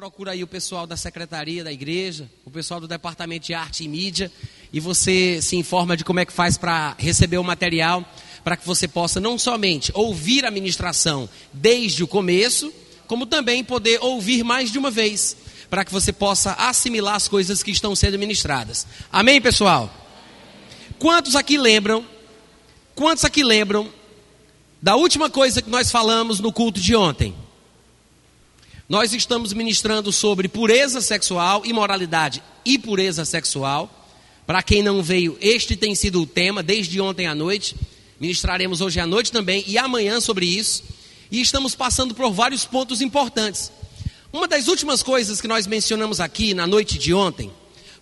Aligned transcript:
procura 0.00 0.32
aí 0.32 0.42
o 0.42 0.46
pessoal 0.46 0.86
da 0.86 0.96
secretaria 0.96 1.62
da 1.62 1.70
igreja, 1.70 2.26
o 2.46 2.50
pessoal 2.50 2.80
do 2.80 2.88
departamento 2.88 3.44
de 3.44 3.52
arte 3.52 3.84
e 3.84 3.88
mídia, 3.88 4.32
e 4.72 4.80
você 4.80 5.42
se 5.42 5.56
informa 5.56 5.94
de 5.94 6.06
como 6.06 6.18
é 6.20 6.24
que 6.24 6.32
faz 6.32 6.56
para 6.56 6.94
receber 6.98 7.36
o 7.36 7.44
material, 7.44 8.02
para 8.42 8.56
que 8.56 8.66
você 8.66 8.88
possa 8.88 9.20
não 9.20 9.38
somente 9.38 9.92
ouvir 9.94 10.46
a 10.46 10.50
ministração 10.50 11.28
desde 11.52 12.02
o 12.02 12.08
começo, 12.08 12.72
como 13.06 13.26
também 13.26 13.62
poder 13.62 14.02
ouvir 14.02 14.42
mais 14.42 14.72
de 14.72 14.78
uma 14.78 14.90
vez, 14.90 15.36
para 15.68 15.84
que 15.84 15.92
você 15.92 16.14
possa 16.14 16.54
assimilar 16.54 17.16
as 17.16 17.28
coisas 17.28 17.62
que 17.62 17.70
estão 17.70 17.94
sendo 17.94 18.18
ministradas. 18.18 18.86
Amém, 19.12 19.38
pessoal? 19.38 19.92
Quantos 20.98 21.36
aqui 21.36 21.58
lembram? 21.58 22.06
Quantos 22.94 23.26
aqui 23.26 23.44
lembram 23.44 23.86
da 24.80 24.96
última 24.96 25.28
coisa 25.28 25.60
que 25.60 25.68
nós 25.68 25.90
falamos 25.90 26.40
no 26.40 26.50
culto 26.50 26.80
de 26.80 26.96
ontem? 26.96 27.34
Nós 28.90 29.12
estamos 29.12 29.52
ministrando 29.52 30.10
sobre 30.10 30.48
pureza 30.48 31.00
sexual, 31.00 31.64
imoralidade 31.64 32.42
e 32.64 32.76
pureza 32.76 33.24
sexual. 33.24 33.88
Para 34.44 34.64
quem 34.64 34.82
não 34.82 35.00
veio, 35.00 35.38
este 35.40 35.76
tem 35.76 35.94
sido 35.94 36.20
o 36.20 36.26
tema 36.26 36.60
desde 36.60 37.00
ontem 37.00 37.28
à 37.28 37.32
noite. 37.32 37.76
Ministraremos 38.18 38.80
hoje 38.80 38.98
à 38.98 39.06
noite 39.06 39.30
também 39.30 39.62
e 39.64 39.78
amanhã 39.78 40.20
sobre 40.20 40.44
isso. 40.44 40.82
E 41.30 41.40
estamos 41.40 41.76
passando 41.76 42.16
por 42.16 42.32
vários 42.32 42.64
pontos 42.64 43.00
importantes. 43.00 43.70
Uma 44.32 44.48
das 44.48 44.66
últimas 44.66 45.04
coisas 45.04 45.40
que 45.40 45.46
nós 45.46 45.68
mencionamos 45.68 46.18
aqui 46.18 46.52
na 46.52 46.66
noite 46.66 46.98
de 46.98 47.14
ontem 47.14 47.48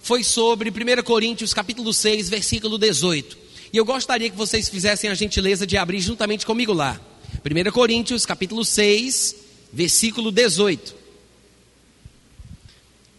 foi 0.01 0.25
sobre 0.25 0.71
1 0.71 1.03
Coríntios 1.03 1.53
capítulo 1.53 1.93
6, 1.93 2.31
versículo 2.31 2.79
18. 2.79 3.37
E 3.75 3.77
eu 3.77 3.85
gostaria 3.85 4.31
que 4.31 4.37
vocês 4.39 4.71
fizessem 4.71 5.11
a 5.11 5.15
gentileza 5.15 5.67
de 5.67 5.77
abrir 5.77 6.01
juntamente 6.01 6.47
comigo 6.47 6.73
lá. 6.73 6.99
1 7.45 7.71
Coríntios 7.73 8.25
capítulo 8.25 8.65
6, 8.65 9.37
versículo 9.73 10.31
18. 10.31 10.95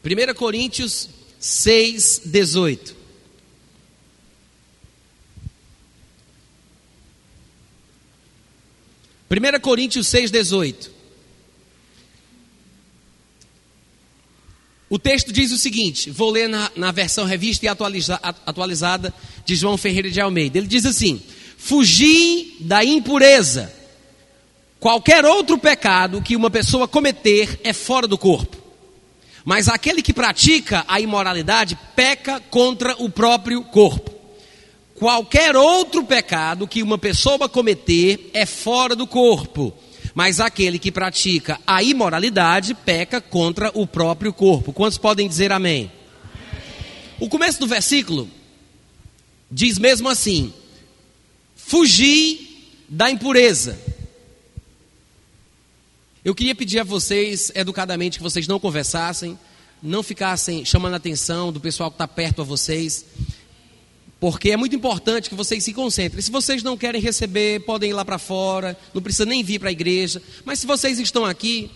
1 0.03 0.34
Coríntios 0.34 1.09
6, 1.39 2.22
18. 2.25 2.95
Primeira 9.27 9.59
Coríntios 9.59 10.08
6, 10.08 10.31
18. 10.31 10.92
O 14.89 14.97
texto 14.97 15.31
diz 15.31 15.52
o 15.52 15.58
seguinte: 15.58 16.09
vou 16.09 16.31
ler 16.31 16.50
na, 16.50 16.72
na 16.75 16.92
versão 16.92 17.25
revista 17.25 17.66
e 17.66 17.70
atualiza, 17.70 18.20
atualizada 18.23 19.14
de 19.45 19.55
João 19.55 19.77
Ferreira 19.77 20.09
de 20.09 20.20
Almeida. 20.20 20.58
Ele 20.58 20.66
diz 20.66 20.86
assim: 20.86 21.22
Fugi 21.58 22.58
da 22.61 22.83
impureza 22.83 23.78
Qualquer 24.80 25.25
outro 25.25 25.58
pecado 25.58 26.22
que 26.22 26.35
uma 26.35 26.49
pessoa 26.49 26.88
cometer 26.88 27.59
é 27.63 27.73
fora 27.73 28.08
do 28.08 28.17
corpo. 28.17 28.58
Mas 29.44 29.67
aquele 29.67 30.02
que 30.02 30.13
pratica 30.13 30.86
a 30.88 31.02
imoralidade 31.02 31.77
peca 31.95 32.39
contra 32.39 32.95
o 32.97 33.09
próprio 33.09 33.61
corpo. 33.63 34.11
Qualquer 34.95 35.55
outro 35.55 36.03
pecado 36.03 36.67
que 36.67 36.83
uma 36.83 36.97
pessoa 36.97 37.49
cometer 37.49 38.30
é 38.33 38.45
fora 38.45 38.95
do 38.95 39.05
corpo. 39.05 39.73
Mas 40.13 40.39
aquele 40.39 40.80
que 40.80 40.91
pratica 40.91 41.59
a 41.66 41.83
imoralidade 41.83 42.73
peca 42.73 43.19
contra 43.19 43.71
o 43.73 43.86
próprio 43.86 44.31
corpo. 44.31 44.73
Quantos 44.73 44.97
podem 44.97 45.27
dizer 45.27 45.52
amém? 45.52 45.91
O 47.19 47.27
começo 47.27 47.59
do 47.59 47.67
versículo 47.67 48.30
diz 49.52 49.77
mesmo 49.77 50.08
assim: 50.08 50.53
Fugi 51.55 52.66
da 52.88 53.09
impureza. 53.09 53.77
Eu 56.23 56.36
queria 56.36 56.53
pedir 56.53 56.80
a 56.80 56.84
vocês, 56.84 57.50
educadamente, 57.56 58.17
que 58.17 58.23
vocês 58.23 58.45
não 58.45 58.59
conversassem, 58.59 59.39
não 59.81 60.03
ficassem 60.03 60.66
chamando 60.66 60.94
a 60.95 60.98
atenção 60.98 61.52
do 61.52 61.61
pessoal 61.61 61.89
que 61.89 61.95
está 61.95 62.08
perto 62.08 62.42
a 62.42 62.45
vocês, 62.45 63.06
porque 64.20 64.52
é 64.52 64.58
muito 64.58 64.76
importante 64.76 65.30
que 65.30 65.36
vocês 65.36 65.64
se 65.64 65.73
concentrem. 65.73 66.21
Se 66.21 66.30
vocês 66.30 66.61
não 66.61 66.76
querem 66.76 66.99
receber, 67.02 67.61
podem 67.61 67.92
ir 67.92 67.93
lá 67.93 68.04
para 68.04 68.20
fora, 68.20 68.77
não 68.93 69.02
precisa 69.02 69.26
nem 69.26 69.42
vir 69.43 69.60
para 69.60 69.70
a 69.70 69.71
igreja. 69.71 70.21
Mas 70.43 70.60
se 70.60 70.67
vocês 70.67 70.99
estão 70.99 71.23
aqui, 71.23 71.71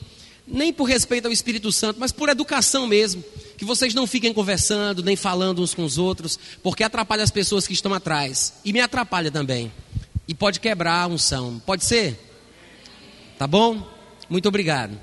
nem 0.46 0.73
por 0.73 0.84
respeito 0.84 1.25
ao 1.25 1.31
Espírito 1.31 1.72
Santo, 1.72 2.01
mas 2.01 2.12
por 2.12 2.28
educação 2.28 2.85
mesmo, 2.85 3.23
que 3.57 3.63
vocês 3.63 3.94
não 3.94 4.06
fiquem 4.06 4.34
conversando, 4.34 5.01
nem 5.01 5.16
falando 5.16 5.62
uns 5.62 5.73
com 5.73 5.85
os 5.85 5.97
outros, 5.97 6.38
porque 6.62 6.84
atrapalha 6.84 7.23
as 7.23 7.31
pessoas 7.31 7.66
que 7.66 7.72
estão 7.72 7.94
atrás. 7.94 8.56
E 8.66 8.73
me 8.73 8.81
atrapalha 8.81 9.31
também. 9.31 9.72
E 10.28 10.34
pode 10.34 10.59
quebrar 10.59 11.03
a 11.03 11.07
unção. 11.07 11.62
Pode 11.66 11.85
ser? 11.85 12.19
Tá 13.40 13.47
bom? 13.47 13.92
Muito 14.33 14.47
obrigado. 14.47 14.99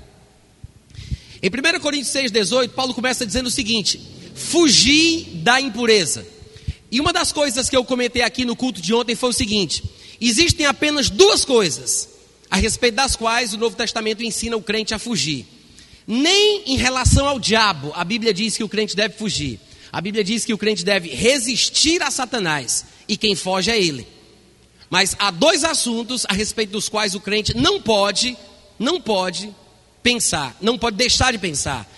Em 1.41 1.47
1 1.47 1.79
Coríntios 1.79 2.13
6,18, 2.13 2.71
Paulo 2.71 2.93
começa 2.93 3.25
dizendo 3.25 3.47
o 3.47 3.49
seguinte: 3.49 3.97
fugir 4.35 5.23
da 5.35 5.61
impureza. 5.61 6.27
E 6.91 6.99
uma 6.99 7.13
das 7.13 7.31
coisas 7.31 7.69
que 7.69 7.77
eu 7.77 7.85
comentei 7.85 8.23
aqui 8.23 8.43
no 8.43 8.57
culto 8.57 8.81
de 8.81 8.93
ontem 8.93 9.15
foi 9.15 9.29
o 9.29 9.33
seguinte: 9.33 9.85
existem 10.19 10.65
apenas 10.65 11.09
duas 11.09 11.45
coisas 11.45 12.09
a 12.49 12.57
respeito 12.57 12.95
das 12.95 13.15
quais 13.15 13.53
o 13.53 13.57
Novo 13.57 13.73
Testamento 13.73 14.21
ensina 14.21 14.57
o 14.57 14.61
crente 14.61 14.93
a 14.93 14.99
fugir. 14.99 15.45
Nem 16.05 16.63
em 16.65 16.75
relação 16.75 17.25
ao 17.25 17.39
diabo, 17.39 17.93
a 17.95 18.03
Bíblia 18.03 18.33
diz 18.33 18.57
que 18.57 18.65
o 18.65 18.67
crente 18.67 18.97
deve 18.97 19.15
fugir. 19.15 19.61
A 19.93 20.01
Bíblia 20.01 20.25
diz 20.25 20.43
que 20.43 20.53
o 20.53 20.57
crente 20.57 20.83
deve 20.83 21.07
resistir 21.07 22.03
a 22.03 22.11
Satanás, 22.11 22.83
e 23.07 23.15
quem 23.15 23.33
foge 23.33 23.71
é 23.71 23.81
ele. 23.81 24.05
Mas 24.89 25.15
há 25.17 25.31
dois 25.31 25.63
assuntos 25.63 26.25
a 26.27 26.33
respeito 26.33 26.71
dos 26.71 26.89
quais 26.89 27.15
o 27.15 27.21
crente 27.21 27.55
não 27.55 27.81
pode 27.81 28.35
não 28.81 28.99
pode 28.99 29.53
pensar, 30.03 30.57
não 30.59 30.77
pode 30.77 30.97
deixar 30.97 31.31
de 31.31 31.37
pensar. 31.37 31.89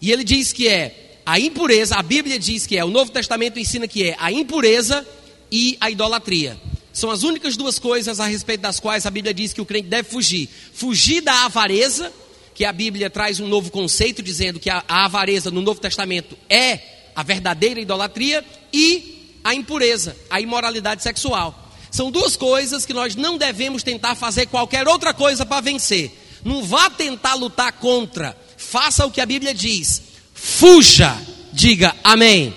E 0.00 0.12
ele 0.12 0.22
diz 0.22 0.52
que 0.52 0.68
é 0.68 1.18
a 1.24 1.40
impureza, 1.40 1.96
a 1.96 2.02
Bíblia 2.02 2.38
diz 2.38 2.66
que 2.66 2.76
é, 2.76 2.84
o 2.84 2.90
Novo 2.90 3.10
Testamento 3.10 3.58
ensina 3.58 3.88
que 3.88 4.04
é 4.04 4.16
a 4.18 4.30
impureza 4.30 5.06
e 5.50 5.76
a 5.80 5.90
idolatria. 5.90 6.56
São 6.92 7.10
as 7.10 7.24
únicas 7.24 7.56
duas 7.56 7.78
coisas 7.78 8.20
a 8.20 8.26
respeito 8.26 8.60
das 8.60 8.78
quais 8.78 9.04
a 9.06 9.10
Bíblia 9.10 9.34
diz 9.34 9.52
que 9.52 9.60
o 9.60 9.66
crente 9.66 9.88
deve 9.88 10.08
fugir. 10.08 10.48
Fugir 10.72 11.20
da 11.20 11.44
avareza, 11.44 12.12
que 12.54 12.64
a 12.64 12.72
Bíblia 12.72 13.10
traz 13.10 13.40
um 13.40 13.48
novo 13.48 13.70
conceito 13.70 14.22
dizendo 14.22 14.60
que 14.60 14.70
a, 14.70 14.84
a 14.88 15.04
avareza 15.04 15.50
no 15.50 15.60
Novo 15.60 15.80
Testamento 15.80 16.38
é 16.48 16.78
a 17.14 17.22
verdadeira 17.22 17.80
idolatria, 17.80 18.44
e 18.72 19.38
a 19.42 19.54
impureza, 19.54 20.14
a 20.28 20.38
imoralidade 20.38 21.02
sexual. 21.02 21.72
São 21.90 22.10
duas 22.10 22.36
coisas 22.36 22.84
que 22.84 22.92
nós 22.92 23.16
não 23.16 23.38
devemos 23.38 23.82
tentar 23.82 24.14
fazer 24.14 24.46
qualquer 24.46 24.86
outra 24.86 25.14
coisa 25.14 25.46
para 25.46 25.62
vencer. 25.62 26.12
Não 26.46 26.62
vá 26.62 26.88
tentar 26.88 27.34
lutar 27.34 27.72
contra. 27.72 28.38
Faça 28.56 29.04
o 29.04 29.10
que 29.10 29.20
a 29.20 29.26
Bíblia 29.26 29.52
diz. 29.52 30.00
Fuja. 30.32 31.20
Diga 31.52 31.96
amém. 32.04 32.54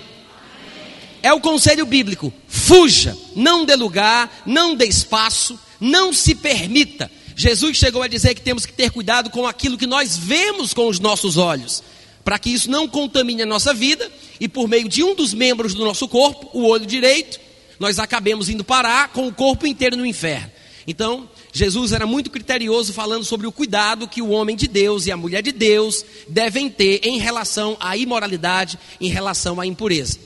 É 1.20 1.32
o 1.32 1.40
conselho 1.40 1.84
bíblico. 1.84 2.32
Fuja. 2.46 3.18
Não 3.34 3.64
dê 3.64 3.74
lugar, 3.74 4.42
não 4.46 4.76
dê 4.76 4.86
espaço, 4.86 5.58
não 5.80 6.12
se 6.12 6.36
permita. 6.36 7.10
Jesus 7.34 7.78
chegou 7.78 8.00
a 8.00 8.06
dizer 8.06 8.36
que 8.36 8.42
temos 8.42 8.64
que 8.64 8.72
ter 8.72 8.92
cuidado 8.92 9.28
com 9.28 9.44
aquilo 9.44 9.76
que 9.76 9.88
nós 9.88 10.16
vemos 10.16 10.72
com 10.72 10.86
os 10.86 11.00
nossos 11.00 11.36
olhos, 11.36 11.82
para 12.24 12.38
que 12.38 12.50
isso 12.50 12.70
não 12.70 12.86
contamine 12.86 13.42
a 13.42 13.46
nossa 13.46 13.74
vida 13.74 14.08
e 14.38 14.46
por 14.46 14.68
meio 14.68 14.88
de 14.88 15.02
um 15.02 15.16
dos 15.16 15.34
membros 15.34 15.74
do 15.74 15.84
nosso 15.84 16.06
corpo, 16.06 16.48
o 16.52 16.64
olho 16.64 16.86
direito, 16.86 17.40
nós 17.80 17.98
acabemos 17.98 18.48
indo 18.48 18.62
parar 18.62 19.08
com 19.08 19.26
o 19.26 19.34
corpo 19.34 19.66
inteiro 19.66 19.96
no 19.96 20.06
inferno. 20.06 20.52
Então, 20.86 21.28
Jesus 21.52 21.92
era 21.92 22.06
muito 22.06 22.30
criterioso 22.30 22.92
falando 22.92 23.24
sobre 23.24 23.46
o 23.46 23.52
cuidado 23.52 24.06
que 24.06 24.22
o 24.22 24.30
homem 24.30 24.56
de 24.56 24.68
Deus 24.68 25.06
e 25.06 25.12
a 25.12 25.16
mulher 25.16 25.42
de 25.42 25.52
Deus 25.52 26.04
devem 26.28 26.70
ter 26.70 27.00
em 27.02 27.18
relação 27.18 27.76
à 27.80 27.96
imoralidade, 27.96 28.78
em 29.00 29.08
relação 29.08 29.60
à 29.60 29.66
impureza. 29.66 30.18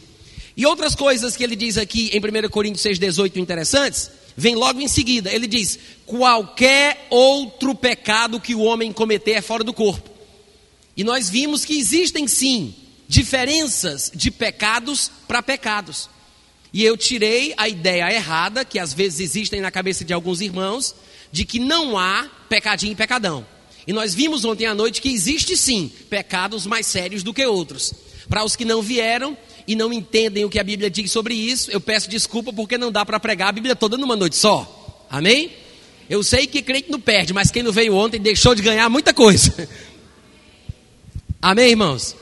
E 0.56 0.66
outras 0.66 0.94
coisas 0.94 1.36
que 1.36 1.42
ele 1.42 1.56
diz 1.56 1.78
aqui 1.78 2.10
em 2.12 2.18
1 2.18 2.48
Coríntios 2.48 2.84
6,18 2.84 3.36
interessantes, 3.36 4.10
vem 4.36 4.54
logo 4.54 4.80
em 4.80 4.88
seguida. 4.88 5.32
Ele 5.32 5.46
diz: 5.46 5.78
qualquer 6.06 7.06
outro 7.10 7.74
pecado 7.74 8.40
que 8.40 8.54
o 8.54 8.60
homem 8.60 8.92
cometer 8.92 9.32
é 9.32 9.42
fora 9.42 9.64
do 9.64 9.72
corpo. 9.72 10.10
E 10.96 11.02
nós 11.02 11.28
vimos 11.28 11.64
que 11.64 11.76
existem 11.76 12.28
sim 12.28 12.74
diferenças 13.08 14.12
de 14.14 14.30
pecados 14.30 15.10
para 15.26 15.42
pecados. 15.42 16.08
E 16.72 16.84
eu 16.84 16.96
tirei 16.96 17.54
a 17.56 17.68
ideia 17.68 18.12
errada, 18.12 18.64
que 18.64 18.78
às 18.78 18.92
vezes 18.92 19.20
existem 19.20 19.60
na 19.60 19.70
cabeça 19.70 20.04
de 20.04 20.12
alguns 20.12 20.40
irmãos, 20.40 20.94
de 21.34 21.44
que 21.44 21.58
não 21.58 21.98
há 21.98 22.30
pecadinho 22.48 22.92
e 22.92 22.94
pecadão. 22.94 23.44
E 23.88 23.92
nós 23.92 24.14
vimos 24.14 24.44
ontem 24.44 24.66
à 24.66 24.72
noite 24.72 25.02
que 25.02 25.12
existe 25.12 25.56
sim 25.56 25.90
pecados 26.08 26.64
mais 26.64 26.86
sérios 26.86 27.24
do 27.24 27.34
que 27.34 27.44
outros. 27.44 27.92
Para 28.28 28.44
os 28.44 28.54
que 28.54 28.64
não 28.64 28.80
vieram 28.80 29.36
e 29.66 29.74
não 29.74 29.92
entendem 29.92 30.44
o 30.44 30.48
que 30.48 30.60
a 30.60 30.62
Bíblia 30.62 30.88
diz 30.88 31.10
sobre 31.10 31.34
isso, 31.34 31.72
eu 31.72 31.80
peço 31.80 32.08
desculpa 32.08 32.52
porque 32.52 32.78
não 32.78 32.92
dá 32.92 33.04
para 33.04 33.18
pregar 33.18 33.48
a 33.48 33.52
Bíblia 33.52 33.74
toda 33.74 33.96
numa 33.96 34.14
noite 34.14 34.36
só. 34.36 35.04
Amém? 35.10 35.50
Eu 36.08 36.22
sei 36.22 36.46
que 36.46 36.62
crente 36.62 36.88
não 36.88 37.00
perde, 37.00 37.32
mas 37.32 37.50
quem 37.50 37.64
não 37.64 37.72
veio 37.72 37.96
ontem 37.96 38.20
deixou 38.20 38.54
de 38.54 38.62
ganhar 38.62 38.88
muita 38.88 39.12
coisa. 39.12 39.68
Amém, 41.42 41.70
irmãos? 41.70 42.14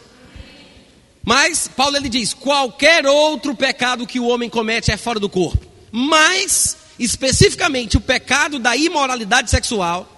Mas 1.22 1.68
Paulo 1.68 1.98
ele 1.98 2.08
diz: 2.08 2.32
qualquer 2.32 3.04
outro 3.04 3.54
pecado 3.54 4.06
que 4.06 4.18
o 4.18 4.28
homem 4.28 4.48
comete 4.48 4.90
é 4.90 4.96
fora 4.96 5.20
do 5.20 5.28
corpo. 5.28 5.66
Mas 5.90 6.78
especificamente 6.98 7.96
o 7.96 8.00
pecado 8.00 8.58
da 8.58 8.76
imoralidade 8.76 9.50
sexual, 9.50 10.08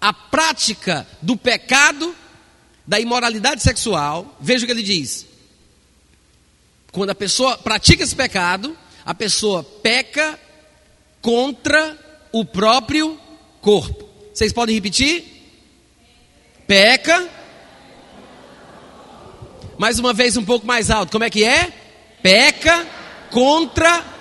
a 0.00 0.12
prática 0.12 1.06
do 1.20 1.36
pecado 1.36 2.14
da 2.86 2.98
imoralidade 2.98 3.62
sexual, 3.62 4.36
veja 4.40 4.64
o 4.64 4.66
que 4.66 4.72
ele 4.72 4.82
diz. 4.82 5.26
Quando 6.90 7.10
a 7.10 7.14
pessoa 7.14 7.58
pratica 7.58 8.02
esse 8.02 8.16
pecado, 8.16 8.76
a 9.04 9.14
pessoa 9.14 9.62
peca 9.62 10.38
contra 11.20 11.98
o 12.32 12.44
próprio 12.44 13.18
corpo. 13.60 14.08
Vocês 14.32 14.52
podem 14.52 14.74
repetir? 14.74 15.24
Peca. 16.66 17.28
Mais 19.78 19.98
uma 19.98 20.12
vez, 20.12 20.36
um 20.36 20.44
pouco 20.44 20.66
mais 20.66 20.90
alto. 20.90 21.12
Como 21.12 21.24
é 21.24 21.30
que 21.30 21.44
é? 21.44 21.72
Peca 22.22 22.86
contra. 23.30 24.17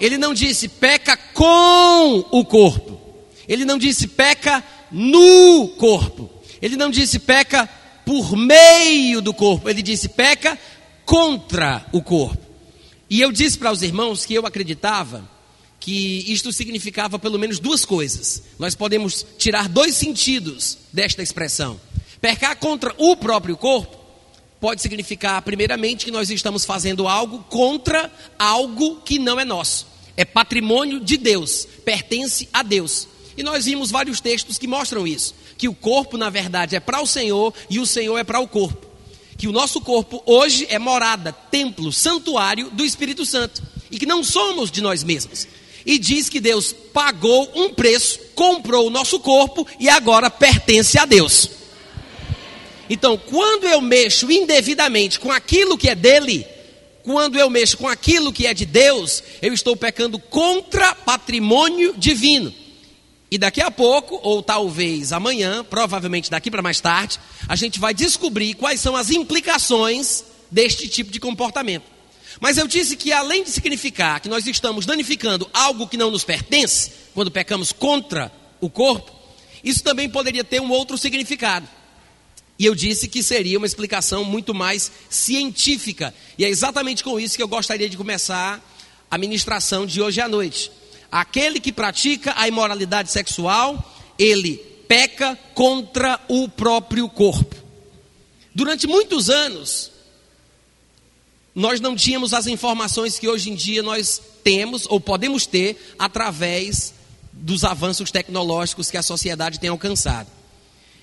Ele 0.00 0.18
não 0.18 0.34
disse 0.34 0.68
peca 0.68 1.16
com 1.16 2.24
o 2.30 2.44
corpo. 2.44 3.00
Ele 3.48 3.64
não 3.64 3.78
disse 3.78 4.06
peca 4.06 4.62
no 4.90 5.68
corpo. 5.78 6.30
Ele 6.60 6.76
não 6.76 6.90
disse 6.90 7.18
peca 7.18 7.68
por 8.04 8.36
meio 8.36 9.20
do 9.20 9.32
corpo. 9.32 9.68
Ele 9.68 9.82
disse 9.82 10.08
peca 10.08 10.58
contra 11.04 11.86
o 11.92 12.02
corpo. 12.02 12.44
E 13.08 13.20
eu 13.20 13.30
disse 13.30 13.56
para 13.56 13.70
os 13.72 13.82
irmãos 13.82 14.24
que 14.24 14.34
eu 14.34 14.46
acreditava 14.46 15.28
que 15.78 16.24
isto 16.26 16.52
significava 16.52 17.18
pelo 17.18 17.38
menos 17.38 17.60
duas 17.60 17.84
coisas. 17.84 18.42
Nós 18.58 18.74
podemos 18.74 19.24
tirar 19.38 19.68
dois 19.68 19.94
sentidos 19.94 20.78
desta 20.92 21.22
expressão. 21.22 21.80
Pecar 22.20 22.56
contra 22.56 22.94
o 22.98 23.16
próprio 23.16 23.56
corpo 23.56 24.05
pode 24.60 24.80
significar, 24.80 25.40
primeiramente, 25.42 26.04
que 26.04 26.10
nós 26.10 26.30
estamos 26.30 26.64
fazendo 26.64 27.06
algo 27.06 27.44
contra 27.48 28.10
algo 28.38 28.96
que 29.04 29.18
não 29.18 29.38
é 29.38 29.44
nosso. 29.44 29.86
É 30.16 30.24
patrimônio 30.24 30.98
de 30.98 31.16
Deus, 31.16 31.66
pertence 31.84 32.48
a 32.52 32.62
Deus. 32.62 33.06
E 33.36 33.42
nós 33.42 33.66
vimos 33.66 33.90
vários 33.90 34.20
textos 34.20 34.56
que 34.56 34.66
mostram 34.66 35.06
isso: 35.06 35.34
que 35.58 35.68
o 35.68 35.74
corpo, 35.74 36.16
na 36.16 36.30
verdade, 36.30 36.74
é 36.74 36.80
para 36.80 37.02
o 37.02 37.06
Senhor 37.06 37.52
e 37.68 37.78
o 37.78 37.86
Senhor 37.86 38.16
é 38.16 38.24
para 38.24 38.40
o 38.40 38.48
corpo. 38.48 38.86
Que 39.36 39.46
o 39.46 39.52
nosso 39.52 39.80
corpo 39.82 40.22
hoje 40.24 40.66
é 40.70 40.78
morada, 40.78 41.32
templo, 41.32 41.92
santuário 41.92 42.70
do 42.70 42.84
Espírito 42.84 43.26
Santo. 43.26 43.62
E 43.90 43.98
que 43.98 44.06
não 44.06 44.24
somos 44.24 44.70
de 44.70 44.80
nós 44.80 45.04
mesmos. 45.04 45.46
E 45.84 45.98
diz 45.98 46.28
que 46.28 46.40
Deus 46.40 46.72
pagou 46.72 47.52
um 47.54 47.72
preço, 47.72 48.18
comprou 48.34 48.86
o 48.86 48.90
nosso 48.90 49.20
corpo 49.20 49.66
e 49.78 49.88
agora 49.88 50.30
pertence 50.30 50.98
a 50.98 51.04
Deus. 51.04 51.50
Então, 52.88 53.18
quando 53.18 53.66
eu 53.66 53.80
mexo 53.80 54.30
indevidamente 54.30 55.18
com 55.18 55.32
aquilo 55.32 55.76
que 55.76 55.88
é 55.88 55.94
dele, 55.94 56.46
quando 57.02 57.38
eu 57.38 57.48
mexo 57.48 57.76
com 57.76 57.88
aquilo 57.88 58.32
que 58.32 58.46
é 58.46 58.54
de 58.54 58.66
Deus, 58.66 59.22
eu 59.42 59.52
estou 59.52 59.76
pecando 59.76 60.18
contra 60.18 60.94
patrimônio 60.94 61.94
divino. 61.96 62.52
E 63.30 63.38
daqui 63.38 63.60
a 63.60 63.70
pouco, 63.70 64.20
ou 64.22 64.42
talvez 64.42 65.12
amanhã, 65.12 65.64
provavelmente 65.64 66.30
daqui 66.30 66.50
para 66.50 66.62
mais 66.62 66.80
tarde, 66.80 67.18
a 67.48 67.56
gente 67.56 67.78
vai 67.80 67.92
descobrir 67.92 68.54
quais 68.54 68.80
são 68.80 68.94
as 68.94 69.10
implicações 69.10 70.24
deste 70.50 70.88
tipo 70.88 71.10
de 71.10 71.18
comportamento. 71.18 71.84
Mas 72.40 72.58
eu 72.58 72.68
disse 72.68 72.96
que 72.96 73.12
além 73.12 73.42
de 73.42 73.50
significar 73.50 74.20
que 74.20 74.28
nós 74.28 74.46
estamos 74.46 74.86
danificando 74.86 75.48
algo 75.52 75.88
que 75.88 75.96
não 75.96 76.10
nos 76.10 76.22
pertence, 76.22 76.92
quando 77.14 77.30
pecamos 77.30 77.72
contra 77.72 78.30
o 78.60 78.70
corpo, 78.70 79.10
isso 79.64 79.82
também 79.82 80.08
poderia 80.08 80.44
ter 80.44 80.60
um 80.60 80.70
outro 80.70 80.96
significado. 80.98 81.66
E 82.58 82.64
eu 82.64 82.74
disse 82.74 83.06
que 83.08 83.22
seria 83.22 83.58
uma 83.58 83.66
explicação 83.66 84.24
muito 84.24 84.54
mais 84.54 84.90
científica. 85.10 86.14
E 86.38 86.44
é 86.44 86.48
exatamente 86.48 87.04
com 87.04 87.20
isso 87.20 87.36
que 87.36 87.42
eu 87.42 87.48
gostaria 87.48 87.88
de 87.88 87.96
começar 87.96 88.62
a 89.10 89.18
ministração 89.18 89.86
de 89.86 90.00
hoje 90.00 90.20
à 90.20 90.28
noite. 90.28 90.70
Aquele 91.10 91.60
que 91.60 91.72
pratica 91.72 92.32
a 92.36 92.48
imoralidade 92.48 93.12
sexual, 93.12 93.94
ele 94.18 94.56
peca 94.88 95.38
contra 95.54 96.20
o 96.28 96.48
próprio 96.48 97.08
corpo. 97.08 97.54
Durante 98.54 98.86
muitos 98.86 99.28
anos, 99.28 99.92
nós 101.54 101.80
não 101.80 101.94
tínhamos 101.94 102.32
as 102.32 102.46
informações 102.46 103.18
que 103.18 103.28
hoje 103.28 103.50
em 103.50 103.54
dia 103.54 103.82
nós 103.82 104.20
temos 104.42 104.86
ou 104.88 105.00
podemos 105.00 105.46
ter 105.46 105.94
através 105.98 106.94
dos 107.32 107.64
avanços 107.64 108.10
tecnológicos 108.10 108.90
que 108.90 108.96
a 108.96 109.02
sociedade 109.02 109.60
tem 109.60 109.68
alcançado. 109.68 110.28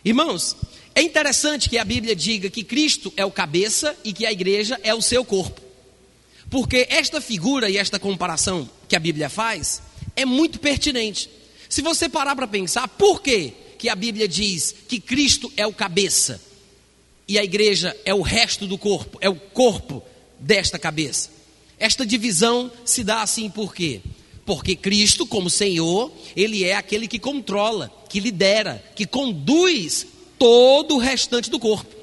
Irmãos, 0.04 0.56
é 0.96 1.02
interessante 1.02 1.70
que 1.70 1.78
a 1.78 1.86
Bíblia 1.86 2.16
diga 2.16 2.50
que 2.50 2.64
Cristo 2.64 3.12
é 3.18 3.26
o 3.26 3.32
cabeça 3.32 3.98
e 4.04 4.14
que 4.14 4.26
a 4.26 4.32
igreja 4.32 4.80
é 4.84 4.94
o 4.94 5.02
seu 5.02 5.26
corpo. 5.26 5.60
Porque 6.50 6.88
esta 6.90 7.20
figura 7.20 7.70
e 7.70 7.78
esta 7.78 7.98
comparação 7.98 8.70
que 8.88 8.96
a 8.96 9.00
Bíblia 9.00 9.28
faz 9.28 9.82
é 10.16 10.24
muito 10.24 10.60
pertinente. 10.60 11.30
Se 11.68 11.82
você 11.82 12.08
parar 12.08 12.36
para 12.36 12.48
pensar, 12.48 12.88
por 12.88 13.22
que, 13.24 13.54
que 13.80 13.90
a 13.90 13.96
Bíblia 13.96 14.28
diz 14.28 14.76
que 14.88 15.00
Cristo 15.00 15.52
é 15.58 15.66
o 15.66 15.74
cabeça 15.74 16.40
e 17.28 17.40
a 17.40 17.44
igreja 17.44 17.98
é 18.06 18.14
o 18.14 18.22
resto 18.22 18.68
do 18.68 18.78
corpo, 18.78 19.18
é 19.20 19.28
o 19.28 19.36
corpo 19.36 20.04
desta 20.40 20.78
cabeça? 20.78 21.32
Esta 21.80 22.06
divisão 22.06 22.72
se 22.86 23.04
dá 23.04 23.24
assim 23.24 23.50
por 23.50 23.74
quê? 23.74 24.02
Porque 24.46 24.76
Cristo, 24.76 25.26
como 25.26 25.50
Senhor, 25.50 26.12
Ele 26.36 26.64
é 26.64 26.76
aquele 26.76 27.08
que 27.08 27.18
controla, 27.18 27.92
que 28.10 28.20
lidera, 28.20 28.84
que 28.96 29.08
conduz 29.08 30.06
todo 30.44 30.96
o 30.96 30.98
restante 30.98 31.50
do 31.50 31.58
corpo. 31.58 31.96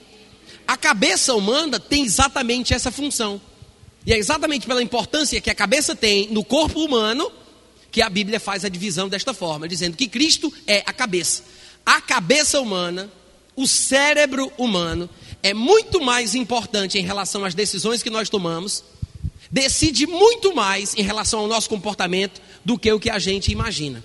A 0.66 0.74
cabeça 0.74 1.34
humana 1.34 1.78
tem 1.78 2.06
exatamente 2.06 2.72
essa 2.72 2.90
função. 2.90 3.38
E 4.06 4.14
é 4.14 4.16
exatamente 4.16 4.66
pela 4.66 4.82
importância 4.82 5.38
que 5.42 5.50
a 5.50 5.54
cabeça 5.54 5.94
tem 5.94 6.26
no 6.30 6.42
corpo 6.42 6.82
humano 6.82 7.30
que 7.92 8.00
a 8.00 8.08
Bíblia 8.08 8.40
faz 8.40 8.64
a 8.64 8.70
divisão 8.70 9.10
desta 9.10 9.34
forma, 9.34 9.68
dizendo 9.68 9.94
que 9.94 10.08
Cristo 10.08 10.50
é 10.66 10.82
a 10.86 10.92
cabeça. 10.94 11.42
A 11.84 12.00
cabeça 12.00 12.58
humana, 12.58 13.12
o 13.54 13.66
cérebro 13.68 14.50
humano, 14.56 15.10
é 15.42 15.52
muito 15.52 16.00
mais 16.00 16.34
importante 16.34 16.96
em 16.98 17.04
relação 17.04 17.44
às 17.44 17.54
decisões 17.54 18.02
que 18.02 18.08
nós 18.08 18.30
tomamos, 18.30 18.82
decide 19.50 20.06
muito 20.06 20.54
mais 20.54 20.94
em 20.96 21.02
relação 21.02 21.40
ao 21.40 21.46
nosso 21.46 21.68
comportamento 21.68 22.40
do 22.64 22.78
que 22.78 22.90
o 22.90 22.98
que 22.98 23.10
a 23.10 23.18
gente 23.18 23.52
imagina. 23.52 24.02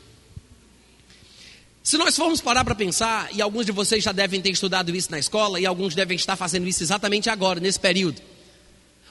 Se 1.86 2.00
nós 2.00 2.16
formos 2.16 2.42
parar 2.42 2.66
para 2.66 2.74
pensar, 2.74 3.30
e 3.32 3.44
alguns 3.44 3.64
de 3.64 3.72
vocês 3.72 4.04
já 4.04 4.12
devem 4.12 4.42
ter 4.42 4.50
estudado 4.50 4.96
isso 4.96 5.12
na 5.12 5.20
escola, 5.20 5.60
e 5.60 5.68
alguns 5.68 5.94
devem 5.94 6.16
estar 6.16 6.36
fazendo 6.36 6.68
isso 6.68 6.82
exatamente 6.82 7.30
agora, 7.30 7.60
nesse 7.60 7.80
período. 7.80 8.20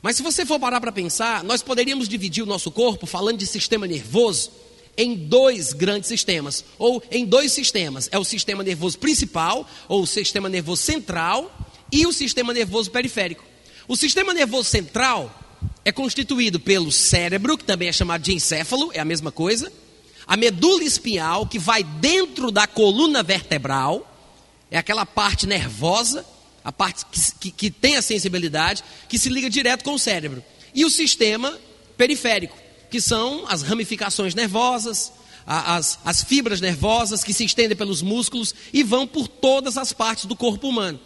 Mas 0.02 0.16
se 0.16 0.24
você 0.24 0.44
for 0.44 0.58
parar 0.58 0.80
para 0.80 0.90
pensar, 0.90 1.44
nós 1.44 1.62
poderíamos 1.62 2.08
dividir 2.08 2.42
o 2.42 2.46
nosso 2.46 2.72
corpo, 2.72 3.06
falando 3.06 3.38
de 3.38 3.46
sistema 3.46 3.86
nervoso, 3.86 4.50
em 4.96 5.14
dois 5.14 5.72
grandes 5.72 6.08
sistemas, 6.08 6.64
ou 6.76 7.00
em 7.12 7.24
dois 7.24 7.52
sistemas: 7.52 8.08
é 8.10 8.18
o 8.18 8.24
sistema 8.24 8.64
nervoso 8.64 8.98
principal, 8.98 9.70
ou 9.86 10.02
o 10.02 10.06
sistema 10.06 10.48
nervoso 10.48 10.82
central, 10.82 11.56
e 11.92 12.04
o 12.08 12.12
sistema 12.12 12.52
nervoso 12.52 12.90
periférico. 12.90 13.44
O 13.86 13.94
sistema 13.94 14.34
nervoso 14.34 14.68
central 14.68 15.32
é 15.84 15.92
constituído 15.92 16.58
pelo 16.58 16.90
cérebro, 16.90 17.56
que 17.56 17.64
também 17.64 17.86
é 17.86 17.92
chamado 17.92 18.22
de 18.22 18.34
encéfalo, 18.34 18.90
é 18.92 18.98
a 18.98 19.04
mesma 19.04 19.30
coisa, 19.30 19.72
a 20.26 20.36
medula 20.36 20.84
espinhal, 20.84 21.46
que 21.46 21.58
vai 21.58 21.82
dentro 21.82 22.50
da 22.50 22.66
coluna 22.66 23.22
vertebral, 23.22 24.10
é 24.70 24.78
aquela 24.78 25.04
parte 25.04 25.46
nervosa, 25.46 26.24
a 26.64 26.72
parte 26.72 27.04
que, 27.06 27.20
que, 27.40 27.50
que 27.50 27.70
tem 27.70 27.96
a 27.96 28.02
sensibilidade, 28.02 28.82
que 29.08 29.18
se 29.18 29.28
liga 29.28 29.50
direto 29.50 29.84
com 29.84 29.94
o 29.94 29.98
cérebro, 29.98 30.42
e 30.74 30.84
o 30.84 30.90
sistema 30.90 31.58
periférico 31.96 32.64
que 32.94 33.00
são 33.00 33.44
as 33.48 33.62
ramificações 33.62 34.36
nervosas, 34.36 35.12
as, 35.44 35.98
as 36.04 36.22
fibras 36.22 36.60
nervosas 36.60 37.24
que 37.24 37.34
se 37.34 37.44
estendem 37.44 37.76
pelos 37.76 38.00
músculos 38.00 38.54
e 38.72 38.84
vão 38.84 39.04
por 39.04 39.26
todas 39.26 39.76
as 39.76 39.92
partes 39.92 40.26
do 40.26 40.36
corpo 40.36 40.68
humano. 40.68 41.00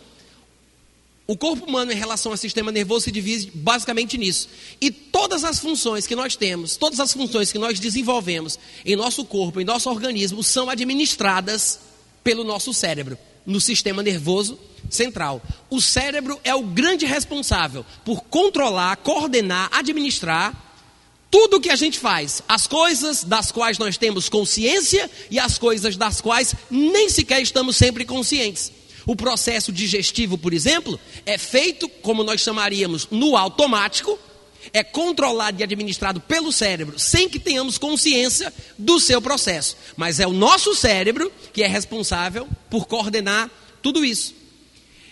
O 1.30 1.36
corpo 1.36 1.66
humano, 1.66 1.92
em 1.92 1.94
relação 1.94 2.32
ao 2.32 2.38
sistema 2.38 2.72
nervoso, 2.72 3.04
se 3.04 3.10
divide 3.10 3.50
basicamente 3.52 4.16
nisso. 4.16 4.48
E 4.80 4.90
todas 4.90 5.44
as 5.44 5.58
funções 5.58 6.06
que 6.06 6.16
nós 6.16 6.34
temos, 6.34 6.78
todas 6.78 6.98
as 6.98 7.12
funções 7.12 7.52
que 7.52 7.58
nós 7.58 7.78
desenvolvemos 7.78 8.58
em 8.82 8.96
nosso 8.96 9.22
corpo, 9.26 9.60
em 9.60 9.64
nosso 9.64 9.90
organismo, 9.90 10.42
são 10.42 10.70
administradas 10.70 11.80
pelo 12.24 12.44
nosso 12.44 12.72
cérebro, 12.72 13.18
no 13.44 13.60
sistema 13.60 14.02
nervoso 14.02 14.58
central. 14.88 15.42
O 15.68 15.82
cérebro 15.82 16.40
é 16.42 16.54
o 16.54 16.62
grande 16.62 17.04
responsável 17.04 17.84
por 18.06 18.22
controlar, 18.22 18.96
coordenar, 18.96 19.68
administrar 19.70 20.54
tudo 21.30 21.58
o 21.58 21.60
que 21.60 21.68
a 21.68 21.76
gente 21.76 21.98
faz, 21.98 22.42
as 22.48 22.66
coisas 22.66 23.22
das 23.22 23.52
quais 23.52 23.76
nós 23.76 23.98
temos 23.98 24.30
consciência 24.30 25.10
e 25.30 25.38
as 25.38 25.58
coisas 25.58 25.94
das 25.94 26.22
quais 26.22 26.54
nem 26.70 27.10
sequer 27.10 27.42
estamos 27.42 27.76
sempre 27.76 28.06
conscientes. 28.06 28.72
O 29.08 29.16
processo 29.16 29.72
digestivo, 29.72 30.36
por 30.36 30.52
exemplo, 30.52 31.00
é 31.24 31.38
feito, 31.38 31.88
como 31.88 32.22
nós 32.22 32.42
chamaríamos, 32.42 33.08
no 33.10 33.38
automático, 33.38 34.18
é 34.70 34.84
controlado 34.84 35.58
e 35.58 35.64
administrado 35.64 36.20
pelo 36.20 36.52
cérebro, 36.52 36.98
sem 36.98 37.26
que 37.26 37.38
tenhamos 37.38 37.78
consciência 37.78 38.52
do 38.76 39.00
seu 39.00 39.22
processo. 39.22 39.78
Mas 39.96 40.20
é 40.20 40.26
o 40.26 40.32
nosso 40.34 40.74
cérebro 40.74 41.32
que 41.54 41.62
é 41.62 41.66
responsável 41.66 42.46
por 42.68 42.86
coordenar 42.86 43.50
tudo 43.80 44.04
isso. 44.04 44.34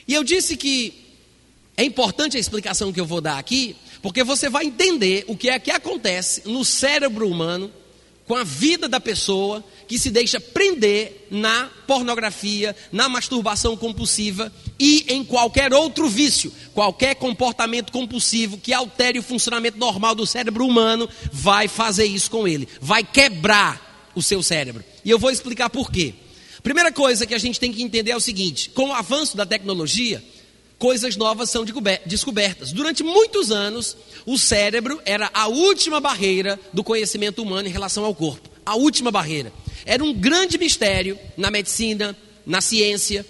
E 0.07 0.13
eu 0.13 0.23
disse 0.23 0.59
que 0.59 0.93
é 1.75 1.83
importante 1.83 2.37
a 2.37 2.41
explicação 2.41 2.93
que 2.93 3.01
eu 3.01 3.07
vou 3.07 3.23
dar 3.23 3.39
aqui, 3.39 3.75
porque 4.03 4.23
você 4.23 4.51
vai 4.51 4.67
entender 4.67 5.25
o 5.27 5.35
que 5.35 5.49
é 5.49 5.59
que 5.59 5.71
acontece 5.71 6.43
no 6.45 6.67
cérebro 6.67 7.27
humano 7.27 7.73
com 8.27 8.35
a 8.35 8.45
vida 8.45 8.89
da 8.89 8.99
pessoa 8.99 9.65
que 9.87 9.99
se 9.99 10.11
deixa 10.11 10.41
prender 10.41 11.29
na 11.31 11.71
pornografia, 11.87 12.75
na 12.91 13.09
masturbação 13.09 13.77
compulsiva 13.77 14.53
e 14.79 15.07
em 15.09 15.25
qualquer 15.25 15.73
outro 15.73 16.09
vício, 16.09 16.53
qualquer 16.75 17.15
comportamento 17.15 17.93
compulsivo 17.93 18.59
que 18.59 18.73
altere 18.73 19.19
o 19.19 19.23
funcionamento 19.23 19.79
normal 19.79 20.15
do 20.15 20.27
cérebro 20.27 20.67
humano, 20.67 21.09
vai 21.33 21.69
fazer 21.69 22.05
isso 22.05 22.31
com 22.31 22.49
ele, 22.49 22.69
vai 22.81 23.05
quebrar 23.05 24.11
o 24.15 24.23
seu 24.23 24.43
cérebro. 24.43 24.83
E 25.05 25.11
eu 25.11 25.19
vou 25.19 25.31
explicar 25.31 25.71
por 25.71 25.91
quê. 25.91 26.15
Primeira 26.63 26.91
coisa 26.91 27.27
que 27.27 27.35
a 27.35 27.39
gente 27.39 27.61
tem 27.61 27.73
que 27.73 27.83
entender 27.83 28.11
é 28.11 28.17
o 28.17 28.21
seguinte: 28.21 28.71
com 28.71 28.89
o 28.89 28.93
avanço 28.93 29.37
da 29.37 29.47
tecnologia, 29.47 30.23
coisas 30.79 31.17
novas 31.17 31.51
são 31.51 31.65
descobertas. 32.05 32.73
Durante 32.73 33.03
muitos 33.03 33.51
anos, 33.51 33.97
o 34.25 34.37
cérebro 34.37 35.01
era 35.05 35.31
a 35.33 35.47
última 35.47 36.01
barreira 36.01 36.59
do 36.73 36.85
conhecimento 36.85 37.43
humano 37.43 37.69
em 37.69 37.73
relação 37.73 38.05
ao 38.05 38.15
corpo. 38.15 38.49
A 38.65 38.75
última 38.75 39.11
barreira. 39.11 39.53
Era 39.85 40.03
um 40.03 40.13
grande 40.13 40.59
mistério 40.59 41.19
na 41.37 41.51
medicina, 41.51 42.17
na 42.45 42.61
ciência, 42.61 43.25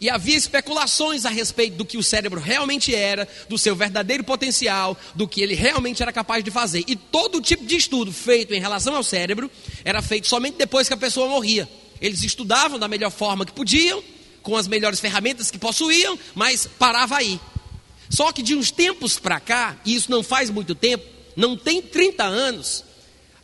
e 0.00 0.08
havia 0.08 0.36
especulações 0.36 1.26
a 1.26 1.30
respeito 1.30 1.76
do 1.76 1.84
que 1.84 1.98
o 1.98 2.02
cérebro 2.02 2.40
realmente 2.40 2.94
era, 2.94 3.28
do 3.48 3.58
seu 3.58 3.76
verdadeiro 3.76 4.24
potencial, 4.24 4.96
do 5.14 5.28
que 5.28 5.42
ele 5.42 5.54
realmente 5.54 6.02
era 6.02 6.12
capaz 6.12 6.42
de 6.42 6.50
fazer. 6.50 6.82
E 6.86 6.96
todo 6.96 7.40
tipo 7.40 7.66
de 7.66 7.76
estudo 7.76 8.10
feito 8.10 8.54
em 8.54 8.60
relação 8.60 8.96
ao 8.96 9.02
cérebro 9.02 9.50
era 9.84 10.00
feito 10.00 10.26
somente 10.26 10.56
depois 10.56 10.88
que 10.88 10.94
a 10.94 10.96
pessoa 10.96 11.28
morria. 11.28 11.68
Eles 12.00 12.22
estudavam 12.22 12.78
da 12.78 12.88
melhor 12.88 13.10
forma 13.10 13.44
que 13.44 13.52
podiam, 13.52 14.02
com 14.42 14.56
as 14.56 14.66
melhores 14.66 15.00
ferramentas 15.00 15.50
que 15.50 15.58
possuíam, 15.58 16.18
mas 16.34 16.66
parava 16.78 17.16
aí. 17.16 17.40
Só 18.08 18.32
que 18.32 18.42
de 18.42 18.54
uns 18.54 18.70
tempos 18.70 19.18
para 19.18 19.38
cá, 19.38 19.76
e 19.84 19.94
isso 19.94 20.10
não 20.10 20.22
faz 20.22 20.50
muito 20.50 20.74
tempo, 20.74 21.04
não 21.36 21.56
tem 21.56 21.80
30 21.80 22.24
anos, 22.24 22.84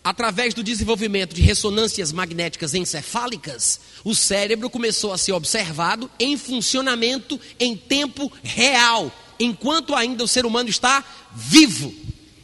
através 0.03 0.55
do 0.55 0.63
desenvolvimento 0.63 1.35
de 1.35 1.43
ressonâncias 1.43 2.13
magnéticas 2.13 2.75
encefálicas, 2.75 3.81
o 4.05 4.15
cérebro 4.15 4.71
começou 4.71 5.13
a 5.13 5.19
ser 5.19 5.33
observado 5.33 6.11
em 6.19 6.37
funcionamento 6.37 7.41
em 7.59 7.77
tempo 7.77 8.33
real, 8.43 9.11
enquanto 9.39 9.95
ainda 9.95 10.23
o 10.23 10.29
ser 10.29 10.47
humano 10.47 10.69
está 10.69 11.05
vivo. 11.35 11.93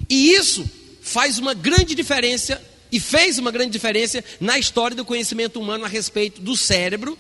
E 0.09 0.33
isso 0.33 0.69
faz 1.01 1.39
uma 1.39 1.55
grande 1.55 1.95
diferença 1.95 2.61
e 2.91 3.01
fez 3.01 3.39
uma 3.39 3.51
grande 3.51 3.71
diferença 3.71 4.23
na 4.41 4.59
história 4.59 4.97
do 4.97 5.05
conhecimento 5.05 5.61
humano 5.61 5.85
a 5.85 5.89
respeito 5.89 6.41
do 6.41 6.57
cérebro 6.57 7.19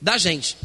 da 0.00 0.18
gente. 0.18 0.56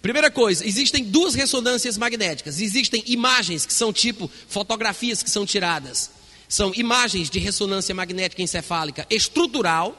Primeira 0.00 0.30
coisa, 0.30 0.66
existem 0.66 1.04
duas 1.04 1.34
ressonâncias 1.34 1.96
magnéticas. 1.96 2.60
Existem 2.60 3.04
imagens 3.06 3.64
que 3.64 3.72
são 3.72 3.92
tipo 3.92 4.30
fotografias 4.48 5.22
que 5.22 5.30
são 5.30 5.46
tiradas. 5.46 6.10
São 6.48 6.72
imagens 6.74 7.30
de 7.30 7.38
ressonância 7.38 7.94
magnética 7.94 8.42
encefálica 8.42 9.06
estrutural 9.08 9.96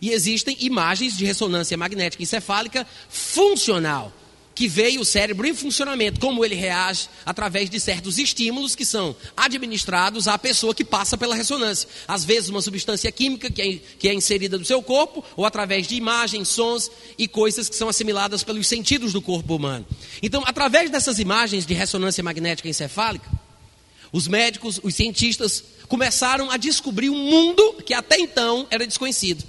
e 0.00 0.10
existem 0.10 0.56
imagens 0.60 1.16
de 1.16 1.24
ressonância 1.24 1.76
magnética 1.76 2.22
encefálica 2.22 2.86
funcional 3.08 4.12
que 4.60 4.68
veio 4.68 5.00
o 5.00 5.04
cérebro 5.06 5.46
em 5.46 5.54
funcionamento, 5.54 6.20
como 6.20 6.44
ele 6.44 6.54
reage 6.54 7.08
através 7.24 7.70
de 7.70 7.80
certos 7.80 8.18
estímulos 8.18 8.76
que 8.76 8.84
são 8.84 9.16
administrados 9.34 10.28
à 10.28 10.36
pessoa 10.36 10.74
que 10.74 10.84
passa 10.84 11.16
pela 11.16 11.34
ressonância. 11.34 11.88
Às 12.06 12.26
vezes, 12.26 12.50
uma 12.50 12.60
substância 12.60 13.10
química 13.10 13.50
que 13.50 13.62
é, 13.62 13.78
que 13.98 14.06
é 14.06 14.12
inserida 14.12 14.58
no 14.58 14.64
seu 14.66 14.82
corpo, 14.82 15.24
ou 15.34 15.46
através 15.46 15.86
de 15.88 15.94
imagens, 15.94 16.48
sons 16.48 16.90
e 17.16 17.26
coisas 17.26 17.70
que 17.70 17.74
são 17.74 17.88
assimiladas 17.88 18.44
pelos 18.44 18.66
sentidos 18.66 19.14
do 19.14 19.22
corpo 19.22 19.56
humano. 19.56 19.86
Então, 20.22 20.42
através 20.44 20.90
dessas 20.90 21.18
imagens 21.18 21.64
de 21.64 21.72
ressonância 21.72 22.22
magnética 22.22 22.68
encefálica, 22.68 23.30
os 24.12 24.28
médicos, 24.28 24.78
os 24.82 24.94
cientistas 24.94 25.64
começaram 25.88 26.50
a 26.50 26.58
descobrir 26.58 27.08
um 27.08 27.16
mundo 27.16 27.76
que 27.82 27.94
até 27.94 28.18
então 28.18 28.66
era 28.70 28.86
desconhecido. 28.86 29.42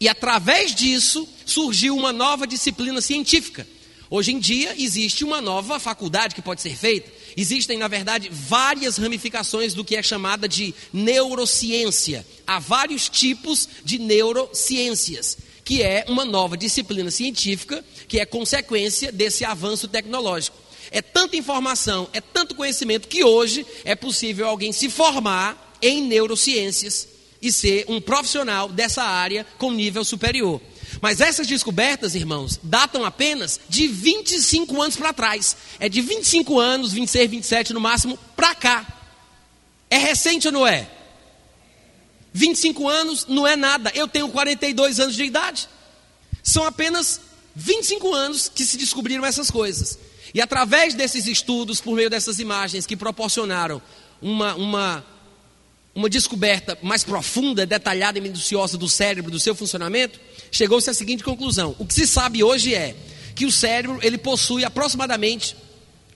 E 0.00 0.08
através 0.08 0.74
disso 0.74 1.28
surgiu 1.46 1.96
uma 1.96 2.12
nova 2.12 2.44
disciplina 2.44 3.00
científica 3.00 3.64
Hoje 4.10 4.32
em 4.32 4.38
dia 4.38 4.74
existe 4.78 5.22
uma 5.22 5.40
nova 5.40 5.78
faculdade 5.78 6.34
que 6.34 6.40
pode 6.40 6.62
ser 6.62 6.74
feita. 6.74 7.10
Existem, 7.36 7.76
na 7.76 7.88
verdade, 7.88 8.30
várias 8.32 8.96
ramificações 8.96 9.74
do 9.74 9.84
que 9.84 9.96
é 9.96 10.02
chamada 10.02 10.48
de 10.48 10.74
neurociência. 10.92 12.26
Há 12.46 12.58
vários 12.58 13.08
tipos 13.08 13.68
de 13.84 13.98
neurociências, 13.98 15.36
que 15.62 15.82
é 15.82 16.06
uma 16.08 16.24
nova 16.24 16.56
disciplina 16.56 17.10
científica 17.10 17.84
que 18.08 18.18
é 18.18 18.24
consequência 18.24 19.12
desse 19.12 19.44
avanço 19.44 19.86
tecnológico. 19.86 20.56
É 20.90 21.02
tanta 21.02 21.36
informação, 21.36 22.08
é 22.14 22.20
tanto 22.20 22.54
conhecimento 22.54 23.08
que 23.08 23.22
hoje 23.22 23.66
é 23.84 23.94
possível 23.94 24.48
alguém 24.48 24.72
se 24.72 24.88
formar 24.88 25.76
em 25.82 26.02
neurociências 26.02 27.06
e 27.42 27.52
ser 27.52 27.84
um 27.88 28.00
profissional 28.00 28.70
dessa 28.70 29.02
área 29.02 29.46
com 29.58 29.70
nível 29.70 30.02
superior. 30.02 30.60
Mas 31.00 31.20
essas 31.20 31.46
descobertas, 31.46 32.14
irmãos, 32.14 32.58
datam 32.62 33.04
apenas 33.04 33.60
de 33.68 33.86
25 33.86 34.80
anos 34.80 34.96
para 34.96 35.12
trás. 35.12 35.56
É 35.78 35.88
de 35.88 36.00
25 36.00 36.58
anos, 36.58 36.92
26, 36.92 37.30
27 37.30 37.72
no 37.72 37.80
máximo, 37.80 38.18
para 38.36 38.54
cá. 38.54 38.86
É 39.90 39.96
recente 39.96 40.48
ou 40.48 40.52
não 40.52 40.66
é? 40.66 40.88
25 42.32 42.88
anos 42.88 43.26
não 43.26 43.46
é 43.46 43.56
nada. 43.56 43.90
Eu 43.94 44.06
tenho 44.06 44.28
42 44.28 45.00
anos 45.00 45.14
de 45.14 45.24
idade. 45.24 45.68
São 46.42 46.64
apenas 46.64 47.20
25 47.54 48.14
anos 48.14 48.48
que 48.48 48.64
se 48.64 48.76
descobriram 48.76 49.24
essas 49.24 49.50
coisas. 49.50 49.98
E 50.34 50.40
através 50.40 50.94
desses 50.94 51.26
estudos, 51.26 51.80
por 51.80 51.94
meio 51.94 52.10
dessas 52.10 52.38
imagens 52.38 52.86
que 52.86 52.96
proporcionaram 52.96 53.80
uma, 54.20 54.54
uma, 54.54 55.06
uma 55.98 56.08
descoberta 56.08 56.78
mais 56.80 57.02
profunda, 57.02 57.66
detalhada 57.66 58.18
e 58.18 58.20
minuciosa 58.20 58.78
do 58.78 58.88
cérebro, 58.88 59.32
do 59.32 59.40
seu 59.40 59.52
funcionamento, 59.52 60.20
chegou-se 60.48 60.88
à 60.88 60.94
seguinte 60.94 61.24
conclusão: 61.24 61.74
o 61.76 61.84
que 61.84 61.92
se 61.92 62.06
sabe 62.06 62.44
hoje 62.44 62.72
é 62.72 62.94
que 63.34 63.44
o 63.44 63.50
cérebro 63.50 63.98
ele 64.00 64.16
possui 64.16 64.64
aproximadamente 64.64 65.56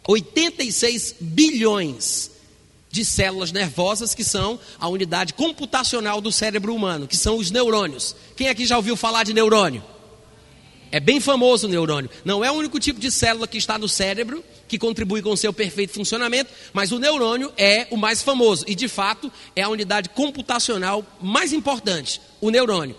86 0.07 1.17
bilhões 1.21 2.31
de 2.93 3.05
células 3.05 3.51
nervosas 3.51 4.15
que 4.15 4.23
são 4.23 4.61
a 4.79 4.87
unidade 4.87 5.35
computacional 5.35 6.21
do 6.21 6.31
cérebro 6.31 6.73
humano, 6.73 7.09
que 7.09 7.17
são 7.17 7.37
os 7.37 7.51
neurônios. 7.51 8.15
Quem 8.37 8.49
aqui 8.49 8.65
já 8.65 8.77
ouviu 8.77 8.97
falar 8.97 9.25
de 9.25 9.35
neurônio? 9.35 9.83
É 10.93 11.01
bem 11.01 11.21
famoso 11.21 11.67
o 11.67 11.71
neurônio. 11.71 12.11
Não 12.23 12.45
é 12.45 12.51
o 12.51 12.55
único 12.55 12.79
tipo 12.79 13.01
de 13.01 13.11
célula 13.11 13.49
que 13.49 13.57
está 13.57 13.79
no 13.79 13.89
cérebro 13.89 14.45
que 14.69 14.79
contribui 14.79 15.23
com 15.23 15.31
o 15.31 15.37
seu 15.37 15.53
perfeito 15.53 15.95
funcionamento, 15.95 16.51
mas 16.73 16.93
o 16.93 16.99
neurônio 16.99 17.51
é 17.57 17.87
o 17.91 17.97
mais 17.97 18.23
famoso 18.23 18.65
e, 18.69 18.75
de 18.75 18.89
fato, 18.89 19.33
é 19.57 19.63
a 19.63 19.69
unidade 19.69 20.11
computacional 20.11 21.05
mais 21.21 21.53
importante, 21.53 22.21
o 22.43 22.51
neurônio. 22.51 22.95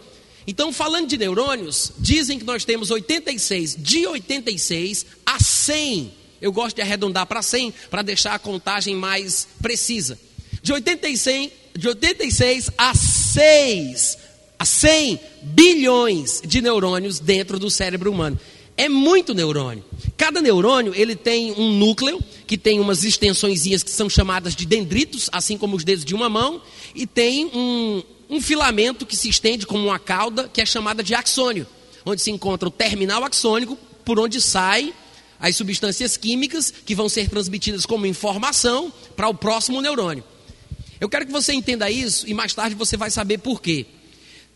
Então, 0.46 0.74
falando 0.74 1.08
de 1.08 1.18
neurônios, 1.18 1.92
dizem 2.00 2.38
que 2.38 2.46
nós 2.46 2.66
temos 2.66 2.92
86, 2.92 3.76
de 3.80 4.06
86 4.08 5.06
a 5.26 5.40
100. 5.40 6.14
Eu 6.42 6.52
gosto 6.52 6.76
de 6.76 6.82
arredondar 6.82 7.26
para 7.28 7.42
100 7.42 7.74
para 7.90 8.02
deixar 8.02 8.34
a 8.34 8.40
contagem 8.40 8.96
mais 8.96 9.48
precisa. 9.62 10.20
De 10.62 10.74
86, 10.74 11.52
de 11.76 11.88
86 11.88 12.70
a 12.78 12.94
6, 12.94 14.18
a 14.64 14.66
100 14.66 15.20
bilhões 15.42 16.42
de 16.46 16.62
neurônios 16.62 17.20
dentro 17.20 17.60
do 17.60 17.70
cérebro 17.70 18.10
humano. 18.10 18.40
É 18.78 18.88
muito 18.88 19.34
neurônio. 19.34 19.84
Cada 20.16 20.42
neurônio 20.42 20.94
ele 20.96 21.18
tem 21.18 21.52
um 21.52 21.74
núcleo 21.74 22.24
que 22.48 22.58
tem 22.58 22.80
umas 22.80 23.04
extensões 23.04 23.64
que 23.64 23.92
são 23.92 24.10
chamadas 24.10 24.56
de 24.56 24.66
dendritos, 24.66 25.30
assim 25.34 25.58
como 25.58 25.76
os 25.76 25.84
dedos 25.84 26.06
de 26.06 26.16
uma 26.16 26.30
mão, 26.30 26.62
e 26.96 27.06
tem 27.06 27.46
um, 27.48 28.04
um 28.30 28.42
filamento 28.42 29.06
que 29.06 29.18
se 29.18 29.28
estende 29.28 29.68
como 29.68 29.84
uma 29.84 30.00
cauda, 30.00 30.48
que 30.48 30.62
é 30.62 30.66
chamada 30.66 31.04
de 31.04 31.14
axônio, 31.14 31.68
onde 32.06 32.22
se 32.22 32.32
encontra 32.32 32.70
o 32.70 32.72
terminal 32.72 33.22
axônico, 33.26 33.78
por 34.06 34.18
onde 34.18 34.40
sai 34.40 34.94
as 35.42 35.58
substâncias 35.58 36.16
químicas 36.16 36.74
que 36.86 36.96
vão 36.96 37.10
ser 37.10 37.28
transmitidas 37.28 37.86
como 37.86 38.06
informação 38.06 38.94
para 39.14 39.28
o 39.28 39.34
próximo 39.34 39.82
neurônio. 39.82 40.24
Eu 41.02 41.10
quero 41.10 41.26
que 41.26 41.34
você 41.34 41.52
entenda 41.52 41.92
isso 41.92 42.26
e 42.30 42.34
mais 42.34 42.54
tarde 42.54 42.76
você 42.76 42.96
vai 42.96 43.12
saber 43.12 43.40
por 43.40 43.62
quê. 43.62 43.86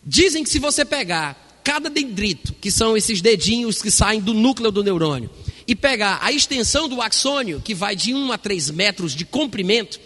Dizem 0.09 0.41
que 0.41 0.49
se 0.49 0.57
você 0.57 0.85
pegar 0.85 1.59
cada 1.65 1.89
dendrito, 1.89 2.55
que 2.61 2.71
são 2.71 2.95
esses 2.95 3.19
dedinhos 3.19 3.81
que 3.81 3.91
saem 3.91 4.21
do 4.21 4.33
núcleo 4.33 4.71
do 4.71 4.81
neurônio, 4.81 5.29
e 5.67 5.75
pegar 5.75 6.19
a 6.21 6.31
extensão 6.31 6.87
do 6.87 7.01
axônio, 7.01 7.61
que 7.61 7.73
vai 7.73 7.93
de 7.93 8.13
1 8.13 8.31
a 8.31 8.37
3 8.37 8.71
metros 8.71 9.13
de 9.13 9.25
comprimento, 9.25 9.99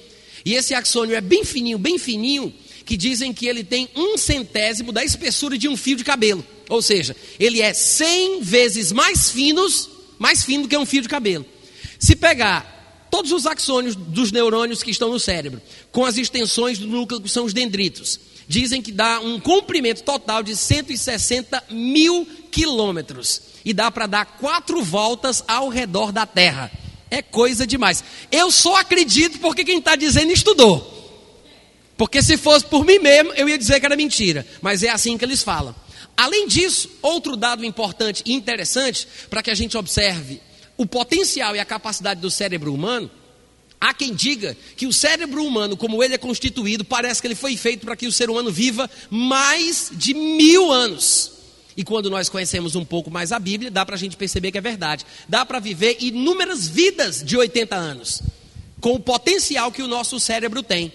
e 0.44 0.56
esse 0.56 0.74
axônio 0.74 1.16
é 1.16 1.22
bem 1.22 1.46
fininho, 1.46 1.78
bem 1.78 2.00
fininho, 2.00 2.52
que 2.84 2.98
dizem 2.98 3.32
que 3.32 3.46
ele 3.46 3.64
tem 3.64 3.90
um 3.96 4.18
centésimo 4.18 4.92
da 4.92 5.06
espessura 5.06 5.56
de 5.56 5.70
um 5.70 5.78
fio 5.78 5.96
de 5.96 6.04
cabelo. 6.04 6.44
Ou 6.68 6.82
seja, 6.82 7.16
ele 7.40 7.62
é 7.62 7.72
100 7.72 8.42
vezes 8.42 8.92
mais 8.92 9.30
finos, 9.30 9.88
mais 10.18 10.44
fino 10.44 10.68
que 10.68 10.76
um 10.76 10.86
fio 10.86 11.04
de 11.04 11.10
cabelo. 11.10 11.46
Se 12.00 12.16
pegar 12.16 13.08
todos 13.12 13.32
os 13.32 13.46
axônios 13.46 13.96
dos 13.96 14.32
neurônios 14.32 14.82
que 14.82 14.90
estão 14.90 15.12
no 15.12 15.20
cérebro, 15.20 15.62
com 15.92 16.04
as 16.04 16.18
extensões 16.18 16.80
do 16.80 16.88
núcleo 16.88 17.22
que 17.22 17.30
são 17.30 17.46
os 17.46 17.54
dendritos, 17.54 18.20
dizem 18.52 18.82
que 18.82 18.92
dá 18.92 19.22
um 19.22 19.40
comprimento 19.40 20.04
total 20.04 20.44
de 20.44 20.56
160 20.56 21.64
mil 21.72 22.28
quilômetros. 22.52 23.42
E 23.64 23.74
dá 23.74 23.90
para 23.90 24.08
dar 24.08 24.26
quatro 24.26 24.84
voltas 24.84 25.44
ao 25.48 25.70
redor 25.70 26.12
da 26.12 26.26
Terra. 26.26 26.70
É 27.10 27.22
coisa 27.22 27.66
demais. 27.66 28.04
Eu 28.32 28.52
só 28.52 28.76
acredito 28.76 29.40
porque 29.40 29.64
quem 29.64 29.80
está 29.80 29.96
dizendo 29.96 30.32
estudou. 30.34 31.00
Porque 31.96 32.22
se 32.22 32.36
fosse 32.36 32.66
por 32.66 32.86
mim 32.86 33.00
mesmo, 33.00 33.32
eu 33.34 33.48
ia 33.48 33.58
dizer 33.58 33.80
que 33.80 33.86
era 33.86 33.96
mentira. 33.96 34.46
Mas 34.62 34.84
é 34.84 34.90
assim 34.90 35.18
que 35.18 35.24
eles 35.24 35.42
falam. 35.42 35.74
Além 36.18 36.48
disso, 36.48 36.90
outro 37.02 37.38
dado 37.38 37.64
importante 37.64 38.22
e 38.26 38.34
interessante 38.34 39.08
para 39.30 39.42
que 39.42 39.50
a 39.50 39.56
gente 39.56 39.78
observe 39.78 40.42
o 40.76 40.86
potencial 40.86 41.56
e 41.56 41.60
a 41.60 41.66
capacidade 41.66 42.20
do 42.20 42.30
cérebro 42.30 42.74
humano, 42.74 43.10
há 43.82 43.94
quem 43.94 44.14
diga 44.14 44.56
que 44.78 44.86
o 44.86 44.94
cérebro 44.94 45.44
humano, 45.44 45.76
como 45.76 46.04
ele 46.04 46.14
é 46.14 46.18
constituído, 46.18 46.86
parece 46.86 47.20
que 47.20 47.28
ele 47.28 47.36
foi 47.36 47.58
feito 47.58 47.86
para 47.86 47.96
que 47.96 48.06
o 48.06 48.12
ser 48.12 48.30
humano 48.30 48.52
viva 48.52 48.90
mais 49.10 49.92
de 49.92 50.14
mil 50.14 50.72
anos. 50.72 51.32
E 51.76 51.84
quando 51.84 52.10
nós 52.10 52.30
conhecemos 52.30 52.76
um 52.76 52.86
pouco 52.86 53.10
mais 53.10 53.32
a 53.32 53.40
Bíblia, 53.40 53.72
dá 53.72 53.86
para 53.86 53.96
a 53.96 53.98
gente 53.98 54.16
perceber 54.16 54.52
que 54.52 54.58
é 54.58 54.62
verdade. 54.62 55.06
Dá 55.28 55.44
para 55.44 55.60
viver 55.60 55.98
inúmeras 56.00 56.68
vidas 56.68 57.24
de 57.24 57.36
80 57.36 57.76
anos, 57.76 58.22
com 58.80 58.94
o 58.94 59.00
potencial 59.00 59.72
que 59.72 59.82
o 59.82 59.88
nosso 59.88 60.20
cérebro 60.20 60.62
tem. 60.62 60.92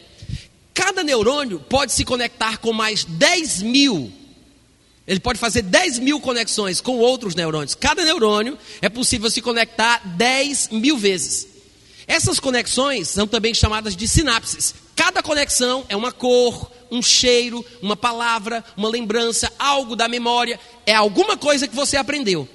Cada 0.73 1.02
neurônio 1.02 1.59
pode 1.59 1.93
se 1.93 2.05
conectar 2.05 2.59
com 2.59 2.73
mais 2.73 3.05
10 3.05 3.62
mil 3.62 4.12
ele 5.07 5.21
pode 5.21 5.38
fazer 5.38 5.62
10 5.62 6.00
mil 6.00 6.21
conexões 6.21 6.81
com 6.81 6.99
outros 6.99 7.35
neurônios. 7.35 7.75
Cada 7.75 8.05
neurônio 8.05 8.59
é 8.83 8.88
possível 8.88 9.31
se 9.31 9.40
conectar 9.40 10.00
10 10.16 10.71
mil 10.73 10.99
vezes. 10.99 11.56
Essas 12.07 12.39
conexões 12.39 13.09
são 13.09 13.27
também 13.27 13.53
chamadas 13.53 13.97
de 13.97 14.07
sinapses. 14.07 14.75
Cada 14.95 15.23
conexão 15.23 15.85
é 15.89 15.97
uma 15.97 16.13
cor, 16.13 16.71
um 16.91 17.03
cheiro, 17.03 17.65
uma 17.83 17.97
palavra, 17.97 18.65
uma 18.77 18.89
lembrança, 18.89 19.53
algo 19.59 19.97
da 19.97 20.09
memória. 20.09 20.59
É 20.85 20.95
alguma 20.95 21.37
coisa 21.37 21.67
que 21.67 21.75
você 21.75 21.97
aprendeu. 21.97 22.49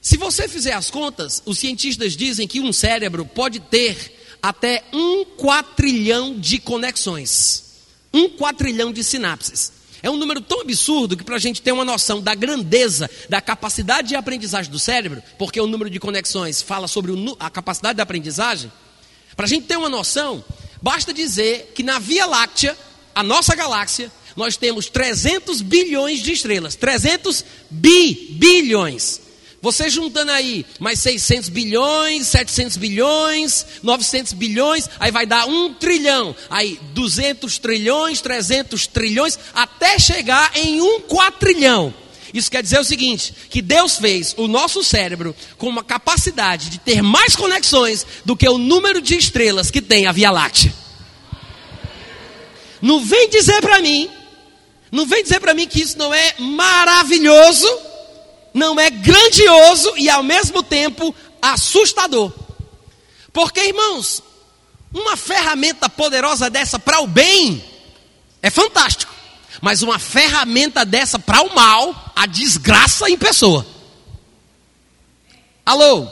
Se 0.00 0.16
você 0.16 0.48
fizer 0.48 0.72
as 0.72 0.90
contas, 0.90 1.42
os 1.44 1.58
cientistas 1.58 2.16
dizem 2.16 2.48
que 2.48 2.60
um 2.60 2.72
cérebro 2.72 3.26
pode 3.26 3.60
ter 3.60 4.38
até 4.42 4.82
um 4.92 5.24
quatrilhão 5.24 6.38
de 6.38 6.58
conexões. 6.58 7.64
Um 8.12 8.30
quatrilhão 8.30 8.92
de 8.92 9.04
sinapses. 9.04 9.79
É 10.02 10.10
um 10.10 10.16
número 10.16 10.40
tão 10.40 10.60
absurdo 10.60 11.16
que 11.16 11.24
para 11.24 11.36
a 11.36 11.38
gente 11.38 11.60
ter 11.60 11.72
uma 11.72 11.84
noção 11.84 12.20
da 12.20 12.34
grandeza, 12.34 13.10
da 13.28 13.40
capacidade 13.40 14.08
de 14.08 14.16
aprendizagem 14.16 14.70
do 14.70 14.78
cérebro, 14.78 15.22
porque 15.38 15.60
o 15.60 15.66
número 15.66 15.90
de 15.90 16.00
conexões 16.00 16.62
fala 16.62 16.88
sobre 16.88 17.12
a 17.38 17.50
capacidade 17.50 17.96
de 17.96 18.02
aprendizagem, 18.02 18.70
para 19.36 19.46
a 19.46 19.48
gente 19.48 19.66
ter 19.66 19.76
uma 19.76 19.88
noção, 19.88 20.44
basta 20.82 21.12
dizer 21.12 21.72
que 21.74 21.82
na 21.82 21.98
Via 21.98 22.26
Láctea, 22.26 22.76
a 23.14 23.22
nossa 23.22 23.54
galáxia, 23.54 24.10
nós 24.36 24.56
temos 24.56 24.88
300 24.88 25.60
bilhões 25.60 26.20
de 26.20 26.32
estrelas. 26.32 26.74
300 26.74 27.44
bi, 27.70 28.28
bilhões. 28.32 29.20
Você 29.62 29.90
juntando 29.90 30.32
aí 30.32 30.64
mais 30.78 31.00
600 31.00 31.50
bilhões, 31.50 32.26
700 32.28 32.78
bilhões, 32.78 33.66
900 33.82 34.32
bilhões, 34.32 34.88
aí 34.98 35.10
vai 35.10 35.26
dar 35.26 35.46
um 35.46 35.74
trilhão. 35.74 36.34
Aí 36.48 36.80
200 36.94 37.58
trilhões, 37.58 38.22
300 38.22 38.86
trilhões, 38.86 39.38
até 39.54 39.98
chegar 39.98 40.50
em 40.56 40.80
um 40.80 41.00
quatrilhão. 41.00 41.92
Isso 42.32 42.50
quer 42.50 42.62
dizer 42.62 42.80
o 42.80 42.84
seguinte: 42.84 43.34
que 43.50 43.60
Deus 43.60 43.98
fez 43.98 44.34
o 44.38 44.48
nosso 44.48 44.82
cérebro 44.82 45.36
com 45.58 45.68
uma 45.68 45.84
capacidade 45.84 46.70
de 46.70 46.78
ter 46.78 47.02
mais 47.02 47.36
conexões 47.36 48.06
do 48.24 48.34
que 48.34 48.48
o 48.48 48.56
número 48.56 49.02
de 49.02 49.14
estrelas 49.14 49.70
que 49.70 49.82
tem 49.82 50.06
a 50.06 50.12
Via 50.12 50.30
Láctea. 50.30 50.72
Não 52.80 53.04
vem 53.04 53.28
dizer 53.28 53.60
para 53.60 53.78
mim, 53.80 54.08
não 54.90 55.04
vem 55.04 55.22
dizer 55.22 55.38
para 55.38 55.52
mim 55.52 55.68
que 55.68 55.82
isso 55.82 55.98
não 55.98 56.14
é 56.14 56.34
maravilhoso 56.38 57.89
não 58.52 58.78
é 58.78 58.90
grandioso 58.90 59.94
e 59.96 60.08
ao 60.08 60.22
mesmo 60.22 60.62
tempo 60.62 61.14
assustador. 61.40 62.32
Porque, 63.32 63.60
irmãos, 63.60 64.22
uma 64.92 65.16
ferramenta 65.16 65.88
poderosa 65.88 66.50
dessa 66.50 66.78
para 66.78 67.00
o 67.00 67.06
bem 67.06 67.64
é 68.42 68.50
fantástico. 68.50 69.12
Mas 69.60 69.82
uma 69.82 69.98
ferramenta 69.98 70.84
dessa 70.84 71.18
para 71.18 71.42
o 71.42 71.54
mal, 71.54 72.12
a 72.16 72.26
desgraça 72.26 73.10
em 73.10 73.18
pessoa. 73.18 73.66
Alô? 75.64 76.08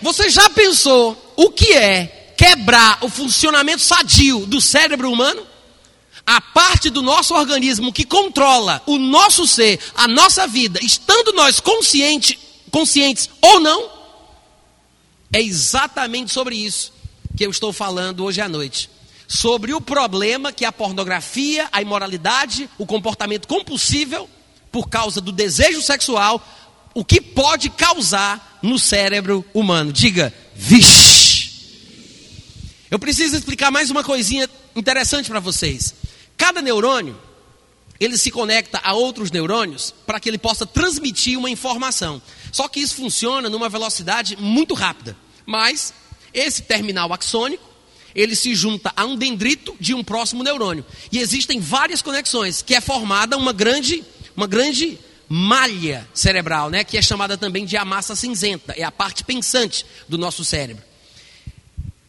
Você 0.00 0.30
já 0.30 0.48
pensou 0.50 1.34
o 1.36 1.50
que 1.50 1.72
é 1.72 2.34
quebrar 2.36 2.98
o 3.00 3.08
funcionamento 3.08 3.82
sadio 3.82 4.46
do 4.46 4.60
cérebro 4.60 5.10
humano? 5.10 5.47
A 6.28 6.42
parte 6.42 6.90
do 6.90 7.00
nosso 7.00 7.34
organismo 7.34 7.90
que 7.90 8.04
controla 8.04 8.82
o 8.84 8.98
nosso 8.98 9.46
ser, 9.46 9.80
a 9.94 10.06
nossa 10.06 10.46
vida, 10.46 10.78
estando 10.82 11.32
nós 11.32 11.58
consciente, 11.58 12.38
conscientes 12.70 13.30
ou 13.40 13.60
não, 13.60 13.88
é 15.32 15.40
exatamente 15.40 16.30
sobre 16.30 16.54
isso 16.54 16.92
que 17.34 17.46
eu 17.46 17.50
estou 17.50 17.72
falando 17.72 18.22
hoje 18.24 18.42
à 18.42 18.48
noite. 18.48 18.90
Sobre 19.26 19.72
o 19.72 19.80
problema 19.80 20.52
que 20.52 20.66
a 20.66 20.72
pornografia, 20.72 21.66
a 21.72 21.80
imoralidade, 21.80 22.68
o 22.76 22.84
comportamento 22.84 23.48
compulsível, 23.48 24.28
por 24.70 24.86
causa 24.90 25.22
do 25.22 25.32
desejo 25.32 25.80
sexual, 25.80 26.46
o 26.92 27.02
que 27.02 27.22
pode 27.22 27.70
causar 27.70 28.58
no 28.60 28.78
cérebro 28.78 29.42
humano. 29.54 29.94
Diga, 29.94 30.34
vixe. 30.54 31.48
Eu 32.90 32.98
preciso 32.98 33.34
explicar 33.34 33.70
mais 33.70 33.90
uma 33.90 34.04
coisinha 34.04 34.48
interessante 34.76 35.30
para 35.30 35.40
vocês. 35.40 35.94
Cada 36.48 36.62
neurônio, 36.62 37.14
ele 38.00 38.16
se 38.16 38.30
conecta 38.30 38.80
a 38.82 38.94
outros 38.94 39.30
neurônios 39.30 39.92
para 40.06 40.18
que 40.18 40.30
ele 40.30 40.38
possa 40.38 40.64
transmitir 40.64 41.38
uma 41.38 41.50
informação. 41.50 42.22
Só 42.50 42.66
que 42.68 42.80
isso 42.80 42.94
funciona 42.94 43.50
numa 43.50 43.68
velocidade 43.68 44.34
muito 44.34 44.72
rápida. 44.72 45.14
Mas 45.44 45.92
esse 46.32 46.62
terminal 46.62 47.12
axônico, 47.12 47.62
ele 48.14 48.34
se 48.34 48.54
junta 48.54 48.90
a 48.96 49.04
um 49.04 49.14
dendrito 49.14 49.76
de 49.78 49.92
um 49.92 50.02
próximo 50.02 50.42
neurônio. 50.42 50.86
E 51.12 51.18
existem 51.18 51.60
várias 51.60 52.00
conexões, 52.00 52.62
que 52.62 52.74
é 52.74 52.80
formada 52.80 53.36
uma 53.36 53.52
grande, 53.52 54.02
uma 54.34 54.46
grande 54.46 54.98
malha 55.28 56.08
cerebral, 56.14 56.70
né, 56.70 56.82
que 56.82 56.96
é 56.96 57.02
chamada 57.02 57.36
também 57.36 57.66
de 57.66 57.76
a 57.76 57.84
massa 57.84 58.16
cinzenta, 58.16 58.72
é 58.74 58.84
a 58.84 58.90
parte 58.90 59.22
pensante 59.22 59.84
do 60.08 60.16
nosso 60.16 60.42
cérebro. 60.46 60.82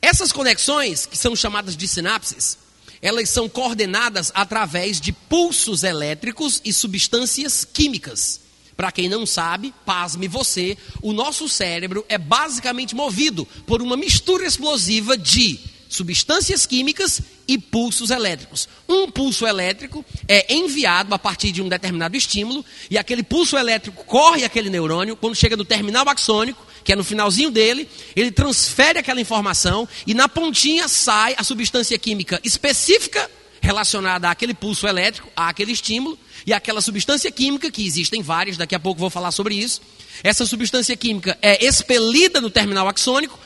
Essas 0.02 0.32
conexões, 0.32 1.06
que 1.06 1.18
são 1.18 1.36
chamadas 1.36 1.76
de 1.76 1.86
sinapses, 1.90 2.58
elas 3.02 3.30
são 3.30 3.48
coordenadas 3.48 4.32
através 4.34 5.00
de 5.00 5.12
pulsos 5.12 5.84
elétricos 5.84 6.62
e 6.64 6.74
substâncias 6.74 7.66
químicas. 7.66 8.42
Para 8.76 8.92
quem 8.92 9.10
não 9.10 9.26
sabe, 9.26 9.74
pasme 9.86 10.28
você, 10.28 10.78
o 11.02 11.12
nosso 11.12 11.50
cérebro 11.50 12.06
é 12.08 12.18
basicamente 12.18 12.96
movido 12.96 13.46
por 13.68 13.82
uma 13.82 13.98
mistura 13.98 14.46
explosiva 14.46 15.18
de 15.18 15.60
substâncias 15.90 16.66
químicas 16.66 17.20
e 17.48 17.58
pulsos 17.58 18.12
elétricos. 18.12 18.70
Um 18.88 19.10
pulso 19.10 19.46
elétrico 19.46 20.06
é 20.28 20.54
enviado 20.54 21.14
a 21.14 21.20
partir 21.20 21.52
de 21.52 21.62
um 21.62 21.68
determinado 21.68 22.16
estímulo 22.16 22.64
e 22.90 22.98
aquele 22.98 23.24
pulso 23.24 23.58
elétrico 23.58 24.06
corre 24.06 24.46
aquele 24.46 24.70
neurônio, 24.70 25.18
quando 25.18 25.36
chega 25.36 25.58
no 25.58 25.66
terminal 25.66 26.08
axônico, 26.08 26.66
que 26.90 26.94
é 26.94 26.96
no 26.96 27.04
finalzinho 27.04 27.52
dele, 27.52 27.88
ele 28.16 28.32
transfere 28.32 28.98
aquela 28.98 29.22
informação 29.22 29.88
e 30.08 30.16
na 30.16 30.28
pontinha 30.28 30.88
sai 30.88 31.36
a 31.38 31.44
substância 31.44 31.96
química 32.00 32.42
específica 32.44 33.30
relacionada 33.62 34.28
àquele 34.28 34.56
pulso 34.56 34.88
elétrico, 34.88 35.30
àquele 35.36 35.72
estímulo, 35.72 36.18
e 36.48 36.52
aquela 36.52 36.82
substância 36.82 37.30
química, 37.30 37.70
que 37.70 37.86
existem 37.86 38.24
várias, 38.24 38.58
daqui 38.58 38.74
a 38.74 38.80
pouco 38.80 39.00
vou 39.00 39.12
falar 39.12 39.30
sobre 39.30 39.54
isso. 39.54 39.82
Essa 40.24 40.48
substância 40.48 40.98
química 40.98 41.38
é 41.44 41.64
expelida 41.64 42.42
no 42.42 42.50
terminal 42.50 42.88
axônico, 42.88 43.38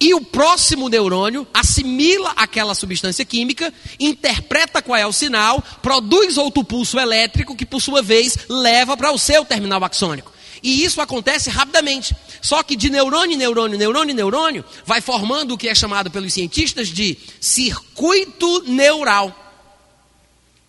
e 0.00 0.14
o 0.14 0.20
próximo 0.20 0.88
neurônio 0.88 1.44
assimila 1.52 2.32
aquela 2.36 2.76
substância 2.76 3.24
química, 3.24 3.74
interpreta 3.98 4.80
qual 4.80 4.96
é 4.96 5.04
o 5.04 5.12
sinal, 5.12 5.60
produz 5.82 6.38
outro 6.38 6.62
pulso 6.62 6.96
elétrico 6.96 7.56
que, 7.56 7.66
por 7.66 7.82
sua 7.82 8.02
vez, 8.02 8.38
leva 8.48 8.96
para 8.96 9.10
o 9.10 9.18
seu 9.18 9.44
terminal 9.44 9.82
axônico. 9.82 10.33
E 10.64 10.82
isso 10.82 10.98
acontece 11.02 11.50
rapidamente. 11.50 12.16
Só 12.40 12.62
que 12.62 12.74
de 12.74 12.88
neurônio, 12.88 13.36
neurônio, 13.36 13.78
neurônio, 13.78 14.14
neurônio, 14.14 14.64
vai 14.86 15.02
formando 15.02 15.52
o 15.52 15.58
que 15.58 15.68
é 15.68 15.74
chamado 15.74 16.10
pelos 16.10 16.32
cientistas 16.32 16.88
de 16.88 17.18
circuito 17.38 18.62
neural. 18.62 19.38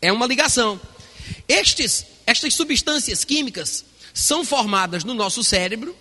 É 0.01 0.12
uma 0.12 0.27
ligação. 0.27 0.79
Estes, 1.47 2.05
estas 2.27 2.53
substâncias 2.55 3.23
químicas 3.23 3.86
são 4.13 4.43
formadas 4.43 5.05
no 5.05 5.13
nosso 5.13 5.41
cérebro 5.45 5.95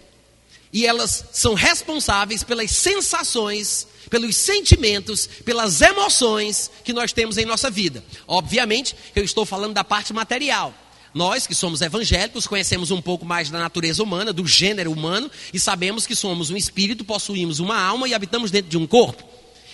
e 0.73 0.85
elas 0.85 1.27
são 1.33 1.55
responsáveis 1.55 2.43
pelas 2.43 2.73
sensações, 2.73 3.87
pelos 4.11 4.35
sentimentos, 4.37 5.29
pelas 5.45 5.81
emoções 5.81 6.69
que 6.83 6.93
nós 6.93 7.13
temos 7.13 7.39
em 7.39 7.45
nossa 7.45 7.71
vida. 7.71 8.05
Obviamente, 8.27 8.97
eu 9.15 9.23
estou 9.23 9.47
falando 9.47 9.73
da 9.73 9.85
parte 9.85 10.13
material. 10.13 10.75
Nós 11.15 11.47
que 11.47 11.55
somos 11.55 11.81
evangélicos 11.81 12.45
conhecemos 12.45 12.91
um 12.91 13.01
pouco 13.01 13.25
mais 13.25 13.49
da 13.49 13.61
natureza 13.61 14.03
humana, 14.03 14.33
do 14.33 14.45
gênero 14.45 14.91
humano, 14.91 15.31
e 15.53 15.61
sabemos 15.61 16.09
que 16.09 16.17
somos 16.17 16.51
um 16.51 16.57
espírito, 16.57 17.05
possuímos 17.05 17.61
uma 17.61 17.81
alma 17.81 18.09
e 18.09 18.15
habitamos 18.15 18.51
dentro 18.51 18.69
de 18.69 18.77
um 18.77 18.85
corpo. 18.85 19.23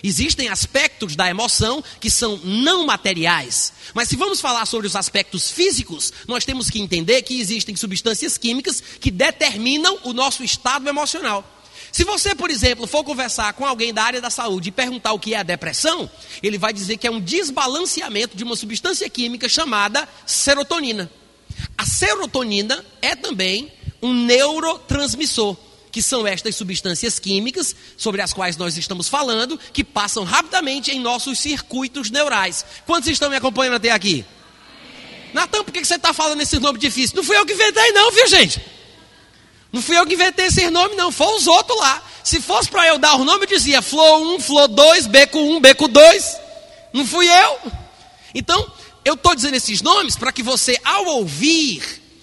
Existem 0.02 0.48
aspectos 0.48 1.16
da 1.16 1.28
emoção 1.28 1.82
que 1.98 2.10
são 2.10 2.38
não 2.44 2.84
materiais. 2.84 3.72
Mas 3.94 4.08
se 4.08 4.16
vamos 4.16 4.40
falar 4.40 4.66
sobre 4.66 4.86
os 4.86 4.96
aspectos 4.96 5.50
físicos, 5.50 6.12
nós 6.28 6.44
temos 6.44 6.68
que 6.68 6.80
entender 6.80 7.22
que 7.22 7.40
existem 7.40 7.74
substâncias 7.74 8.36
químicas 8.36 8.82
que 9.00 9.10
determinam 9.10 9.98
o 10.04 10.12
nosso 10.12 10.44
estado 10.44 10.88
emocional. 10.88 11.44
Se 11.90 12.04
você, 12.04 12.34
por 12.34 12.50
exemplo, 12.50 12.86
for 12.86 13.02
conversar 13.02 13.52
com 13.54 13.66
alguém 13.66 13.92
da 13.92 14.04
área 14.04 14.20
da 14.20 14.30
saúde 14.30 14.68
e 14.68 14.72
perguntar 14.72 15.12
o 15.12 15.18
que 15.18 15.34
é 15.34 15.38
a 15.38 15.42
depressão, 15.42 16.08
ele 16.42 16.58
vai 16.58 16.72
dizer 16.72 16.98
que 16.98 17.06
é 17.06 17.10
um 17.10 17.20
desbalanceamento 17.20 18.36
de 18.36 18.44
uma 18.44 18.56
substância 18.56 19.08
química 19.08 19.48
chamada 19.48 20.08
serotonina. 20.24 21.10
A 21.76 21.84
serotonina 21.84 22.84
é 23.00 23.14
também 23.14 23.72
um 24.02 24.12
neurotransmissor, 24.12 25.56
que 25.90 26.02
são 26.02 26.26
estas 26.26 26.56
substâncias 26.56 27.18
químicas 27.18 27.74
sobre 27.96 28.22
as 28.22 28.32
quais 28.32 28.56
nós 28.56 28.76
estamos 28.76 29.08
falando, 29.08 29.58
que 29.72 29.82
passam 29.82 30.24
rapidamente 30.24 30.90
em 30.90 31.00
nossos 31.00 31.38
circuitos 31.38 32.10
neurais. 32.10 32.64
Quantos 32.86 33.08
estão 33.08 33.30
me 33.30 33.36
acompanhando 33.36 33.76
até 33.76 33.90
aqui? 33.90 34.24
Natan, 35.32 35.64
por 35.64 35.72
que 35.72 35.84
você 35.84 35.94
está 35.94 36.12
falando 36.12 36.40
esses 36.40 36.58
nomes 36.60 36.80
difíceis? 36.80 37.12
Não 37.12 37.22
fui 37.22 37.36
eu 37.36 37.46
que 37.46 37.52
inventei, 37.52 37.92
não, 37.92 38.10
viu, 38.10 38.26
gente? 38.28 38.60
Não 39.72 39.80
fui 39.80 39.96
eu 39.96 40.06
que 40.06 40.14
inventei 40.14 40.46
esses 40.46 40.70
nomes, 40.70 40.96
não. 40.96 41.12
Foi 41.12 41.36
os 41.36 41.46
outros 41.46 41.78
lá. 41.78 42.02
Se 42.24 42.40
fosse 42.40 42.68
para 42.68 42.86
eu 42.88 42.98
dar 42.98 43.14
o 43.14 43.24
nome, 43.24 43.44
eu 43.44 43.48
dizia 43.48 43.80
Flow 43.80 44.34
1, 44.36 44.40
Flow 44.40 44.68
2, 44.68 45.06
Beco 45.06 45.38
1, 45.38 45.60
Beco 45.60 45.88
2. 45.88 46.36
Não 46.92 47.06
fui 47.06 47.28
eu. 47.28 47.58
Então, 48.34 48.70
eu 49.04 49.14
estou 49.14 49.34
dizendo 49.34 49.54
esses 49.54 49.82
nomes 49.82 50.16
para 50.16 50.32
que 50.32 50.42
você, 50.42 50.78
ao 50.84 51.06
ouvir, 51.06 51.82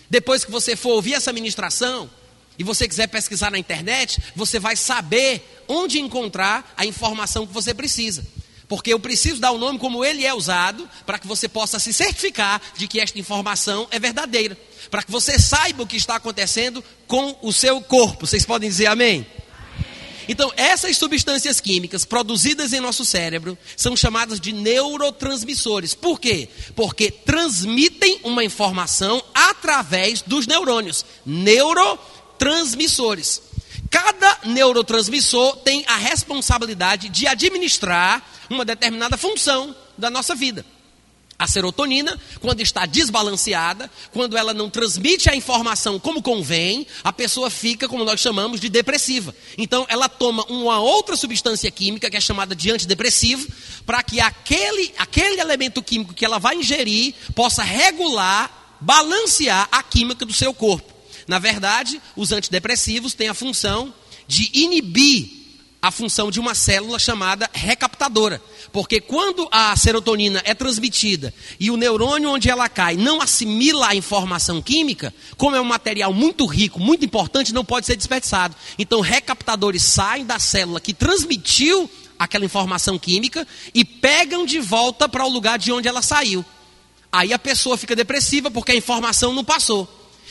depois 0.09 0.45
que 0.45 0.51
você 0.51 0.75
for 0.75 0.91
ouvir 0.91 1.13
essa 1.13 1.33
ministração, 1.33 2.09
e 2.57 2.63
você 2.63 2.87
quiser 2.87 3.07
pesquisar 3.07 3.51
na 3.51 3.59
internet, 3.59 4.19
você 4.35 4.59
vai 4.59 4.75
saber 4.75 5.63
onde 5.67 5.99
encontrar 5.99 6.73
a 6.75 6.85
informação 6.85 7.45
que 7.45 7.53
você 7.53 7.73
precisa. 7.73 8.25
Porque 8.67 8.91
eu 8.91 8.99
preciso 8.99 9.39
dar 9.39 9.51
o 9.51 9.57
nome 9.57 9.79
como 9.79 10.03
ele 10.03 10.25
é 10.25 10.33
usado, 10.33 10.89
para 11.05 11.19
que 11.19 11.27
você 11.27 11.47
possa 11.47 11.79
se 11.79 11.93
certificar 11.93 12.61
de 12.75 12.87
que 12.87 12.99
esta 12.99 13.17
informação 13.19 13.87
é 13.91 13.99
verdadeira. 13.99 14.57
Para 14.89 15.03
que 15.03 15.11
você 15.11 15.39
saiba 15.39 15.83
o 15.83 15.87
que 15.87 15.95
está 15.95 16.15
acontecendo 16.15 16.83
com 17.07 17.37
o 17.41 17.53
seu 17.53 17.79
corpo. 17.79 18.25
Vocês 18.25 18.45
podem 18.45 18.69
dizer 18.69 18.87
amém? 18.87 19.25
Então, 20.27 20.51
essas 20.57 20.97
substâncias 20.97 21.61
químicas 21.61 22.03
produzidas 22.03 22.73
em 22.73 22.79
nosso 22.79 23.05
cérebro 23.05 23.55
são 23.75 23.95
chamadas 23.95 24.39
de 24.39 24.51
neurotransmissores. 24.51 25.93
Por 25.93 26.19
quê? 26.19 26.49
Porque 26.75 27.09
transmitem 27.09 28.19
uma 28.23 28.43
informação 28.43 29.23
através 29.33 30.21
dos 30.21 30.45
neurônios. 30.45 31.05
Neurotransmissores. 31.25 33.41
Cada 33.89 34.39
neurotransmissor 34.45 35.57
tem 35.57 35.83
a 35.87 35.95
responsabilidade 35.95 37.09
de 37.09 37.25
administrar 37.25 38.23
uma 38.49 38.65
determinada 38.65 39.17
função 39.17 39.75
da 39.97 40.09
nossa 40.09 40.35
vida. 40.35 40.65
A 41.39 41.47
serotonina, 41.47 42.19
quando 42.39 42.61
está 42.61 42.87
desbalanceada, 42.87 43.91
quando 44.11 44.35
ela 44.35 44.55
não 44.55 44.71
transmite 44.71 45.29
a 45.29 45.35
informação 45.35 45.99
como 45.99 46.19
convém, 46.19 46.87
a 47.03 47.13
pessoa 47.13 47.51
fica, 47.51 47.87
como 47.87 48.03
nós 48.03 48.19
chamamos, 48.19 48.59
de 48.59 48.69
depressiva. 48.69 49.35
Então, 49.55 49.85
ela 49.87 50.09
toma 50.09 50.43
uma 50.45 50.79
outra 50.79 51.15
substância 51.15 51.69
química, 51.69 52.09
que 52.09 52.17
é 52.17 52.21
chamada 52.21 52.55
de 52.55 52.71
antidepressivo, 52.71 53.47
para 53.85 54.01
que 54.01 54.19
aquele, 54.19 54.91
aquele 54.97 55.39
elemento 55.39 55.83
químico 55.83 56.13
que 56.13 56.25
ela 56.25 56.39
vai 56.39 56.55
ingerir 56.55 57.13
possa 57.35 57.61
regular, 57.61 58.77
balancear 58.81 59.67
a 59.71 59.83
química 59.83 60.25
do 60.25 60.33
seu 60.33 60.55
corpo. 60.55 60.91
Na 61.27 61.37
verdade, 61.37 62.01
os 62.15 62.31
antidepressivos 62.31 63.13
têm 63.13 63.27
a 63.27 63.35
função 63.35 63.93
de 64.27 64.49
inibir 64.53 65.36
a 65.87 65.91
função 65.91 66.29
de 66.29 66.39
uma 66.39 66.53
célula 66.53 66.99
chamada 66.99 67.49
recaptadora. 67.53 68.41
Porque 68.73 68.99
quando 68.99 69.47
a 69.49 69.75
serotonina 69.77 70.41
é 70.43 70.53
transmitida 70.53 71.33
e 71.57 71.71
o 71.71 71.77
neurônio 71.77 72.29
onde 72.29 72.49
ela 72.49 72.67
cai 72.67 72.97
não 72.97 73.21
assimila 73.21 73.87
a 73.87 73.95
informação 73.95 74.61
química, 74.61 75.13
como 75.37 75.55
é 75.55 75.61
um 75.61 75.65
material 75.65 76.11
muito 76.11 76.45
rico, 76.45 76.77
muito 76.77 77.05
importante, 77.05 77.53
não 77.53 77.63
pode 77.63 77.85
ser 77.85 77.95
desperdiçado. 77.95 78.53
Então, 78.77 78.99
recaptadores 78.99 79.83
saem 79.83 80.25
da 80.25 80.39
célula 80.39 80.81
que 80.81 80.93
transmitiu 80.93 81.89
aquela 82.19 82.43
informação 82.43 82.99
química 82.99 83.47
e 83.73 83.85
pegam 83.85 84.45
de 84.45 84.59
volta 84.59 85.07
para 85.07 85.25
o 85.25 85.29
lugar 85.29 85.57
de 85.57 85.71
onde 85.71 85.87
ela 85.87 86.01
saiu. 86.01 86.43
Aí 87.09 87.31
a 87.31 87.39
pessoa 87.39 87.77
fica 87.77 87.95
depressiva 87.95 88.51
porque 88.51 88.73
a 88.73 88.75
informação 88.75 89.33
não 89.33 89.45
passou. 89.45 89.87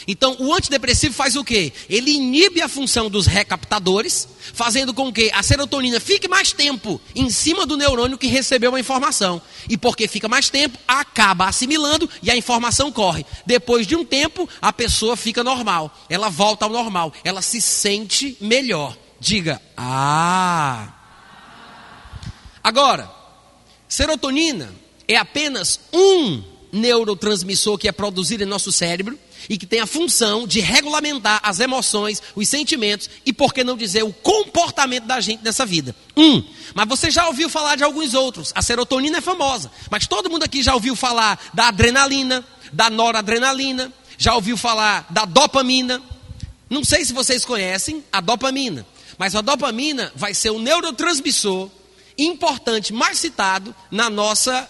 Então, 0.07 0.37
o 0.39 0.53
antidepressivo 0.53 1.15
faz 1.15 1.37
o 1.37 1.45
quê? 1.45 1.73
Ele 1.89 2.11
inibe 2.11 2.61
a 2.61 2.69
função 2.69 3.09
dos 3.09 3.27
recaptadores, 3.27 4.29
fazendo 4.53 4.93
com 4.93 5.13
que 5.13 5.31
a 5.33 5.43
serotonina 5.43 5.99
fique 6.01 6.29
mais 6.29 6.53
tempo 6.53 7.01
em 7.15 7.31
cima 7.31 7.67
do 7.67 7.77
neurônio 7.77 8.19
que 8.19 8.27
recebeu 8.27 8.75
a 8.75 8.81
informação. 8.81 9.41
E 9.69 9.77
porque 9.77 10.07
fica 10.07 10.29
mais 10.29 10.49
tempo, 10.49 10.79
acaba 10.87 11.47
assimilando 11.47 12.09
e 12.23 12.31
a 12.31 12.37
informação 12.37 12.93
corre. 12.93 13.25
Depois 13.45 13.87
de 13.87 13.97
um 13.97 14.05
tempo, 14.05 14.49
a 14.61 14.73
pessoa 14.73 15.17
fica 15.17 15.43
normal. 15.43 15.97
Ela 16.09 16.29
volta 16.29 16.65
ao 16.65 16.71
normal. 16.71 17.13
Ela 17.25 17.43
se 17.43 17.61
sente 17.61 18.37
melhor. 18.41 18.97
Diga, 19.19 19.61
ah. 19.77 20.93
Agora, 22.63 23.11
serotonina 23.89 24.73
é 25.09 25.17
apenas 25.17 25.81
um 25.93 26.43
neurotransmissor 26.73 27.79
que 27.79 27.89
é 27.89 27.93
produzido 27.93 28.43
em 28.43 28.47
nosso 28.47 28.71
cérebro 28.71 29.19
e 29.49 29.57
que 29.57 29.67
tem 29.67 29.81
a 29.81 29.87
função 29.87 30.47
de 30.47 30.61
regulamentar 30.61 31.41
as 31.43 31.61
emoções, 31.61 32.23
os 32.35 32.49
sentimentos 32.49 33.09
e, 33.25 33.33
por 33.33 33.53
que 33.53 33.65
não 33.65 33.77
dizer, 33.77 34.03
o 34.03 34.13
comportamento 34.13 35.05
da 35.05 35.21
gente 35.21 35.43
nessa 35.43 35.65
vida. 35.65 35.95
Um, 36.17 36.43
mas 36.75 36.89
você 36.89 37.11
já 37.11 37.27
ouviu 37.27 37.49
falar 37.49 37.77
de 37.77 37.85
alguns 37.85 38.15
outros. 38.15 38.53
A 38.55 38.63
serotonina 38.63 39.19
é 39.19 39.21
famosa, 39.21 39.71
mas 39.91 40.07
todo 40.07 40.31
mundo 40.31 40.43
aqui 40.43 40.63
já 40.63 40.75
ouviu 40.75 40.97
falar 40.97 41.39
da 41.55 41.69
adrenalina, 41.69 42.45
da 42.73 42.91
noradrenalina, 42.91 43.93
já 44.19 44.35
ouviu 44.35 44.57
falar 44.57 45.07
da 45.11 45.25
dopamina. 45.25 46.03
Não 46.69 46.85
sei 46.85 47.05
se 47.05 47.13
vocês 47.13 47.45
conhecem 47.45 48.03
a 48.13 48.21
dopamina, 48.21 48.85
mas 49.19 49.35
a 49.35 49.41
dopamina 49.41 50.13
vai 50.17 50.35
ser 50.35 50.51
o 50.51 50.59
neurotransmissor 50.59 51.71
importante, 52.19 52.93
mais 52.93 53.19
citado 53.19 53.75
na 53.91 54.09
nossa 54.09 54.69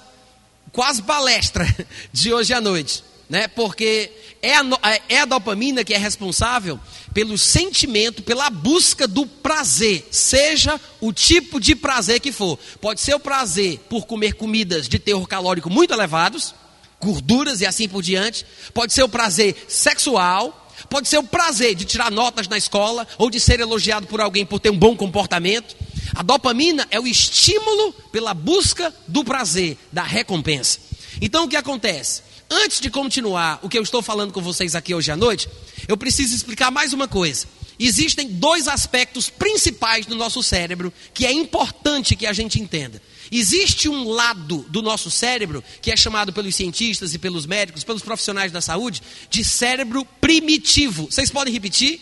quase 0.73 1.03
palestra 1.03 1.65
de 2.13 2.35
hoje 2.35 2.53
à 2.53 2.61
noite 2.61 3.03
né? 3.29 3.49
Porque 3.49 4.11
é 4.43 4.55
a, 4.55 4.63
é 5.09 5.21
a 5.21 5.25
dopamina 5.25 5.85
que 5.85 5.95
é 5.95 5.99
responsável 5.99 6.79
pelo 7.13 7.37
sentimento, 7.39 8.23
pela 8.23 8.51
busca 8.51 9.09
do 9.09 9.27
prazer, 9.27 10.07
seja 10.11 10.81
o 11.01 11.13
tipo 11.13 11.59
de 11.59 11.75
prazer 11.75 12.21
que 12.21 12.31
for. 12.31 12.59
Pode 12.81 13.01
ser 13.01 13.15
o 13.15 13.21
prazer 13.21 13.79
por 13.89 14.07
comer 14.07 14.35
comidas 14.35 14.89
de 14.89 14.99
teor 14.99 15.27
calórico 15.27 15.71
muito 15.71 15.93
elevados, 15.93 16.55
gorduras 17.01 17.61
e 17.61 17.67
assim 17.67 17.89
por 17.89 18.03
diante. 18.03 18.45
Pode 18.73 18.93
ser 18.93 19.03
o 19.03 19.09
prazer 19.09 19.57
sexual. 19.69 20.63
Pode 20.91 21.09
ser 21.09 21.17
o 21.17 21.25
prazer 21.25 21.75
de 21.75 21.87
tirar 21.87 22.11
notas 22.11 22.47
na 22.49 22.59
escola 22.59 23.09
ou 23.17 23.31
de 23.31 23.41
ser 23.41 23.61
elogiado 23.61 24.07
por 24.07 24.21
alguém 24.21 24.45
por 24.45 24.61
ter 24.61 24.71
um 24.71 24.79
bom 24.79 24.95
comportamento. 24.95 25.75
A 26.15 26.23
dopamina 26.23 26.87
é 26.91 27.01
o 27.01 27.07
estímulo 27.07 27.95
pela 28.13 28.35
busca 28.35 28.95
do 29.09 29.25
prazer, 29.25 29.79
da 29.91 30.03
recompensa. 30.03 30.79
Então 31.21 31.45
o 31.45 31.49
que 31.49 31.57
acontece? 31.57 32.26
Antes 32.49 32.81
de 32.81 32.89
continuar 32.91 33.59
o 33.63 33.69
que 33.69 33.77
eu 33.77 33.83
estou 33.83 34.01
falando 34.01 34.33
com 34.33 34.41
vocês 34.41 34.77
aqui 34.77 34.95
hoje 34.95 35.11
à 35.11 35.17
noite, 35.17 35.49
eu 35.89 35.97
preciso 35.97 36.35
explicar 36.35 36.71
mais 36.71 36.93
uma 36.93 37.09
coisa. 37.09 37.47
Existem 37.79 38.29
dois 38.29 38.69
aspectos 38.69 39.29
principais 39.29 40.07
do 40.07 40.15
nosso 40.15 40.43
cérebro 40.43 40.93
que 41.13 41.27
é 41.27 41.33
importante 41.33 42.15
que 42.15 42.27
a 42.27 42.33
gente 42.33 42.61
entenda. 42.61 43.03
Existe 43.31 43.89
um 43.89 44.09
lado 44.09 44.65
do 44.69 44.81
nosso 44.81 45.11
cérebro 45.11 45.63
que 45.83 45.91
é 45.91 45.97
chamado 45.97 46.33
pelos 46.33 46.55
cientistas 46.55 47.13
e 47.13 47.19
pelos 47.19 47.47
médicos, 47.47 47.83
pelos 47.83 48.03
profissionais 48.03 48.53
da 48.53 48.61
saúde, 48.61 49.03
de 49.29 49.45
cérebro 49.45 50.05
primitivo. 50.21 51.07
Vocês 51.11 51.31
podem 51.31 51.53
repetir? 51.53 52.01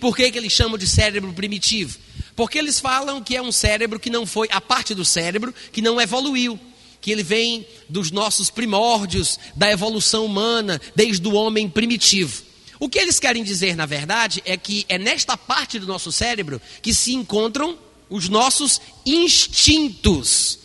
Por 0.00 0.16
que, 0.16 0.30
que 0.32 0.38
eles 0.38 0.52
chamam 0.52 0.78
de 0.78 0.86
cérebro 0.88 1.32
primitivo? 1.32 1.96
Porque 2.34 2.58
eles 2.58 2.80
falam 2.80 3.22
que 3.22 3.36
é 3.36 3.42
um 3.42 3.52
cérebro 3.52 4.00
que 4.00 4.10
não 4.10 4.26
foi, 4.26 4.48
a 4.50 4.60
parte 4.60 4.94
do 4.94 5.04
cérebro 5.04 5.54
que 5.70 5.82
não 5.82 6.00
evoluiu 6.00 6.58
que 7.02 7.10
ele 7.10 7.24
vem 7.24 7.66
dos 7.88 8.12
nossos 8.12 8.48
primórdios, 8.48 9.38
da 9.56 9.70
evolução 9.70 10.24
humana, 10.24 10.80
desde 10.94 11.26
o 11.26 11.34
homem 11.34 11.68
primitivo. 11.68 12.44
O 12.78 12.88
que 12.88 12.98
eles 12.98 13.18
querem 13.18 13.42
dizer, 13.42 13.76
na 13.76 13.86
verdade, 13.86 14.40
é 14.44 14.56
que 14.56 14.86
é 14.88 14.98
nesta 14.98 15.36
parte 15.36 15.78
do 15.78 15.86
nosso 15.86 16.10
cérebro 16.12 16.62
que 16.80 16.94
se 16.94 17.12
encontram 17.12 17.76
os 18.08 18.28
nossos 18.28 18.80
instintos. 19.04 20.58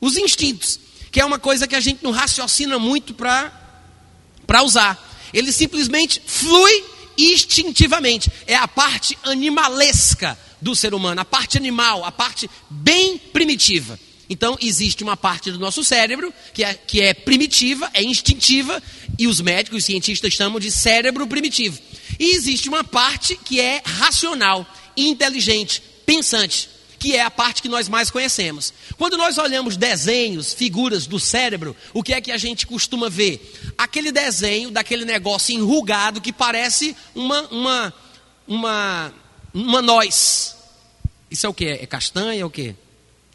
Os 0.00 0.16
instintos, 0.16 0.80
que 1.10 1.20
é 1.20 1.24
uma 1.24 1.38
coisa 1.38 1.68
que 1.68 1.76
a 1.76 1.80
gente 1.80 2.02
não 2.02 2.10
raciocina 2.10 2.78
muito 2.78 3.12
para 3.12 4.62
usar. 4.64 5.30
Ele 5.32 5.52
simplesmente 5.52 6.22
flui 6.26 6.84
instintivamente. 7.18 8.32
É 8.46 8.54
a 8.54 8.66
parte 8.66 9.16
animalesca 9.22 10.38
do 10.60 10.74
ser 10.74 10.94
humano, 10.94 11.20
a 11.20 11.24
parte 11.24 11.58
animal, 11.58 12.04
a 12.04 12.12
parte 12.12 12.48
bem 12.70 13.18
primitiva. 13.18 13.98
Então, 14.32 14.56
existe 14.60 15.04
uma 15.04 15.16
parte 15.16 15.52
do 15.52 15.58
nosso 15.58 15.84
cérebro 15.84 16.32
que 16.54 16.64
é, 16.64 16.72
que 16.72 17.02
é 17.02 17.12
primitiva, 17.12 17.90
é 17.92 18.02
instintiva, 18.02 18.82
e 19.18 19.26
os 19.26 19.40
médicos 19.42 19.84
e 19.84 19.86
cientistas 19.86 20.32
chamam 20.32 20.58
de 20.58 20.70
cérebro 20.70 21.26
primitivo. 21.26 21.78
E 22.18 22.34
existe 22.34 22.68
uma 22.68 22.82
parte 22.82 23.36
que 23.36 23.60
é 23.60 23.82
racional, 23.84 24.66
inteligente, 24.96 25.82
pensante, 26.06 26.70
que 26.98 27.14
é 27.14 27.22
a 27.22 27.30
parte 27.30 27.60
que 27.60 27.68
nós 27.68 27.88
mais 27.88 28.10
conhecemos. 28.10 28.72
Quando 28.96 29.18
nós 29.18 29.36
olhamos 29.36 29.76
desenhos, 29.76 30.54
figuras 30.54 31.06
do 31.06 31.20
cérebro, 31.20 31.76
o 31.92 32.02
que 32.02 32.14
é 32.14 32.20
que 32.20 32.30
a 32.30 32.38
gente 32.38 32.66
costuma 32.66 33.10
ver? 33.10 33.74
Aquele 33.76 34.10
desenho 34.10 34.70
daquele 34.70 35.04
negócio 35.04 35.54
enrugado 35.54 36.20
que 36.20 36.32
parece 36.32 36.96
uma, 37.14 37.42
uma 37.48 37.94
uma, 38.46 39.12
uma 39.52 39.82
noz. 39.82 40.56
Isso 41.30 41.46
é 41.46 41.48
o 41.48 41.54
que? 41.54 41.66
É 41.66 41.86
castanha? 41.86 42.40
É 42.40 42.44
o 42.44 42.50
que? 42.50 42.74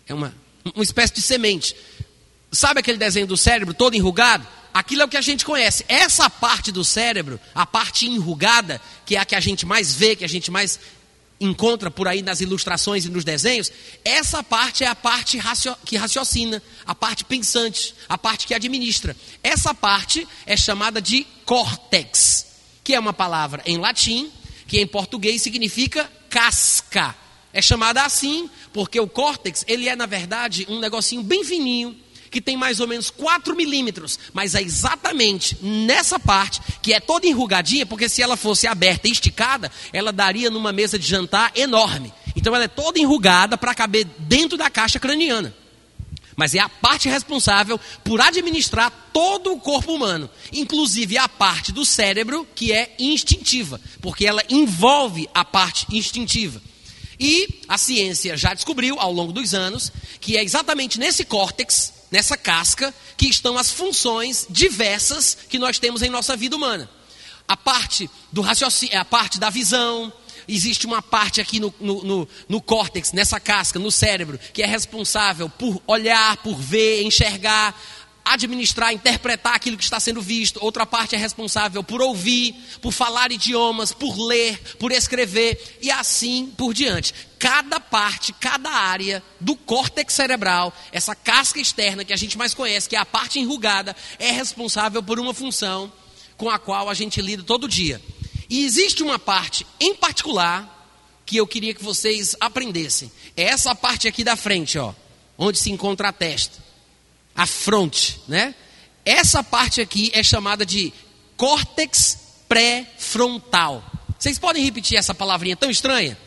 É 0.08 0.14
uma, 0.14 0.34
uma 0.76 0.84
espécie 0.84 1.14
de 1.14 1.22
semente. 1.22 1.76
Sabe 2.52 2.80
aquele 2.80 2.98
desenho 2.98 3.28
do 3.28 3.38
cérebro 3.38 3.74
todo 3.74 3.96
enrugado? 3.96 4.48
Aquilo 4.74 5.02
é 5.02 5.06
o 5.06 5.10
que 5.10 5.18
a 5.18 5.22
gente 5.22 5.44
conhece. 5.44 5.84
Essa 5.88 6.30
parte 6.30 6.72
do 6.72 6.84
cérebro, 6.84 7.40
a 7.54 7.66
parte 7.66 8.08
enrugada, 8.08 8.80
que 9.06 9.16
é 9.16 9.20
a 9.20 9.26
que 9.26 9.36
a 9.36 9.40
gente 9.40 9.66
mais 9.66 9.94
vê, 9.94 10.16
que 10.16 10.24
a 10.24 10.30
gente 10.30 10.52
mais 10.52 10.80
encontra 11.40 11.92
por 11.92 12.08
aí 12.08 12.22
nas 12.22 12.42
ilustrações 12.42 13.06
e 13.06 13.10
nos 13.10 13.24
desenhos, 13.24 13.72
essa 14.04 14.44
parte 14.44 14.84
é 14.84 14.88
a 14.88 14.96
parte 14.96 15.40
que 15.86 15.96
raciocina, 15.98 16.62
a 16.86 16.96
parte 16.96 17.24
pensante, 17.24 17.94
a 18.08 18.18
parte 18.18 18.48
que 18.48 18.54
administra. 18.54 19.16
Essa 19.44 19.74
parte 19.74 20.28
é 20.46 20.58
chamada 20.58 21.02
de 21.02 21.26
córtex, 21.46 22.46
que 22.84 22.94
é 22.94 23.00
uma 23.00 23.14
palavra 23.14 23.62
em 23.66 23.78
latim, 23.78 24.32
que 24.68 24.80
em 24.80 24.88
português 24.88 25.42
significa 25.42 26.10
casca. 26.30 27.16
É 27.58 27.62
chamada 27.64 28.04
assim 28.04 28.48
porque 28.72 29.00
o 29.00 29.08
córtex, 29.08 29.66
ele 29.68 29.90
é 29.90 29.96
na 29.96 30.06
verdade 30.06 30.68
um 30.70 30.78
negocinho 30.80 31.24
bem 31.24 31.44
fininho, 31.44 31.98
que 32.30 32.40
tem 32.40 32.56
mais 32.56 32.80
ou 32.80 32.88
menos 32.88 33.10
4 33.10 33.56
milímetros, 33.56 34.20
mas 34.32 34.54
é 34.54 34.62
exatamente 34.62 35.58
nessa 35.60 36.20
parte 36.20 36.62
que 36.84 36.94
é 36.94 37.00
toda 37.00 37.26
enrugadinha, 37.26 37.84
porque 37.84 38.08
se 38.08 38.22
ela 38.22 38.38
fosse 38.38 38.68
aberta 38.68 39.08
e 39.08 39.12
esticada, 39.12 39.72
ela 39.92 40.12
daria 40.12 40.52
numa 40.52 40.72
mesa 40.72 41.00
de 41.00 41.08
jantar 41.08 41.52
enorme. 41.56 42.14
Então 42.36 42.54
ela 42.54 42.66
é 42.66 42.68
toda 42.68 43.00
enrugada 43.00 43.58
para 43.58 43.74
caber 43.74 44.06
dentro 44.20 44.56
da 44.56 44.70
caixa 44.70 45.00
craniana. 45.00 45.52
Mas 46.36 46.54
é 46.54 46.60
a 46.60 46.70
parte 46.70 47.10
responsável 47.10 47.80
por 48.04 48.22
administrar 48.22 49.10
todo 49.12 49.52
o 49.52 49.60
corpo 49.60 49.96
humano, 49.96 50.30
inclusive 50.54 51.18
a 51.18 51.28
parte 51.28 51.72
do 51.72 51.84
cérebro 51.84 52.48
que 52.54 52.72
é 52.72 52.94
instintiva, 53.00 53.82
porque 54.00 54.28
ela 54.28 54.44
envolve 54.48 55.28
a 55.34 55.44
parte 55.44 55.88
instintiva. 55.92 56.62
E 57.20 57.62
a 57.68 57.78
ciência 57.78 58.38
já 58.38 58.54
descobriu 58.54 59.00
ao 59.00 59.12
longo 59.12 59.32
dos 59.32 59.54
anos 59.54 59.92
que 60.20 60.38
é 60.38 60.44
exatamente 60.44 61.00
nesse 61.00 61.26
córtex 61.26 61.98
nessa 62.12 62.38
casca, 62.38 62.94
que 63.16 63.28
estão 63.28 63.58
as 63.58 63.72
funções 63.72 64.48
diversas 64.50 65.38
que 65.50 65.60
nós 65.60 65.80
temos 65.80 66.02
em 66.02 66.10
nossa 66.10 66.36
vida 66.36 66.56
humana. 66.56 66.90
A 67.48 67.56
parte 67.56 68.10
do 68.32 68.42
raciocínio, 68.42 69.00
a 69.00 69.06
parte 69.06 69.40
da 69.40 69.50
visão, 69.50 70.12
existe 70.48 70.86
uma 70.86 71.02
parte 71.02 71.42
aqui 71.42 71.60
no, 71.60 71.74
no, 71.80 72.04
no, 72.04 72.30
no 72.48 72.62
córtex, 72.62 73.12
nessa 73.12 73.40
casca, 73.40 73.80
no 73.80 73.92
cérebro, 73.92 74.40
que 74.54 74.62
é 74.62 74.66
responsável 74.66 75.50
por 75.50 75.82
olhar, 75.88 76.38
por 76.38 76.56
ver, 76.56 77.04
enxergar, 77.04 77.80
administrar, 78.34 78.94
interpretar 78.94 79.56
aquilo 79.56 79.78
que 79.78 79.84
está 79.84 80.00
sendo 80.00 80.22
visto. 80.22 80.60
Outra 80.62 80.86
parte 80.86 81.16
é 81.16 81.18
responsável 81.18 81.84
por 81.84 82.02
ouvir, 82.02 82.54
por 82.82 82.92
falar 82.92 83.32
idiomas, 83.32 83.94
por 83.94 84.18
ler, 84.18 84.60
por 84.78 84.92
escrever 84.92 85.78
e 85.82 85.90
assim 85.90 86.54
por 86.58 86.74
diante. 86.74 87.14
Cada 87.40 87.80
parte, 87.80 88.34
cada 88.34 88.70
área 88.70 89.24
do 89.40 89.56
córtex 89.56 90.14
cerebral, 90.14 90.74
essa 90.92 91.16
casca 91.16 91.60
externa 91.60 92.04
que 92.04 92.14
a 92.14 92.18
gente 92.18 92.38
mais 92.38 92.54
conhece, 92.54 92.90
que 92.90 92.96
é 92.96 93.00
a 93.00 93.06
parte 93.06 93.40
enrugada, 93.40 93.96
é 94.20 94.32
responsável 94.32 95.02
por 95.02 95.20
uma 95.20 95.34
função 95.34 95.92
com 96.36 96.50
a 96.50 96.60
qual 96.60 96.90
a 96.90 96.94
gente 96.94 97.22
lida 97.22 97.44
todo 97.44 97.68
dia. 97.68 98.02
E 98.50 98.64
existe 98.64 99.04
uma 99.04 99.20
parte 99.20 99.66
em 99.80 99.96
particular 99.96 100.74
que 101.26 101.38
eu 101.38 101.48
queria 101.48 101.74
que 101.74 101.84
vocês 101.84 102.36
aprendessem. 102.40 103.12
É 103.36 103.44
essa 103.44 103.76
parte 103.76 104.08
aqui 104.08 104.24
da 104.24 104.36
frente, 104.36 104.78
ó, 104.78 104.94
onde 105.38 105.58
se 105.58 105.70
encontra 105.70 106.10
a 106.10 106.14
testa 106.14 106.67
a 107.38 107.46
fronte, 107.46 108.20
né? 108.28 108.56
Essa 109.06 109.44
parte 109.44 109.80
aqui 109.80 110.10
é 110.14 110.24
chamada 110.24 110.66
de 110.66 110.92
córtex 111.38 112.18
pré-frontal. 112.50 113.84
Vocês 114.18 114.40
podem 114.40 114.64
repetir 114.64 114.98
essa 114.98 115.14
palavrinha 115.14 115.56
tão 115.56 115.70
estranha? 115.70 116.18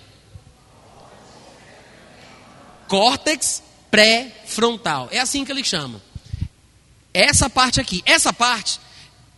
Córtex 2.86 3.60
pré-frontal. 3.90 5.08
É 5.10 5.18
assim 5.18 5.44
que 5.44 5.50
eles 5.50 5.66
chamam. 5.66 6.00
Essa 7.12 7.50
parte 7.50 7.80
aqui, 7.80 8.02
essa 8.06 8.32
parte 8.32 8.78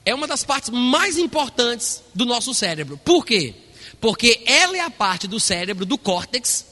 é 0.04 0.14
uma 0.14 0.26
das 0.26 0.44
partes 0.44 0.68
mais 0.68 1.16
importantes 1.16 2.02
do 2.14 2.26
nosso 2.26 2.52
cérebro. 2.52 2.98
Por 2.98 3.24
quê? 3.24 3.54
Porque 3.98 4.42
ela 4.44 4.76
é 4.76 4.80
a 4.80 4.90
parte 4.90 5.26
do 5.26 5.40
cérebro, 5.40 5.86
do 5.86 5.96
córtex, 5.96 6.66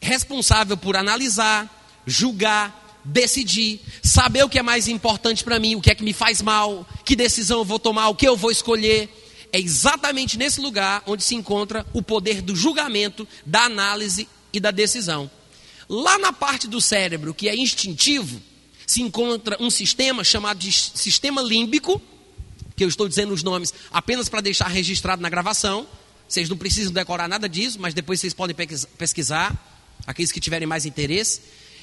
responsável 0.00 0.76
por 0.76 0.96
analisar, 0.96 1.68
julgar, 2.06 2.87
decidir, 3.08 3.80
saber 4.02 4.44
o 4.44 4.48
que 4.48 4.58
é 4.58 4.62
mais 4.62 4.86
importante 4.86 5.42
para 5.42 5.58
mim, 5.58 5.74
o 5.74 5.80
que 5.80 5.90
é 5.90 5.94
que 5.94 6.04
me 6.04 6.12
faz 6.12 6.42
mal, 6.42 6.86
que 7.04 7.16
decisão 7.16 7.58
eu 7.58 7.64
vou 7.64 7.78
tomar, 7.78 8.08
o 8.08 8.14
que 8.14 8.28
eu 8.28 8.36
vou 8.36 8.50
escolher. 8.50 9.08
É 9.52 9.58
exatamente 9.58 10.36
nesse 10.36 10.60
lugar 10.60 11.02
onde 11.06 11.24
se 11.24 11.34
encontra 11.34 11.86
o 11.92 12.02
poder 12.02 12.42
do 12.42 12.54
julgamento, 12.54 13.26
da 13.46 13.62
análise 13.62 14.28
e 14.52 14.60
da 14.60 14.70
decisão. 14.70 15.30
Lá 15.88 16.18
na 16.18 16.32
parte 16.32 16.68
do 16.68 16.80
cérebro 16.80 17.32
que 17.32 17.48
é 17.48 17.56
instintivo, 17.56 18.40
se 18.86 19.02
encontra 19.02 19.56
um 19.60 19.70
sistema 19.70 20.22
chamado 20.22 20.58
de 20.58 20.70
sistema 20.70 21.40
límbico, 21.42 22.00
que 22.76 22.84
eu 22.84 22.88
estou 22.88 23.08
dizendo 23.08 23.32
os 23.32 23.42
nomes 23.42 23.72
apenas 23.90 24.28
para 24.28 24.40
deixar 24.40 24.68
registrado 24.68 25.20
na 25.20 25.28
gravação. 25.28 25.86
Vocês 26.28 26.48
não 26.48 26.56
precisam 26.56 26.92
decorar 26.92 27.26
nada 27.26 27.48
disso, 27.48 27.78
mas 27.80 27.94
depois 27.94 28.20
vocês 28.20 28.34
podem 28.34 28.54
pesquisar, 28.98 29.54
aqueles 30.06 30.30
que 30.30 30.40
tiverem 30.40 30.66
mais 30.66 30.84
interesse. 30.84 31.40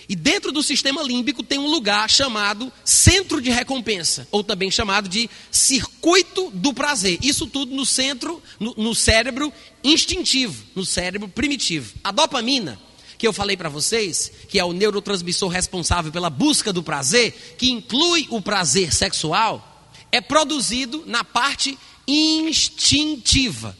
E 0.07 0.15
dentro 0.15 0.51
do 0.51 0.61
sistema 0.61 1.01
límbico 1.01 1.41
tem 1.41 1.57
um 1.57 1.67
lugar 1.67 2.09
chamado 2.09 2.71
centro 2.83 3.41
de 3.41 3.49
recompensa, 3.49 4.27
ou 4.31 4.43
também 4.43 4.69
chamado 4.69 5.09
de 5.09 5.29
circuito 5.49 6.51
do 6.53 6.73
prazer. 6.73 7.17
Isso 7.21 7.47
tudo 7.47 7.75
no 7.75 7.85
centro, 7.85 8.41
no, 8.59 8.73
no 8.77 8.93
cérebro 8.93 9.51
instintivo, 9.83 10.63
no 10.75 10.85
cérebro 10.85 11.27
primitivo. 11.27 11.93
A 12.03 12.11
dopamina, 12.11 12.79
que 13.17 13.27
eu 13.27 13.33
falei 13.33 13.57
para 13.57 13.69
vocês, 13.69 14.31
que 14.47 14.59
é 14.59 14.63
o 14.63 14.73
neurotransmissor 14.73 15.49
responsável 15.49 16.11
pela 16.11 16.29
busca 16.29 16.71
do 16.71 16.83
prazer, 16.83 17.55
que 17.57 17.71
inclui 17.71 18.27
o 18.29 18.41
prazer 18.41 18.93
sexual, 18.93 19.89
é 20.11 20.21
produzido 20.21 21.03
na 21.07 21.23
parte 21.23 21.77
instintiva. 22.07 23.75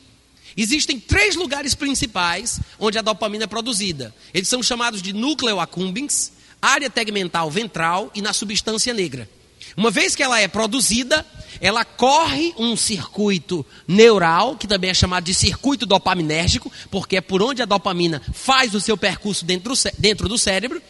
Existem 0.57 0.99
três 0.99 1.35
lugares 1.35 1.75
principais 1.75 2.59
onde 2.79 2.97
a 2.97 3.01
dopamina 3.01 3.43
é 3.43 3.47
produzida. 3.47 4.15
Eles 4.33 4.47
são 4.47 4.63
chamados 4.63 5.01
de 5.01 5.11
núcleo 5.11 5.59
accumbens, 5.59 6.31
área 6.61 6.89
tegmental 6.89 7.51
ventral 7.51 8.09
e 8.15 8.21
na 8.21 8.31
substância 8.31 8.93
negra. 8.93 9.29
Uma 9.75 9.91
vez 9.91 10.15
que 10.15 10.23
ela 10.23 10.39
é 10.39 10.47
produzida, 10.47 11.25
ela 11.59 11.83
corre 11.83 12.53
um 12.57 12.77
circuito 12.77 13.65
neural, 13.87 14.55
que 14.55 14.67
também 14.67 14.89
é 14.89 14.93
chamado 14.93 15.25
de 15.25 15.33
circuito 15.33 15.85
dopaminérgico, 15.85 16.71
porque 16.89 17.17
é 17.17 17.21
por 17.21 17.41
onde 17.41 17.61
a 17.61 17.65
dopamina 17.65 18.21
faz 18.33 18.73
o 18.73 18.79
seu 18.79 18.95
percurso 18.95 19.43
dentro 19.43 19.73
do, 19.73 19.79
dentro 19.97 20.29
do 20.29 20.37
cérebro, 20.37 20.81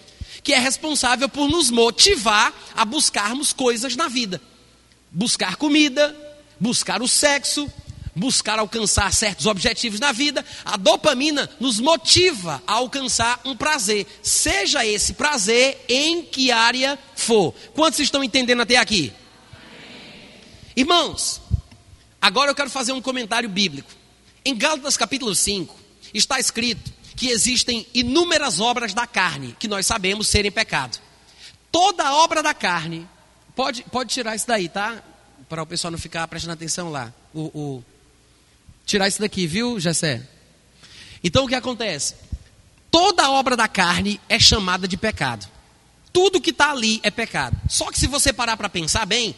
que 0.43 0.53
é 0.53 0.59
responsável 0.59 1.27
por 1.27 1.49
nos 1.49 1.71
motivar 1.71 2.53
a 2.75 2.85
buscarmos 2.85 3.51
coisas 3.51 3.95
na 3.95 4.07
vida. 4.07 4.39
Buscar 5.11 5.55
comida, 5.55 6.15
buscar 6.59 7.01
o 7.01 7.07
sexo, 7.07 7.67
buscar 8.15 8.57
alcançar 8.57 9.13
certos 9.13 9.45
objetivos 9.45 9.99
na 9.99 10.11
vida, 10.11 10.43
a 10.63 10.77
dopamina 10.77 11.49
nos 11.59 11.79
motiva 11.79 12.63
a 12.65 12.73
alcançar 12.73 13.41
um 13.43 13.55
prazer, 13.55 14.07
seja 14.23 14.85
esse 14.85 15.13
prazer 15.13 15.83
em 15.89 16.23
que 16.23 16.51
área 16.51 16.97
for. 17.15 17.53
Quantos 17.73 17.99
estão 17.99 18.23
entendendo 18.23 18.61
até 18.61 18.77
aqui? 18.77 19.11
Irmãos, 20.75 21.41
agora 22.21 22.51
eu 22.51 22.55
quero 22.55 22.69
fazer 22.69 22.93
um 22.93 23.01
comentário 23.01 23.49
bíblico. 23.49 23.91
Em 24.43 24.55
Gálatas 24.55 24.95
capítulo 24.95 25.35
5, 25.35 25.75
está 26.13 26.39
escrito 26.39 26.93
que 27.15 27.29
existem 27.29 27.85
inúmeras 27.93 28.59
obras 28.59 28.93
da 28.93 29.07
carne 29.07 29.55
que 29.59 29.67
nós 29.67 29.85
sabemos 29.85 30.27
serem 30.27 30.51
pecado. 30.51 30.99
Toda 31.71 32.13
obra 32.13 32.41
da 32.41 32.53
carne, 32.53 33.07
pode, 33.55 33.83
pode 33.83 34.13
tirar 34.13 34.35
isso 34.35 34.47
daí, 34.47 34.69
tá? 34.69 35.01
Para 35.49 35.63
o 35.63 35.65
pessoal 35.65 35.91
não 35.91 35.97
ficar 35.97 36.27
prestando 36.27 36.53
atenção 36.53 36.89
lá. 36.89 37.13
O, 37.33 37.41
o, 37.53 37.83
tirar 38.85 39.07
isso 39.07 39.19
daqui, 39.19 39.47
viu, 39.47 39.79
Jessé? 39.79 40.21
Então 41.23 41.45
o 41.45 41.47
que 41.47 41.55
acontece? 41.55 42.15
Toda 42.91 43.31
obra 43.31 43.57
da 43.57 43.67
carne 43.67 44.21
é 44.29 44.39
chamada 44.39 44.87
de 44.87 44.95
pecado. 44.95 45.47
Tudo 46.13 46.39
que 46.39 46.51
está 46.51 46.71
ali 46.71 47.01
é 47.03 47.11
pecado. 47.11 47.57
Só 47.67 47.91
que 47.91 47.99
se 47.99 48.07
você 48.07 48.31
parar 48.31 48.55
para 48.55 48.69
pensar 48.69 49.05
bem, 49.05 49.35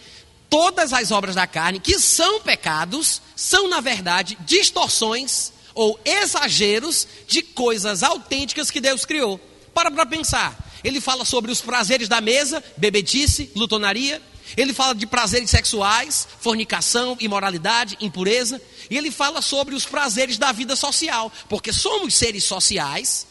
todas 0.50 0.94
as 0.94 1.12
obras 1.12 1.36
da 1.36 1.48
carne 1.48 1.80
que 1.80 1.98
são 2.00 2.42
pecados 2.42 3.22
são, 3.36 3.68
na 3.68 3.82
verdade, 3.82 4.38
distorções 4.42 5.52
ou 5.74 6.00
exageros 6.06 7.08
de 7.28 7.42
coisas 7.42 8.04
autênticas 8.04 8.70
que 8.70 8.82
Deus 8.82 9.06
criou. 9.06 9.40
Para 9.74 9.90
para 9.90 10.06
pensar. 10.06 10.56
Ele 10.84 11.02
fala 11.02 11.26
sobre 11.26 11.52
os 11.52 11.62
prazeres 11.62 12.08
da 12.08 12.22
mesa, 12.22 12.64
bebedice, 12.78 13.52
lutonaria. 13.56 14.22
Ele 14.56 14.74
fala 14.74 14.96
de 14.96 15.06
prazeres 15.06 15.50
sexuais, 15.50 16.28
fornicação, 16.40 17.18
imoralidade, 17.20 17.98
impureza. 18.00 18.62
E 18.90 18.98
ele 18.98 19.12
fala 19.12 19.42
sobre 19.42 19.76
os 19.76 19.86
prazeres 19.86 20.38
da 20.38 20.52
vida 20.52 20.76
social, 20.76 21.32
porque 21.50 21.74
somos 21.74 22.14
seres 22.14 22.44
sociais 22.44 23.28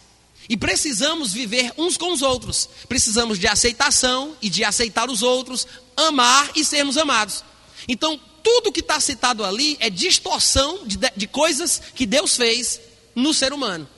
e 0.48 0.56
precisamos 0.56 1.32
viver 1.32 1.72
uns 1.76 1.96
com 1.96 2.12
os 2.12 2.22
outros. 2.22 2.68
Precisamos 2.88 3.38
de 3.38 3.48
aceitação 3.48 4.36
e 4.40 4.48
de 4.48 4.64
aceitar 4.64 5.10
os 5.10 5.22
outros, 5.22 5.66
amar 5.96 6.50
e 6.54 6.64
sermos 6.64 6.96
amados. 6.96 7.44
Então, 7.88 8.20
tudo 8.42 8.72
que 8.72 8.80
está 8.80 9.00
citado 9.00 9.44
ali 9.44 9.76
é 9.80 9.90
distorção 9.90 10.86
de, 10.86 10.98
de 11.16 11.26
coisas 11.26 11.82
que 11.94 12.06
Deus 12.06 12.36
fez 12.36 12.80
no 13.14 13.34
ser 13.34 13.52
humano. 13.52 13.88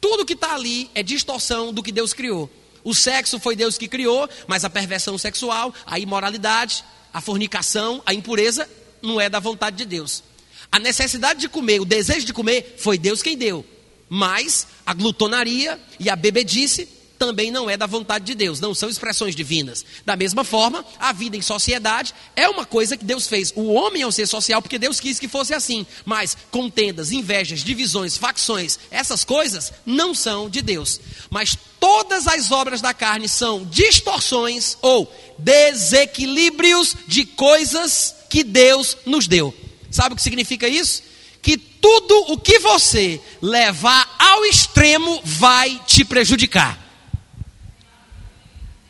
Tudo 0.00 0.24
que 0.24 0.32
está 0.32 0.54
ali 0.54 0.90
é 0.94 1.02
distorção 1.02 1.72
do 1.72 1.82
que 1.82 1.92
Deus 1.92 2.12
criou. 2.12 2.50
O 2.82 2.94
sexo 2.94 3.40
foi 3.40 3.56
Deus 3.56 3.76
que 3.76 3.88
criou, 3.88 4.28
mas 4.46 4.64
a 4.64 4.70
perversão 4.70 5.18
sexual, 5.18 5.74
a 5.84 5.98
imoralidade, 5.98 6.84
a 7.12 7.20
fornicação, 7.20 8.02
a 8.06 8.14
impureza 8.14 8.68
não 9.02 9.20
é 9.20 9.28
da 9.28 9.40
vontade 9.40 9.76
de 9.76 9.84
Deus. 9.84 10.22
A 10.70 10.78
necessidade 10.78 11.40
de 11.40 11.48
comer, 11.48 11.80
o 11.80 11.84
desejo 11.84 12.26
de 12.26 12.32
comer, 12.32 12.76
foi 12.78 12.98
Deus 12.98 13.22
quem 13.22 13.36
deu. 13.36 13.64
Mas 14.08 14.66
a 14.84 14.94
glutonaria 14.94 15.80
e 15.98 16.08
a 16.08 16.16
bebedice 16.16 16.88
também 17.18 17.50
não 17.50 17.68
é 17.68 17.76
da 17.76 17.86
vontade 17.86 18.24
de 18.24 18.34
Deus, 18.34 18.60
não 18.60 18.74
são 18.74 18.88
expressões 18.88 19.34
divinas. 19.34 19.84
Da 20.04 20.16
mesma 20.16 20.44
forma, 20.44 20.84
a 20.98 21.12
vida 21.12 21.36
em 21.36 21.42
sociedade 21.42 22.14
é 22.34 22.48
uma 22.48 22.64
coisa 22.64 22.96
que 22.96 23.04
Deus 23.04 23.26
fez. 23.26 23.52
O 23.56 23.72
homem 23.72 24.02
é 24.02 24.06
um 24.06 24.12
ser 24.12 24.26
social 24.26 24.62
porque 24.62 24.78
Deus 24.78 25.00
quis 25.00 25.18
que 25.18 25.28
fosse 25.28 25.54
assim. 25.54 25.86
Mas 26.04 26.36
contendas, 26.50 27.12
invejas, 27.12 27.64
divisões, 27.64 28.16
facções, 28.16 28.78
essas 28.90 29.24
coisas 29.24 29.72
não 29.84 30.14
são 30.14 30.48
de 30.48 30.62
Deus. 30.62 31.00
Mas 31.30 31.56
todas 31.80 32.26
as 32.26 32.50
obras 32.50 32.80
da 32.80 32.94
carne 32.94 33.28
são 33.28 33.64
distorções 33.64 34.76
ou 34.82 35.10
desequilíbrios 35.38 36.94
de 37.06 37.24
coisas 37.24 38.14
que 38.28 38.44
Deus 38.44 38.96
nos 39.06 39.26
deu. 39.26 39.54
Sabe 39.96 40.12
o 40.12 40.16
que 40.16 40.22
significa 40.22 40.68
isso? 40.68 41.02
Que 41.40 41.56
tudo 41.56 42.32
o 42.32 42.36
que 42.36 42.58
você 42.58 43.18
levar 43.40 44.14
ao 44.18 44.44
extremo 44.44 45.22
vai 45.24 45.80
te 45.86 46.04
prejudicar. 46.04 46.78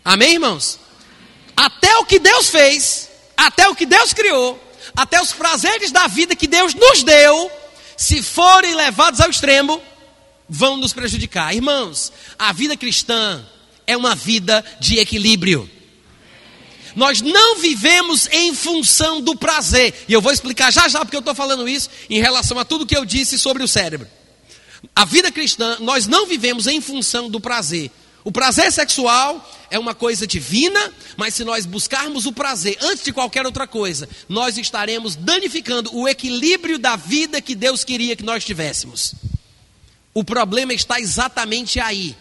Amém, 0.05 0.33
irmãos? 0.33 0.81
Até 1.57 1.97
o 1.99 2.05
que 2.05 2.19
Deus 2.19 2.49
fez, 2.49 3.09
até 3.37 3.69
o 3.69 3.77
que 3.77 3.87
Deus 3.87 4.12
criou, 4.12 4.61
até 4.97 5.23
os 5.23 5.33
prazeres 5.33 5.92
da 5.92 6.09
vida 6.09 6.35
que 6.35 6.49
Deus 6.49 6.75
nos 6.75 7.05
deu, 7.05 7.53
se 7.97 8.21
forem 8.21 8.75
levados 8.75 9.21
ao 9.21 9.31
extremo, 9.31 9.81
vão 10.49 10.77
nos 10.77 10.92
prejudicar. 10.92 11.55
Irmãos, 11.55 12.12
a 12.37 12.53
vida 12.53 12.77
cristã 12.77 13.47
é 13.87 13.97
uma 13.97 14.16
vida 14.16 14.64
de 14.81 14.99
equilíbrio. 14.99 15.71
Nós 16.97 17.21
não 17.21 17.57
vivemos 17.57 18.27
em 18.33 18.55
função 18.55 19.21
do 19.21 19.37
prazer. 19.37 19.95
E 20.09 20.15
eu 20.15 20.23
vou 20.23 20.33
explicar 20.33 20.73
já 20.73 20.89
já 20.89 21.05
porque 21.05 21.15
eu 21.15 21.21
estou 21.21 21.35
falando 21.35 21.69
isso 21.69 21.91
em 22.09 22.21
relação 22.21 22.59
a 22.59 22.65
tudo 22.65 22.87
que 22.87 22.97
eu 22.97 23.05
disse 23.05 23.39
sobre 23.39 23.63
o 23.63 23.69
cérebro. 23.69 24.09
A 24.95 25.05
vida 25.05 25.31
cristã, 25.31 25.77
nós 25.81 26.07
não 26.07 26.27
vivemos 26.27 26.67
em 26.67 26.81
função 26.81 27.29
do 27.29 27.39
prazer. 27.39 27.91
O 28.25 28.33
prazer 28.33 28.73
sexual 28.73 29.47
é 29.71 29.79
uma 29.79 29.95
coisa 29.95 30.27
divina, 30.27 30.93
mas 31.17 31.35
se 31.35 31.45
nós 31.45 31.67
buscarmos 31.67 32.25
o 32.25 32.33
prazer 32.33 32.79
antes 32.81 33.05
de 33.05 33.13
qualquer 33.13 33.45
outra 33.45 33.67
coisa, 33.67 34.09
nós 34.29 34.57
estaremos 34.57 35.15
danificando 35.15 35.95
o 35.95 36.09
equilíbrio 36.09 36.79
da 36.79 36.97
vida 36.97 37.43
que 37.43 37.55
Deus 37.55 37.85
queria 37.85 38.17
que 38.17 38.25
nós 38.25 38.45
tivéssemos. 38.45 39.15
O 40.15 40.25
problema 40.25 40.73
está 40.73 40.99
exatamente 40.99 41.79
aí. 41.79 42.17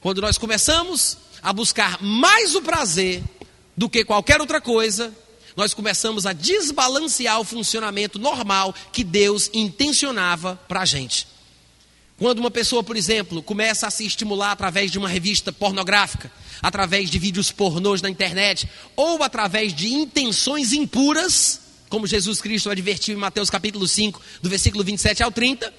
Quando 0.00 0.22
nós 0.22 0.38
começamos 0.38 1.18
a 1.42 1.52
buscar 1.52 2.02
mais 2.02 2.54
o 2.54 2.62
prazer 2.62 3.22
do 3.78 3.88
que 3.88 4.04
qualquer 4.04 4.40
outra 4.40 4.60
coisa, 4.60 5.14
nós 5.56 5.72
começamos 5.72 6.26
a 6.26 6.32
desbalancear 6.32 7.38
o 7.38 7.44
funcionamento 7.44 8.18
normal 8.18 8.74
que 8.92 9.04
Deus 9.04 9.48
intencionava 9.54 10.58
para 10.66 10.80
a 10.80 10.84
gente. 10.84 11.28
Quando 12.18 12.40
uma 12.40 12.50
pessoa, 12.50 12.82
por 12.82 12.96
exemplo, 12.96 13.40
começa 13.40 13.86
a 13.86 13.90
se 13.90 14.04
estimular 14.04 14.50
através 14.50 14.90
de 14.90 14.98
uma 14.98 15.08
revista 15.08 15.52
pornográfica, 15.52 16.28
através 16.60 17.08
de 17.08 17.20
vídeos 17.20 17.52
pornôs 17.52 18.02
na 18.02 18.10
internet, 18.10 18.68
ou 18.96 19.22
através 19.22 19.72
de 19.72 19.86
intenções 19.94 20.72
impuras, 20.72 21.60
como 21.88 22.04
Jesus 22.04 22.40
Cristo 22.40 22.70
advertiu 22.70 23.14
em 23.14 23.20
Mateus 23.20 23.48
capítulo 23.48 23.86
5, 23.86 24.20
do 24.42 24.50
versículo 24.50 24.82
27 24.82 25.22
ao 25.22 25.30
30, 25.30 25.72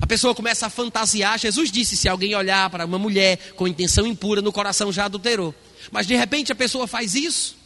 a 0.00 0.06
pessoa 0.06 0.36
começa 0.36 0.66
a 0.66 0.70
fantasiar. 0.70 1.36
Jesus 1.36 1.72
disse: 1.72 1.96
se 1.96 2.08
alguém 2.08 2.32
olhar 2.36 2.70
para 2.70 2.86
uma 2.86 2.98
mulher 2.98 3.38
com 3.56 3.66
intenção 3.66 4.06
impura, 4.06 4.40
no 4.40 4.52
coração 4.52 4.92
já 4.92 5.06
adulterou. 5.06 5.52
Mas 5.90 6.06
de 6.06 6.14
repente 6.14 6.52
a 6.52 6.54
pessoa 6.54 6.86
faz 6.86 7.14
isso, 7.14 7.56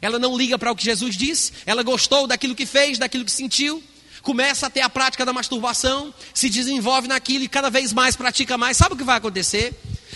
ela 0.00 0.18
não 0.18 0.36
liga 0.36 0.58
para 0.58 0.70
o 0.70 0.76
que 0.76 0.84
Jesus 0.84 1.16
disse, 1.16 1.52
ela 1.64 1.82
gostou 1.82 2.26
daquilo 2.26 2.54
que 2.54 2.66
fez, 2.66 2.98
daquilo 2.98 3.24
que 3.24 3.30
sentiu, 3.30 3.82
começa 4.22 4.66
a 4.66 4.70
ter 4.70 4.80
a 4.80 4.88
prática 4.88 5.24
da 5.24 5.32
masturbação, 5.32 6.12
se 6.34 6.48
desenvolve 6.48 7.08
naquilo 7.08 7.44
e 7.44 7.48
cada 7.48 7.70
vez 7.70 7.92
mais 7.92 8.16
pratica 8.16 8.58
mais. 8.58 8.76
Sabe 8.76 8.94
o 8.94 8.96
que 8.96 9.04
vai 9.04 9.18
acontecer? 9.18 9.72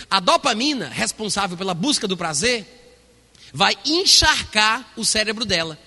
A 0.09 0.19
dopamina, 0.19 0.89
responsável 0.89 1.57
pela 1.57 1.73
busca 1.73 2.07
do 2.07 2.17
prazer, 2.17 2.65
vai 3.53 3.77
encharcar 3.85 4.91
o 4.95 5.05
cérebro 5.05 5.45
dela. 5.45 5.77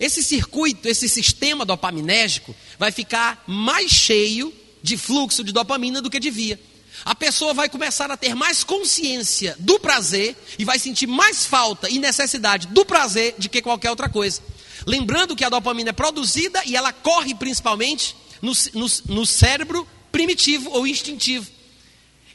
Esse 0.00 0.22
circuito, 0.22 0.88
esse 0.88 1.08
sistema 1.08 1.64
dopaminérgico, 1.64 2.54
vai 2.78 2.90
ficar 2.90 3.42
mais 3.46 3.90
cheio 3.90 4.52
de 4.82 4.96
fluxo 4.96 5.44
de 5.44 5.52
dopamina 5.52 6.02
do 6.02 6.10
que 6.10 6.18
devia. 6.18 6.58
A 7.04 7.14
pessoa 7.14 7.52
vai 7.52 7.68
começar 7.68 8.10
a 8.10 8.16
ter 8.16 8.34
mais 8.34 8.62
consciência 8.62 9.56
do 9.58 9.78
prazer 9.80 10.36
e 10.58 10.64
vai 10.64 10.78
sentir 10.78 11.06
mais 11.06 11.44
falta 11.44 11.88
e 11.88 11.98
necessidade 11.98 12.68
do 12.68 12.84
prazer 12.84 13.34
do 13.38 13.48
que 13.48 13.60
qualquer 13.60 13.90
outra 13.90 14.08
coisa. 14.08 14.40
Lembrando 14.86 15.34
que 15.34 15.44
a 15.44 15.48
dopamina 15.48 15.90
é 15.90 15.92
produzida 15.92 16.62
e 16.64 16.76
ela 16.76 16.92
corre 16.92 17.34
principalmente 17.34 18.16
no, 18.40 18.52
no, 18.74 18.86
no 19.06 19.26
cérebro 19.26 19.86
primitivo 20.10 20.70
ou 20.70 20.86
instintivo. 20.86 21.50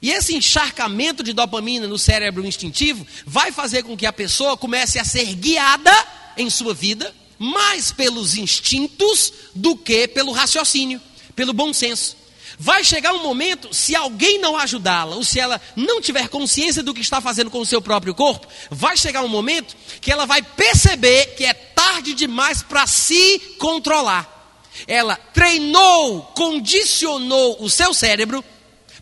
E 0.01 0.11
esse 0.11 0.35
encharcamento 0.35 1.23
de 1.23 1.33
dopamina 1.33 1.87
no 1.87 1.97
cérebro 1.97 2.45
instintivo 2.45 3.05
vai 3.25 3.51
fazer 3.51 3.83
com 3.83 3.97
que 3.97 4.05
a 4.05 4.13
pessoa 4.13 4.55
comece 4.55 4.99
a 4.99 5.03
ser 5.03 5.33
guiada 5.35 5.91
em 6.37 6.49
sua 6.49 6.73
vida 6.73 7.13
mais 7.39 7.91
pelos 7.91 8.35
instintos 8.35 9.31
do 9.53 9.75
que 9.75 10.07
pelo 10.07 10.31
raciocínio, 10.31 11.01
pelo 11.35 11.53
bom 11.53 11.71
senso. 11.73 12.15
Vai 12.59 12.83
chegar 12.83 13.13
um 13.13 13.21
momento, 13.21 13.71
se 13.71 13.95
alguém 13.95 14.39
não 14.39 14.57
ajudá-la, 14.57 15.15
ou 15.15 15.23
se 15.23 15.39
ela 15.39 15.61
não 15.75 16.01
tiver 16.01 16.27
consciência 16.27 16.81
do 16.81 16.93
que 16.93 17.01
está 17.01 17.21
fazendo 17.21 17.51
com 17.51 17.59
o 17.59 17.65
seu 17.65 17.79
próprio 17.79 18.15
corpo, 18.15 18.47
vai 18.71 18.97
chegar 18.97 19.23
um 19.23 19.27
momento 19.27 19.75
que 20.01 20.11
ela 20.11 20.25
vai 20.25 20.41
perceber 20.41 21.35
que 21.35 21.45
é 21.45 21.53
tarde 21.53 22.15
demais 22.15 22.63
para 22.63 22.87
se 22.87 23.39
controlar. 23.59 24.33
Ela 24.87 25.15
treinou, 25.15 26.23
condicionou 26.35 27.57
o 27.63 27.69
seu 27.69 27.93
cérebro 27.93 28.43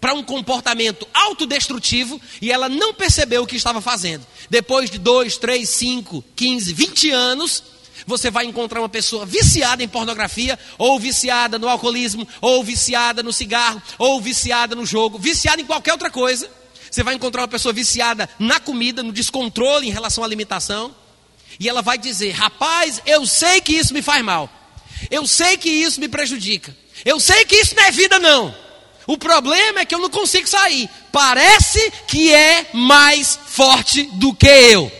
para 0.01 0.13
um 0.13 0.23
comportamento 0.23 1.07
autodestrutivo 1.13 2.19
e 2.41 2.51
ela 2.51 2.67
não 2.67 2.93
percebeu 2.93 3.43
o 3.43 3.47
que 3.47 3.55
estava 3.55 3.79
fazendo. 3.79 4.25
Depois 4.49 4.89
de 4.89 4.97
2, 4.97 5.37
3, 5.37 5.67
5, 5.67 6.23
15, 6.35 6.73
20 6.73 7.09
anos, 7.11 7.63
você 8.05 8.29
vai 8.29 8.45
encontrar 8.45 8.81
uma 8.81 8.89
pessoa 8.89 9.25
viciada 9.25 9.83
em 9.83 9.87
pornografia, 9.87 10.57
ou 10.77 10.99
viciada 10.99 11.57
no 11.57 11.67
alcoolismo, 11.67 12.27
ou 12.39 12.63
viciada 12.63 13.23
no 13.23 13.33
cigarro, 13.33 13.81
ou 13.97 14.21
viciada 14.21 14.75
no 14.75 14.85
jogo, 14.85 15.17
viciada 15.17 15.61
em 15.61 15.65
qualquer 15.65 15.93
outra 15.93 16.09
coisa. 16.09 16.49
Você 16.89 17.03
vai 17.03 17.15
encontrar 17.15 17.41
uma 17.41 17.47
pessoa 17.47 17.73
viciada 17.73 18.29
na 18.37 18.59
comida, 18.59 19.01
no 19.01 19.11
descontrole 19.11 19.87
em 19.87 19.91
relação 19.91 20.23
à 20.23 20.27
alimentação, 20.27 20.93
e 21.59 21.67
ela 21.67 21.81
vai 21.81 21.97
dizer: 21.97 22.31
Rapaz, 22.31 23.01
eu 23.05 23.25
sei 23.25 23.59
que 23.59 23.73
isso 23.73 23.93
me 23.93 24.01
faz 24.01 24.23
mal, 24.23 24.49
eu 25.09 25.25
sei 25.25 25.57
que 25.57 25.69
isso 25.69 25.99
me 25.99 26.07
prejudica, 26.07 26.75
eu 27.03 27.19
sei 27.19 27.43
que 27.45 27.55
isso 27.55 27.75
não 27.75 27.83
é 27.83 27.91
vida, 27.91 28.19
não. 28.19 28.65
O 29.07 29.17
problema 29.17 29.81
é 29.81 29.85
que 29.85 29.93
eu 29.93 29.99
não 29.99 30.09
consigo 30.09 30.47
sair. 30.47 30.89
Parece 31.11 31.91
que 32.07 32.33
é 32.33 32.67
mais 32.73 33.37
forte 33.45 34.03
do 34.13 34.33
que 34.33 34.47
eu. 34.47 34.91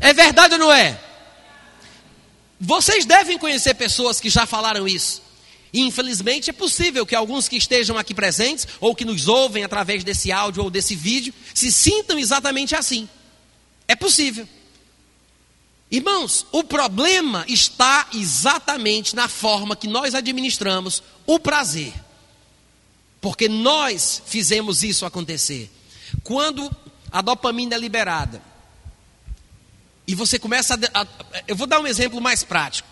É 0.00 0.14
verdade 0.14 0.54
ou 0.54 0.60
não 0.60 0.72
é? 0.72 0.98
Vocês 2.60 3.04
devem 3.04 3.38
conhecer 3.38 3.74
pessoas 3.74 4.20
que 4.20 4.30
já 4.30 4.46
falaram 4.46 4.86
isso. 4.86 5.22
E 5.72 5.80
infelizmente 5.80 6.50
é 6.50 6.52
possível 6.52 7.04
que 7.04 7.16
alguns 7.16 7.48
que 7.48 7.56
estejam 7.56 7.98
aqui 7.98 8.14
presentes, 8.14 8.66
ou 8.80 8.94
que 8.94 9.04
nos 9.04 9.26
ouvem 9.26 9.64
através 9.64 10.04
desse 10.04 10.30
áudio 10.30 10.62
ou 10.62 10.70
desse 10.70 10.94
vídeo, 10.94 11.34
se 11.52 11.72
sintam 11.72 12.18
exatamente 12.18 12.76
assim. 12.76 13.08
É 13.88 13.96
possível. 13.96 14.48
Irmãos, 15.90 16.46
o 16.52 16.62
problema 16.64 17.44
está 17.48 18.08
exatamente 18.14 19.14
na 19.14 19.28
forma 19.28 19.76
que 19.76 19.88
nós 19.88 20.14
administramos 20.14 21.02
o 21.26 21.38
prazer. 21.38 21.92
Porque 23.20 23.48
nós 23.48 24.22
fizemos 24.26 24.82
isso 24.82 25.04
acontecer. 25.04 25.70
Quando 26.22 26.70
a 27.10 27.20
dopamina 27.20 27.74
é 27.74 27.78
liberada, 27.78 28.40
e 30.06 30.14
você 30.14 30.38
começa 30.38 30.78
a, 30.92 31.02
a, 31.02 31.06
Eu 31.46 31.56
vou 31.56 31.66
dar 31.66 31.80
um 31.80 31.86
exemplo 31.86 32.20
mais 32.20 32.42
prático. 32.42 32.88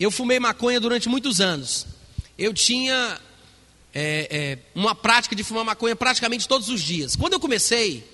Eu 0.00 0.10
fumei 0.10 0.38
maconha 0.38 0.80
durante 0.80 1.08
muitos 1.08 1.40
anos. 1.40 1.86
Eu 2.38 2.54
tinha 2.54 3.20
é, 3.92 4.28
é, 4.30 4.58
uma 4.74 4.94
prática 4.94 5.34
de 5.34 5.42
fumar 5.42 5.64
maconha 5.64 5.96
praticamente 5.96 6.46
todos 6.46 6.68
os 6.68 6.80
dias. 6.80 7.16
Quando 7.16 7.32
eu 7.32 7.40
comecei, 7.40 8.08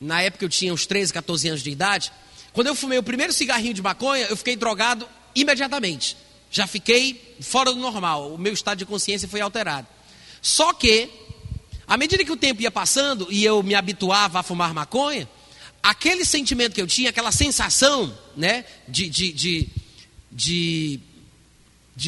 na 0.00 0.20
época 0.22 0.44
eu 0.44 0.48
tinha 0.48 0.74
uns 0.74 0.86
13, 0.86 1.12
14 1.12 1.48
anos 1.48 1.62
de 1.62 1.70
idade, 1.70 2.12
quando 2.52 2.66
eu 2.66 2.74
fumei 2.74 2.98
o 2.98 3.02
primeiro 3.02 3.32
cigarrinho 3.32 3.72
de 3.72 3.82
maconha, 3.82 4.26
eu 4.26 4.36
fiquei 4.36 4.56
drogado 4.56 5.08
imediatamente. 5.34 6.16
Já 6.50 6.66
fiquei 6.66 7.36
fora 7.40 7.72
do 7.72 7.78
normal. 7.78 8.34
O 8.34 8.38
meu 8.38 8.52
estado 8.52 8.78
de 8.78 8.84
consciência 8.84 9.28
foi 9.28 9.40
alterado. 9.40 9.86
Só 10.42 10.72
que, 10.72 11.08
à 11.86 11.96
medida 11.96 12.24
que 12.24 12.32
o 12.32 12.36
tempo 12.36 12.60
ia 12.60 12.70
passando 12.70 13.28
e 13.30 13.44
eu 13.44 13.62
me 13.62 13.74
habituava 13.74 14.40
a 14.40 14.42
fumar 14.42 14.74
maconha, 14.74 15.28
aquele 15.82 16.24
sentimento 16.24 16.74
que 16.74 16.82
eu 16.82 16.86
tinha, 16.86 17.10
aquela 17.10 17.32
sensação, 17.32 18.16
né, 18.36 18.64
de, 18.88 19.08
de, 19.08 19.32
de 19.32 21.00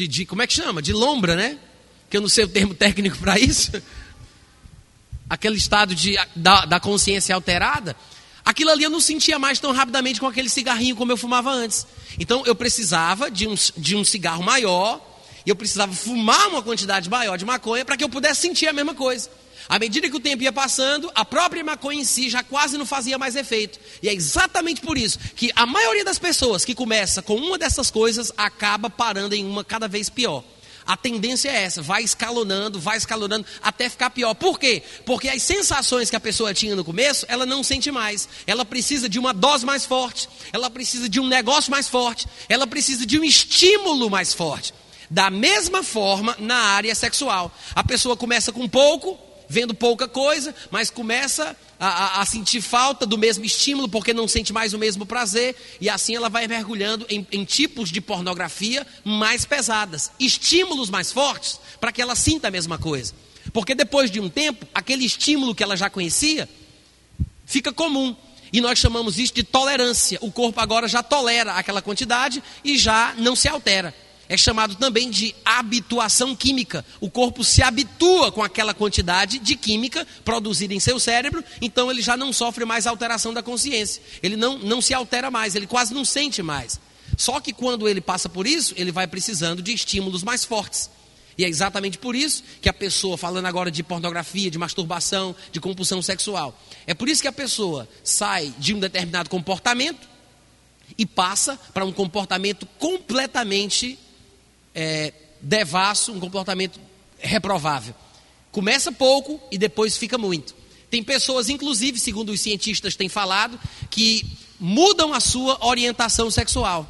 de, 0.07 0.25
como 0.25 0.41
é 0.41 0.47
que 0.47 0.53
chama? 0.53 0.81
De 0.81 0.91
lombra, 0.91 1.35
né? 1.35 1.57
Que 2.09 2.17
eu 2.17 2.21
não 2.21 2.29
sei 2.29 2.45
o 2.45 2.47
termo 2.47 2.73
técnico 2.73 3.17
para 3.19 3.37
isso. 3.37 3.71
Aquele 5.29 5.57
estado 5.57 5.93
de, 5.93 6.17
da, 6.35 6.65
da 6.65 6.79
consciência 6.79 7.33
alterada. 7.35 7.95
Aquilo 8.43 8.71
ali 8.71 8.83
eu 8.83 8.89
não 8.89 8.99
sentia 8.99 9.37
mais 9.37 9.59
tão 9.59 9.71
rapidamente 9.71 10.19
com 10.19 10.27
aquele 10.27 10.49
cigarrinho 10.49 10.95
como 10.95 11.11
eu 11.11 11.17
fumava 11.17 11.51
antes. 11.51 11.85
Então 12.19 12.43
eu 12.45 12.55
precisava 12.55 13.29
de 13.29 13.47
um, 13.47 13.55
de 13.77 13.95
um 13.95 14.03
cigarro 14.03 14.43
maior, 14.43 15.01
e 15.45 15.49
eu 15.49 15.55
precisava 15.55 15.93
fumar 15.93 16.49
uma 16.49 16.61
quantidade 16.61 17.09
maior 17.09 17.37
de 17.37 17.45
maconha 17.45 17.85
para 17.85 17.95
que 17.95 18.03
eu 18.03 18.09
pudesse 18.09 18.41
sentir 18.41 18.67
a 18.67 18.73
mesma 18.73 18.93
coisa. 18.93 19.29
À 19.67 19.79
medida 19.79 20.09
que 20.09 20.15
o 20.15 20.19
tempo 20.19 20.43
ia 20.43 20.51
passando, 20.51 21.11
a 21.15 21.23
própria 21.23 21.63
maconha 21.63 22.01
em 22.01 22.05
si 22.05 22.29
já 22.29 22.43
quase 22.43 22.77
não 22.77 22.85
fazia 22.85 23.17
mais 23.17 23.35
efeito. 23.35 23.79
E 24.01 24.09
é 24.09 24.13
exatamente 24.13 24.81
por 24.81 24.97
isso 24.97 25.17
que 25.35 25.51
a 25.55 25.65
maioria 25.65 26.03
das 26.03 26.19
pessoas 26.19 26.65
que 26.65 26.75
começa 26.75 27.21
com 27.21 27.35
uma 27.35 27.57
dessas 27.57 27.89
coisas 27.89 28.31
acaba 28.37 28.89
parando 28.89 29.35
em 29.35 29.45
uma 29.45 29.63
cada 29.63 29.87
vez 29.87 30.09
pior. 30.09 30.43
A 30.85 30.97
tendência 30.97 31.49
é 31.49 31.63
essa, 31.63 31.81
vai 31.81 32.03
escalonando, 32.03 32.79
vai 32.79 32.97
escalonando 32.97 33.45
até 33.61 33.87
ficar 33.87 34.09
pior. 34.09 34.33
Por 34.33 34.59
quê? 34.59 34.83
Porque 35.05 35.29
as 35.29 35.41
sensações 35.41 36.09
que 36.09 36.15
a 36.15 36.19
pessoa 36.19 36.53
tinha 36.53 36.75
no 36.75 36.83
começo, 36.83 37.25
ela 37.29 37.45
não 37.45 37.63
sente 37.63 37.89
mais. 37.89 38.27
Ela 38.45 38.65
precisa 38.65 39.07
de 39.07 39.17
uma 39.17 39.33
dose 39.33 39.65
mais 39.65 39.85
forte, 39.85 40.27
ela 40.51 40.69
precisa 40.69 41.07
de 41.07 41.19
um 41.19 41.27
negócio 41.27 41.71
mais 41.71 41.87
forte, 41.87 42.27
ela 42.49 42.67
precisa 42.67 43.05
de 43.05 43.17
um 43.17 43.23
estímulo 43.23 44.09
mais 44.09 44.33
forte. 44.33 44.73
Da 45.09 45.29
mesma 45.29 45.83
forma 45.83 46.35
na 46.39 46.57
área 46.57 46.93
sexual. 46.95 47.55
A 47.75 47.83
pessoa 47.83 48.17
começa 48.17 48.51
com 48.51 48.67
pouco, 48.67 49.17
vendo 49.47 49.73
pouca 49.73 50.07
coisa, 50.07 50.53
mas 50.71 50.89
começa 50.89 51.55
a, 51.79 51.87
a, 51.87 52.21
a, 52.21 52.25
sentir 52.25 52.61
falta 52.61 53.05
do 53.05 53.17
mesmo 53.17 53.43
estímulo, 53.43 53.89
porque 53.89 54.13
não 54.13 54.27
sente 54.27 54.53
mais 54.53 54.73
o 54.73 54.79
mesmo 54.79 55.05
prazer, 55.05 55.55
e 55.79 55.89
assim 55.89 56.15
ela 56.15 56.29
vai 56.29 56.47
mergulhando 56.47 57.05
em, 57.09 57.25
em 57.31 57.43
tipos 57.43 57.89
de 57.89 58.01
pornografia 58.01 58.85
mais 59.03 59.45
pesadas, 59.45 60.11
estímulos 60.19 60.89
mais 60.89 61.11
fortes, 61.11 61.59
para 61.79 61.91
que 61.91 62.01
ela 62.01 62.15
sinta 62.15 62.47
a 62.47 62.51
mesma 62.51 62.77
coisa. 62.77 63.13
Porque 63.51 63.75
depois 63.75 64.09
de 64.09 64.19
um 64.19 64.29
tempo, 64.29 64.67
aquele 64.73 65.05
estímulo 65.05 65.53
que 65.53 65.63
ela 65.63 65.75
já 65.75 65.89
conhecia 65.89 66.47
fica 67.45 67.73
comum. 67.73 68.15
E 68.53 68.61
nós 68.61 68.77
chamamos 68.77 69.17
isso 69.17 69.33
de 69.33 69.43
tolerância. 69.43 70.19
O 70.21 70.31
corpo 70.31 70.59
agora 70.61 70.87
já 70.87 71.01
tolera 71.01 71.53
aquela 71.53 71.81
quantidade 71.81 72.41
e 72.63 72.77
já 72.77 73.13
não 73.17 73.35
se 73.35 73.47
altera 73.47 73.93
é 74.29 74.37
chamado 74.37 74.75
também 74.75 75.09
de 75.09 75.35
habituação 75.43 76.35
química. 76.35 76.85
O 76.99 77.09
corpo 77.09 77.43
se 77.43 77.61
habitua 77.61 78.31
com 78.31 78.41
aquela 78.41 78.73
quantidade 78.73 79.39
de 79.39 79.55
química 79.55 80.07
produzida 80.23 80.73
em 80.73 80.79
seu 80.79 80.99
cérebro, 80.99 81.43
então 81.61 81.91
ele 81.91 82.01
já 82.01 82.15
não 82.15 82.31
sofre 82.31 82.65
mais 82.65 82.87
alteração 82.87 83.33
da 83.33 83.43
consciência. 83.43 84.01
Ele 84.21 84.35
não, 84.35 84.57
não 84.57 84.81
se 84.81 84.93
altera 84.93 85.29
mais, 85.29 85.55
ele 85.55 85.67
quase 85.67 85.93
não 85.93 86.05
sente 86.05 86.41
mais. 86.41 86.79
Só 87.17 87.39
que 87.39 87.53
quando 87.53 87.87
ele 87.87 88.01
passa 88.01 88.29
por 88.29 88.47
isso, 88.47 88.73
ele 88.77 88.91
vai 88.91 89.07
precisando 89.07 89.61
de 89.61 89.73
estímulos 89.73 90.23
mais 90.23 90.43
fortes. 90.45 90.89
E 91.37 91.43
é 91.43 91.47
exatamente 91.47 91.97
por 91.97 92.15
isso 92.15 92.43
que 92.61 92.69
a 92.69 92.73
pessoa, 92.73 93.17
falando 93.17 93.45
agora 93.45 93.71
de 93.71 93.83
pornografia, 93.83 94.51
de 94.51 94.57
masturbação, 94.57 95.35
de 95.51 95.59
compulsão 95.59 96.01
sexual, 96.01 96.57
é 96.85 96.93
por 96.93 97.09
isso 97.09 97.21
que 97.21 97.27
a 97.27 97.33
pessoa 97.33 97.87
sai 98.03 98.53
de 98.57 98.73
um 98.73 98.79
determinado 98.79 99.29
comportamento 99.29 100.07
e 100.97 101.05
passa 101.05 101.57
para 101.73 101.85
um 101.85 101.91
comportamento 101.91 102.67
completamente 102.77 103.97
é, 104.73 105.13
devasso, 105.41 106.11
um 106.11 106.19
comportamento 106.19 106.79
reprovável. 107.19 107.93
Começa 108.51 108.91
pouco 108.91 109.39
e 109.51 109.57
depois 109.57 109.97
fica 109.97 110.17
muito. 110.17 110.55
Tem 110.89 111.03
pessoas, 111.03 111.49
inclusive, 111.49 111.99
segundo 111.99 112.31
os 112.31 112.41
cientistas 112.41 112.95
têm 112.95 113.09
falado, 113.09 113.59
que 113.89 114.25
mudam 114.59 115.13
a 115.13 115.19
sua 115.19 115.65
orientação 115.65 116.29
sexual. 116.29 116.87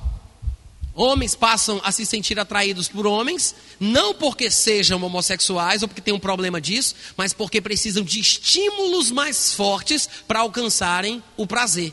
Homens 0.96 1.34
passam 1.34 1.82
a 1.84 1.92
se 1.92 2.06
sentir 2.06 2.40
atraídos 2.40 2.88
por 2.88 3.08
homens, 3.08 3.56
não 3.80 4.14
porque 4.14 4.52
sejam 4.52 5.02
homossexuais 5.02 5.82
ou 5.82 5.88
porque 5.88 6.02
têm 6.02 6.14
um 6.14 6.20
problema 6.20 6.62
disso, 6.62 6.96
mas 7.18 7.34
porque 7.34 7.60
precisam 7.60 8.04
de 8.04 8.20
estímulos 8.20 9.10
mais 9.10 9.54
fortes 9.54 10.08
para 10.28 10.42
alcançarem 10.42 11.24
o 11.36 11.48
prazer. 11.48 11.92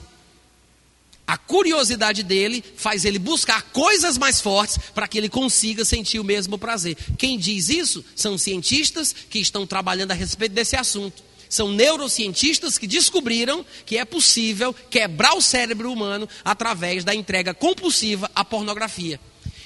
A 1.30 1.36
curiosidade 1.36 2.24
dele 2.24 2.60
faz 2.76 3.04
ele 3.04 3.16
buscar 3.16 3.62
coisas 3.62 4.18
mais 4.18 4.40
fortes 4.40 4.78
para 4.92 5.06
que 5.06 5.16
ele 5.16 5.28
consiga 5.28 5.84
sentir 5.84 6.18
o 6.18 6.24
mesmo 6.24 6.58
prazer. 6.58 6.96
Quem 7.16 7.38
diz 7.38 7.68
isso 7.68 8.04
são 8.16 8.36
cientistas 8.36 9.14
que 9.30 9.38
estão 9.38 9.64
trabalhando 9.64 10.10
a 10.10 10.14
respeito 10.14 10.50
desse 10.50 10.74
assunto. 10.74 11.22
São 11.48 11.70
neurocientistas 11.70 12.76
que 12.76 12.84
descobriram 12.84 13.64
que 13.86 13.96
é 13.96 14.04
possível 14.04 14.74
quebrar 14.74 15.34
o 15.34 15.40
cérebro 15.40 15.92
humano 15.92 16.28
através 16.44 17.04
da 17.04 17.14
entrega 17.14 17.54
compulsiva 17.54 18.28
à 18.34 18.44
pornografia. 18.44 19.20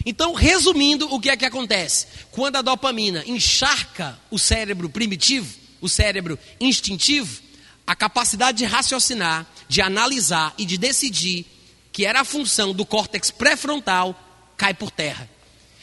Então, 0.05 0.35
resumindo, 0.35 1.09
o 1.15 1.19
que 1.19 1.31
é 1.31 1.37
que 1.39 1.47
acontece? 1.47 2.09
Quando 2.31 2.57
a 2.57 2.62
dopamina 2.62 3.25
encharca 3.27 4.21
o 4.31 4.39
cérebro 4.39 4.91
primitivo, 4.91 5.51
o 5.81 5.89
cérebro 5.89 6.39
instintivo, 6.61 7.41
a 7.87 7.97
capacidade 7.97 8.59
de 8.59 8.67
raciocinar, 8.67 9.47
de 9.67 9.81
analisar 9.81 10.53
e 10.59 10.67
de 10.67 10.77
decidir 10.77 11.54
que 11.95 12.05
era 12.05 12.22
a 12.22 12.24
função 12.24 12.74
do 12.74 12.84
córtex 12.84 13.30
pré-frontal, 13.30 14.18
cai 14.57 14.74
por 14.74 14.90
terra. 14.90 15.30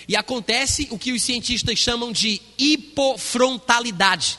E 0.10 0.14
acontece 0.18 0.90
o 0.92 1.00
que 1.00 1.14
os 1.14 1.24
cientistas 1.24 1.80
chamam 1.80 2.12
de 2.12 2.42
hipofrontalidade. 2.58 4.38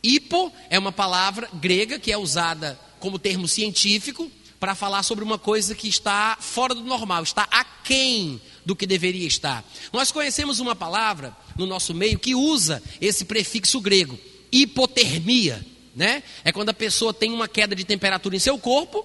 Hipo 0.00 0.52
é 0.70 0.78
uma 0.78 0.92
palavra 0.92 1.50
grega 1.54 1.98
que 1.98 2.12
é 2.12 2.16
usada 2.16 2.78
como 3.00 3.18
termo 3.18 3.48
científico 3.48 4.30
para 4.60 4.76
falar 4.76 5.02
sobre 5.02 5.24
uma 5.24 5.36
coisa 5.36 5.74
que 5.74 5.88
está 5.88 6.38
fora 6.38 6.76
do 6.76 6.84
normal, 6.84 7.24
está 7.24 7.42
aquém 7.50 8.40
do 8.64 8.76
que 8.76 8.86
deveria 8.86 9.26
estar. 9.26 9.64
Nós 9.92 10.12
conhecemos 10.12 10.60
uma 10.60 10.76
palavra 10.76 11.36
no 11.56 11.66
nosso 11.66 11.92
meio 11.92 12.20
que 12.20 12.36
usa 12.36 12.80
esse 13.00 13.24
prefixo 13.24 13.80
grego, 13.80 14.16
hipotermia, 14.52 15.66
né? 15.92 16.22
É 16.44 16.52
quando 16.52 16.68
a 16.68 16.74
pessoa 16.74 17.12
tem 17.12 17.32
uma 17.32 17.48
queda 17.48 17.74
de 17.74 17.82
temperatura 17.82 18.36
em 18.36 18.38
seu 18.38 18.56
corpo 18.56 19.04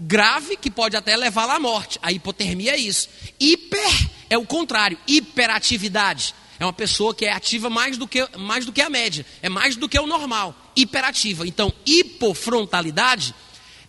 grave 0.00 0.56
que 0.56 0.70
pode 0.70 0.96
até 0.96 1.16
levá-la 1.16 1.56
à 1.56 1.60
morte. 1.60 1.98
A 2.02 2.12
hipotermia 2.12 2.72
é 2.72 2.78
isso. 2.78 3.08
Hiper 3.38 4.10
é 4.30 4.38
o 4.38 4.46
contrário, 4.46 4.98
hiperatividade. 5.06 6.34
É 6.58 6.64
uma 6.64 6.72
pessoa 6.72 7.14
que 7.14 7.24
é 7.24 7.32
ativa 7.32 7.68
mais 7.68 7.96
do 7.96 8.06
que, 8.06 8.26
mais 8.38 8.64
do 8.64 8.72
que 8.72 8.80
a 8.80 8.88
média, 8.88 9.26
é 9.42 9.48
mais 9.48 9.74
do 9.74 9.88
que 9.88 9.98
o 9.98 10.06
normal, 10.06 10.54
hiperativa. 10.76 11.46
Então, 11.46 11.72
hipofrontalidade 11.84 13.34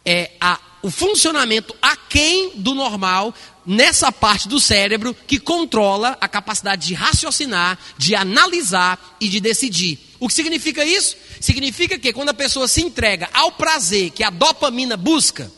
é 0.03 0.31
a, 0.41 0.59
o 0.81 0.89
funcionamento 0.89 1.75
aquém 1.81 2.51
do 2.55 2.73
normal 2.73 3.33
nessa 3.65 4.11
parte 4.11 4.47
do 4.47 4.59
cérebro 4.59 5.15
que 5.27 5.39
controla 5.39 6.17
a 6.19 6.27
capacidade 6.27 6.87
de 6.87 6.93
raciocinar, 6.93 7.77
de 7.97 8.15
analisar 8.15 9.17
e 9.19 9.29
de 9.29 9.39
decidir. 9.39 9.99
O 10.19 10.27
que 10.27 10.33
significa 10.33 10.83
isso? 10.83 11.15
Significa 11.39 11.97
que 11.97 12.11
quando 12.11 12.29
a 12.29 12.33
pessoa 12.33 12.67
se 12.67 12.81
entrega 12.81 13.29
ao 13.33 13.51
prazer 13.51 14.09
que 14.09 14.23
a 14.23 14.29
dopamina 14.29 14.97
busca, 14.97 15.51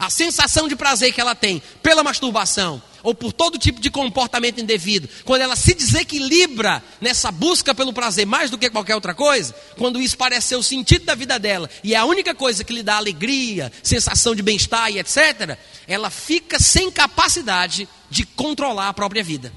a 0.00 0.08
sensação 0.08 0.66
de 0.66 0.74
prazer 0.74 1.12
que 1.12 1.20
ela 1.20 1.34
tem 1.34 1.62
pela 1.82 2.02
masturbação 2.02 2.82
ou 3.02 3.14
por 3.14 3.32
todo 3.34 3.58
tipo 3.58 3.80
de 3.80 3.90
comportamento 3.90 4.60
indevido, 4.60 5.08
quando 5.24 5.42
ela 5.42 5.56
se 5.56 5.74
desequilibra 5.74 6.82
nessa 7.00 7.30
busca 7.30 7.74
pelo 7.74 7.92
prazer 7.92 8.26
mais 8.26 8.50
do 8.50 8.58
que 8.58 8.70
qualquer 8.70 8.94
outra 8.94 9.14
coisa, 9.14 9.54
quando 9.76 10.00
isso 10.00 10.16
parece 10.16 10.48
ser 10.48 10.56
o 10.56 10.62
sentido 10.62 11.04
da 11.04 11.14
vida 11.14 11.38
dela 11.38 11.68
e 11.84 11.94
é 11.94 11.98
a 11.98 12.04
única 12.06 12.34
coisa 12.34 12.64
que 12.64 12.72
lhe 12.72 12.82
dá 12.82 12.96
alegria, 12.96 13.70
sensação 13.82 14.34
de 14.34 14.42
bem-estar 14.42 14.90
e 14.90 14.98
etc., 14.98 15.58
ela 15.86 16.08
fica 16.08 16.58
sem 16.58 16.90
capacidade 16.90 17.86
de 18.08 18.24
controlar 18.24 18.88
a 18.88 18.94
própria 18.94 19.22
vida. 19.22 19.52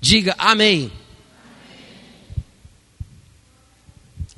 Diga 0.00 0.34
amém. 0.38 0.90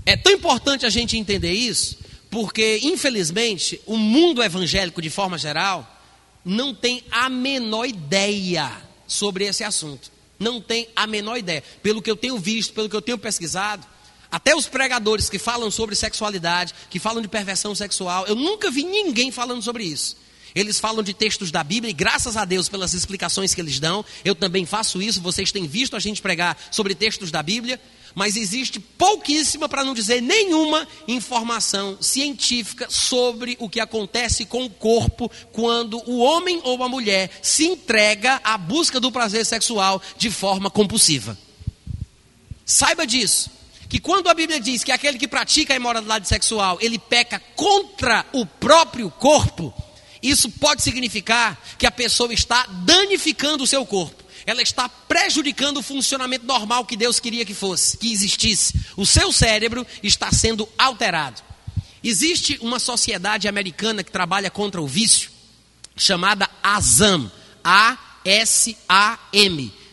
É 0.04 0.16
tão 0.16 0.32
importante 0.32 0.86
a 0.86 0.90
gente 0.90 1.16
entender 1.16 1.52
isso, 1.52 1.98
porque, 2.30 2.80
infelizmente, 2.82 3.80
o 3.86 3.96
mundo 3.96 4.42
evangélico, 4.42 5.00
de 5.00 5.10
forma 5.10 5.38
geral, 5.38 5.90
não 6.44 6.74
tem 6.74 7.02
a 7.10 7.28
menor 7.28 7.86
ideia 7.86 8.70
sobre 9.06 9.46
esse 9.46 9.64
assunto. 9.64 10.10
Não 10.38 10.60
tem 10.60 10.88
a 10.94 11.06
menor 11.06 11.36
ideia. 11.38 11.62
Pelo 11.82 12.02
que 12.02 12.10
eu 12.10 12.16
tenho 12.16 12.38
visto, 12.38 12.74
pelo 12.74 12.88
que 12.88 12.96
eu 12.96 13.02
tenho 13.02 13.18
pesquisado, 13.18 13.86
até 14.30 14.54
os 14.54 14.66
pregadores 14.66 15.30
que 15.30 15.38
falam 15.38 15.70
sobre 15.70 15.94
sexualidade, 15.94 16.74
que 16.90 16.98
falam 16.98 17.22
de 17.22 17.28
perversão 17.28 17.74
sexual, 17.74 18.26
eu 18.26 18.34
nunca 18.34 18.70
vi 18.70 18.84
ninguém 18.84 19.30
falando 19.30 19.62
sobre 19.62 19.84
isso. 19.84 20.16
Eles 20.54 20.80
falam 20.80 21.02
de 21.02 21.12
textos 21.12 21.50
da 21.50 21.62
Bíblia 21.62 21.90
e 21.90 21.94
graças 21.94 22.36
a 22.36 22.44
Deus 22.44 22.68
pelas 22.68 22.94
explicações 22.94 23.54
que 23.54 23.60
eles 23.60 23.78
dão, 23.78 24.04
eu 24.24 24.34
também 24.34 24.64
faço 24.64 25.02
isso. 25.02 25.20
Vocês 25.20 25.52
têm 25.52 25.66
visto 25.66 25.94
a 25.94 26.00
gente 26.00 26.22
pregar 26.22 26.56
sobre 26.70 26.94
textos 26.94 27.30
da 27.30 27.42
Bíblia, 27.42 27.80
mas 28.16 28.34
existe 28.34 28.80
pouquíssima, 28.80 29.68
para 29.68 29.84
não 29.84 29.92
dizer 29.92 30.22
nenhuma, 30.22 30.88
informação 31.06 31.98
científica 32.00 32.86
sobre 32.88 33.58
o 33.60 33.68
que 33.68 33.78
acontece 33.78 34.46
com 34.46 34.64
o 34.64 34.70
corpo 34.70 35.30
quando 35.52 36.02
o 36.10 36.20
homem 36.20 36.58
ou 36.64 36.82
a 36.82 36.88
mulher 36.88 37.30
se 37.42 37.66
entrega 37.66 38.40
à 38.42 38.56
busca 38.56 38.98
do 38.98 39.12
prazer 39.12 39.44
sexual 39.44 40.00
de 40.16 40.30
forma 40.30 40.70
compulsiva. 40.70 41.36
Saiba 42.64 43.06
disso, 43.06 43.50
que 43.86 44.00
quando 44.00 44.30
a 44.30 44.34
Bíblia 44.34 44.60
diz 44.60 44.82
que 44.82 44.92
aquele 44.92 45.18
que 45.18 45.28
pratica 45.28 45.74
a 45.74 45.76
imoralidade 45.76 46.26
sexual, 46.26 46.78
ele 46.80 46.98
peca 46.98 47.38
contra 47.54 48.24
o 48.32 48.46
próprio 48.46 49.10
corpo, 49.10 49.74
isso 50.22 50.50
pode 50.52 50.80
significar 50.82 51.62
que 51.78 51.86
a 51.86 51.90
pessoa 51.90 52.32
está 52.32 52.66
danificando 52.66 53.64
o 53.64 53.66
seu 53.66 53.84
corpo. 53.84 54.24
Ela 54.46 54.62
está 54.62 54.88
prejudicando 54.88 55.78
o 55.78 55.82
funcionamento 55.82 56.46
normal 56.46 56.84
que 56.84 56.96
Deus 56.96 57.18
queria 57.18 57.44
que 57.44 57.52
fosse, 57.52 57.98
que 57.98 58.12
existisse. 58.12 58.72
O 58.96 59.04
seu 59.04 59.32
cérebro 59.32 59.84
está 60.04 60.30
sendo 60.30 60.68
alterado. 60.78 61.42
Existe 62.02 62.56
uma 62.62 62.78
sociedade 62.78 63.48
americana 63.48 64.04
que 64.04 64.12
trabalha 64.12 64.48
contra 64.48 64.80
o 64.80 64.86
vício, 64.86 65.30
chamada 65.96 66.48
ASAM. 66.62 67.28
A-S-A-M. 67.64 68.12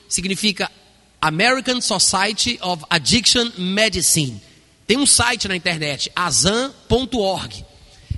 Significa 0.07 0.71
American 1.19 1.81
Society 1.81 2.59
of 2.61 2.83
Addiction 2.87 3.51
Medicine. 3.57 4.39
Tem 4.85 4.97
um 4.97 5.07
site 5.07 5.47
na 5.47 5.55
internet, 5.55 6.11
azam.org. 6.15 7.65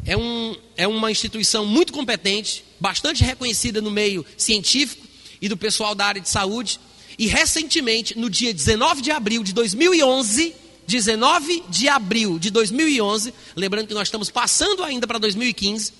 É, 0.06 0.18
um, 0.18 0.58
é 0.76 0.86
uma 0.86 1.10
instituição 1.10 1.66
muito 1.66 1.94
competente, 1.94 2.66
bastante 2.78 3.24
reconhecida 3.24 3.80
no 3.80 3.90
meio 3.90 4.26
científico 4.38 5.05
e 5.46 5.50
do 5.50 5.56
pessoal 5.56 5.94
da 5.94 6.08
área 6.08 6.22
de 6.22 6.28
saúde. 6.28 6.80
E 7.20 7.28
recentemente, 7.28 8.18
no 8.18 8.32
dia 8.32 8.52
19 8.52 9.00
de 9.00 9.12
abril 9.12 9.44
de 9.44 9.54
2011, 9.54 10.56
19 10.88 11.64
de 11.70 11.88
abril 11.88 12.40
de 12.40 12.50
2011, 12.50 13.32
lembrando 13.56 13.88
que 13.88 13.94
nós 13.94 14.08
estamos 14.08 14.32
passando 14.32 14.84
ainda 14.84 15.06
para 15.06 15.20
2015, 15.20 15.94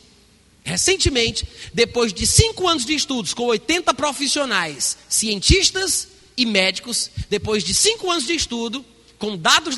recentemente, 0.64 1.48
depois 1.72 2.12
de 2.12 2.26
cinco 2.26 2.68
anos 2.68 2.86
de 2.86 2.96
estudos 2.96 3.36
com 3.36 3.46
80 3.46 3.94
profissionais, 3.94 4.98
cientistas 5.08 6.08
e 6.36 6.44
médicos, 6.44 7.12
depois 7.30 7.64
de 7.64 7.72
cinco 7.76 8.10
anos 8.10 8.26
de 8.26 8.34
estudo, 8.34 8.84
com 9.20 9.38
dados 9.38 9.78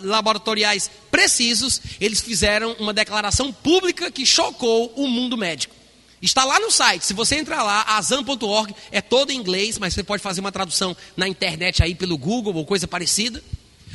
laboratoriais 0.00 0.90
precisos, 1.12 1.80
eles 2.00 2.20
fizeram 2.20 2.72
uma 2.80 2.92
declaração 2.92 3.52
pública 3.52 4.10
que 4.10 4.26
chocou 4.26 4.92
o 4.96 5.06
mundo 5.06 5.36
médico. 5.36 5.75
Está 6.20 6.44
lá 6.44 6.58
no 6.58 6.70
site, 6.70 7.04
se 7.04 7.12
você 7.12 7.36
entrar 7.36 7.62
lá, 7.62 7.82
azam.org, 7.88 8.74
é 8.90 9.00
todo 9.00 9.30
em 9.30 9.36
inglês, 9.36 9.78
mas 9.78 9.94
você 9.94 10.02
pode 10.02 10.22
fazer 10.22 10.40
uma 10.40 10.50
tradução 10.50 10.96
na 11.16 11.28
internet 11.28 11.82
aí 11.82 11.94
pelo 11.94 12.16
Google 12.16 12.54
ou 12.54 12.64
coisa 12.64 12.88
parecida. 12.88 13.42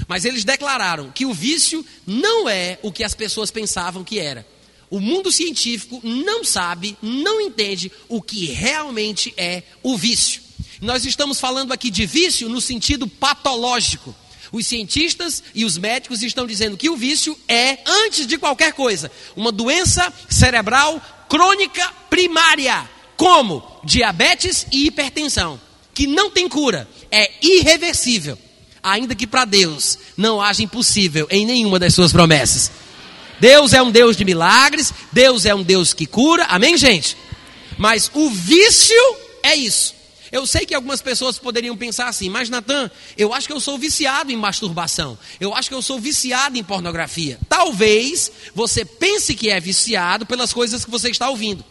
Mas 0.07 0.25
eles 0.25 0.43
declararam 0.43 1.11
que 1.11 1.25
o 1.25 1.33
vício 1.33 1.85
não 2.05 2.47
é 2.47 2.79
o 2.81 2.91
que 2.91 3.03
as 3.03 3.13
pessoas 3.13 3.51
pensavam 3.51 4.03
que 4.03 4.19
era. 4.19 4.45
O 4.89 4.99
mundo 4.99 5.31
científico 5.31 6.01
não 6.03 6.43
sabe, 6.43 6.97
não 7.01 7.39
entende 7.39 7.91
o 8.09 8.21
que 8.21 8.45
realmente 8.47 9.33
é 9.37 9.63
o 9.81 9.97
vício. 9.97 10.41
Nós 10.81 11.05
estamos 11.05 11.39
falando 11.39 11.71
aqui 11.71 11.89
de 11.89 12.05
vício 12.05 12.49
no 12.49 12.59
sentido 12.59 13.07
patológico. 13.07 14.13
Os 14.51 14.67
cientistas 14.67 15.41
e 15.55 15.63
os 15.63 15.77
médicos 15.77 16.21
estão 16.21 16.45
dizendo 16.45 16.75
que 16.75 16.89
o 16.89 16.97
vício 16.97 17.39
é, 17.47 17.77
antes 17.85 18.27
de 18.27 18.37
qualquer 18.37 18.73
coisa, 18.73 19.09
uma 19.33 19.51
doença 19.51 20.11
cerebral 20.29 21.01
crônica 21.31 21.89
primária, 22.09 22.89
como 23.15 23.63
diabetes 23.85 24.67
e 24.69 24.87
hipertensão, 24.87 25.57
que 25.93 26.05
não 26.05 26.29
tem 26.29 26.49
cura, 26.49 26.89
é 27.09 27.31
irreversível, 27.41 28.37
ainda 28.83 29.15
que 29.15 29.25
para 29.25 29.45
Deus 29.45 29.97
não 30.17 30.41
haja 30.41 30.61
impossível 30.61 31.27
em 31.31 31.45
nenhuma 31.45 31.79
das 31.79 31.93
suas 31.93 32.11
promessas. 32.11 32.69
Deus 33.39 33.71
é 33.71 33.81
um 33.81 33.89
Deus 33.89 34.17
de 34.17 34.25
milagres, 34.25 34.93
Deus 35.09 35.45
é 35.45 35.55
um 35.55 35.63
Deus 35.63 35.93
que 35.93 36.05
cura, 36.05 36.43
amém, 36.49 36.75
gente? 36.75 37.15
Mas 37.77 38.11
o 38.13 38.29
vício 38.29 39.15
é 39.41 39.55
isso. 39.55 39.95
Eu 40.31 40.47
sei 40.47 40.65
que 40.65 40.73
algumas 40.73 41.01
pessoas 41.01 41.37
poderiam 41.37 41.75
pensar 41.75 42.07
assim, 42.07 42.29
mas 42.29 42.49
Natan, 42.49 42.89
eu 43.17 43.33
acho 43.33 43.47
que 43.47 43.53
eu 43.53 43.59
sou 43.59 43.77
viciado 43.77 44.31
em 44.31 44.37
masturbação. 44.37 45.17
Eu 45.39 45.53
acho 45.53 45.67
que 45.67 45.75
eu 45.75 45.81
sou 45.81 45.99
viciado 45.99 46.57
em 46.57 46.63
pornografia. 46.63 47.37
Talvez 47.49 48.31
você 48.55 48.85
pense 48.85 49.35
que 49.35 49.49
é 49.49 49.59
viciado 49.59 50.25
pelas 50.25 50.53
coisas 50.53 50.85
que 50.85 50.91
você 50.91 51.09
está 51.09 51.29
ouvindo. 51.29 51.65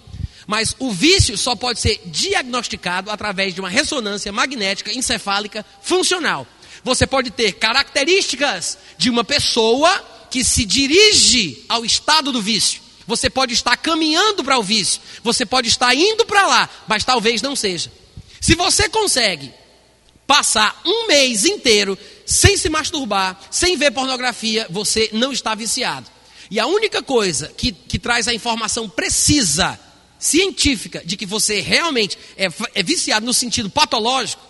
Mas 0.46 0.74
o 0.78 0.92
vício 0.92 1.38
só 1.38 1.54
pode 1.56 1.80
ser 1.80 2.02
diagnosticado 2.06 3.10
através 3.10 3.54
de 3.54 3.60
uma 3.60 3.68
ressonância 3.70 4.30
magnética 4.30 4.92
encefálica 4.92 5.64
funcional. 5.80 6.46
Você 6.84 7.06
pode 7.06 7.30
ter 7.30 7.52
características 7.52 8.76
de 8.98 9.08
uma 9.08 9.24
pessoa 9.24 9.90
que 10.30 10.44
se 10.44 10.66
dirige 10.66 11.64
ao 11.68 11.84
estado 11.84 12.30
do 12.30 12.42
vício. 12.42 12.80
Você 13.06 13.30
pode 13.30 13.54
estar 13.54 13.76
caminhando 13.76 14.44
para 14.44 14.58
o 14.58 14.62
vício. 14.62 15.00
Você 15.22 15.46
pode 15.46 15.68
estar 15.68 15.94
indo 15.94 16.26
para 16.26 16.46
lá, 16.46 16.68
mas 16.86 17.04
talvez 17.04 17.40
não 17.40 17.56
seja. 17.56 17.90
Se 18.40 18.54
você 18.54 18.88
consegue 18.88 19.52
passar 20.26 20.80
um 20.84 21.06
mês 21.08 21.44
inteiro 21.44 21.98
sem 22.24 22.56
se 22.56 22.68
masturbar, 22.68 23.38
sem 23.50 23.76
ver 23.76 23.90
pornografia, 23.90 24.66
você 24.70 25.10
não 25.12 25.32
está 25.32 25.54
viciado. 25.54 26.06
E 26.50 26.58
a 26.58 26.66
única 26.66 27.02
coisa 27.02 27.48
que, 27.48 27.70
que 27.70 27.98
traz 27.98 28.26
a 28.26 28.34
informação 28.34 28.88
precisa, 28.88 29.78
científica, 30.18 31.02
de 31.04 31.16
que 31.16 31.26
você 31.26 31.60
realmente 31.60 32.18
é, 32.36 32.48
é 32.74 32.82
viciado 32.82 33.24
no 33.24 33.34
sentido 33.34 33.70
patológico, 33.70 34.42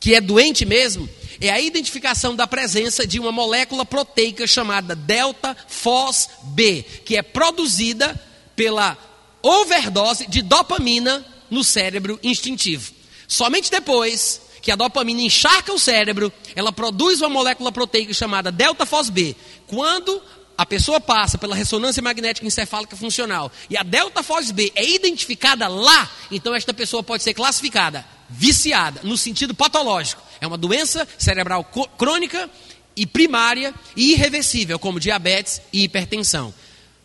que 0.00 0.14
é 0.14 0.20
doente 0.20 0.64
mesmo, 0.64 1.08
é 1.40 1.50
a 1.50 1.60
identificação 1.60 2.36
da 2.36 2.46
presença 2.46 3.06
de 3.06 3.18
uma 3.18 3.32
molécula 3.32 3.84
proteica 3.84 4.46
chamada 4.46 4.94
delta 4.94 5.56
fos 5.68 6.28
B, 6.42 6.84
que 7.04 7.16
é 7.16 7.22
produzida 7.22 8.20
pela 8.54 8.96
overdose 9.42 10.26
de 10.26 10.40
dopamina 10.40 11.24
no 11.50 11.64
cérebro 11.64 12.18
instintivo. 12.22 12.93
Somente 13.26 13.70
depois 13.70 14.40
que 14.60 14.70
a 14.70 14.76
dopamina 14.76 15.20
encharca 15.20 15.72
o 15.72 15.78
cérebro, 15.78 16.32
ela 16.56 16.72
produz 16.72 17.20
uma 17.20 17.28
molécula 17.28 17.70
proteica 17.70 18.14
chamada 18.14 18.50
delta-FOSB. 18.50 19.36
Quando 19.66 20.22
a 20.56 20.64
pessoa 20.64 21.00
passa 21.00 21.36
pela 21.36 21.54
ressonância 21.54 22.02
magnética 22.02 22.46
encefálica 22.46 22.96
funcional 22.96 23.50
e 23.68 23.76
a 23.76 23.82
delta-FOSB 23.82 24.72
é 24.74 24.88
identificada 24.88 25.68
lá, 25.68 26.10
então 26.30 26.54
esta 26.54 26.72
pessoa 26.72 27.02
pode 27.02 27.22
ser 27.22 27.34
classificada 27.34 28.06
viciada, 28.28 29.00
no 29.02 29.18
sentido 29.18 29.54
patológico. 29.54 30.22
É 30.40 30.46
uma 30.46 30.56
doença 30.56 31.06
cerebral 31.18 31.64
crônica 31.98 32.48
e 32.96 33.06
primária 33.06 33.74
e 33.96 34.12
irreversível, 34.12 34.78
como 34.78 35.00
diabetes 35.00 35.60
e 35.72 35.84
hipertensão. 35.84 36.54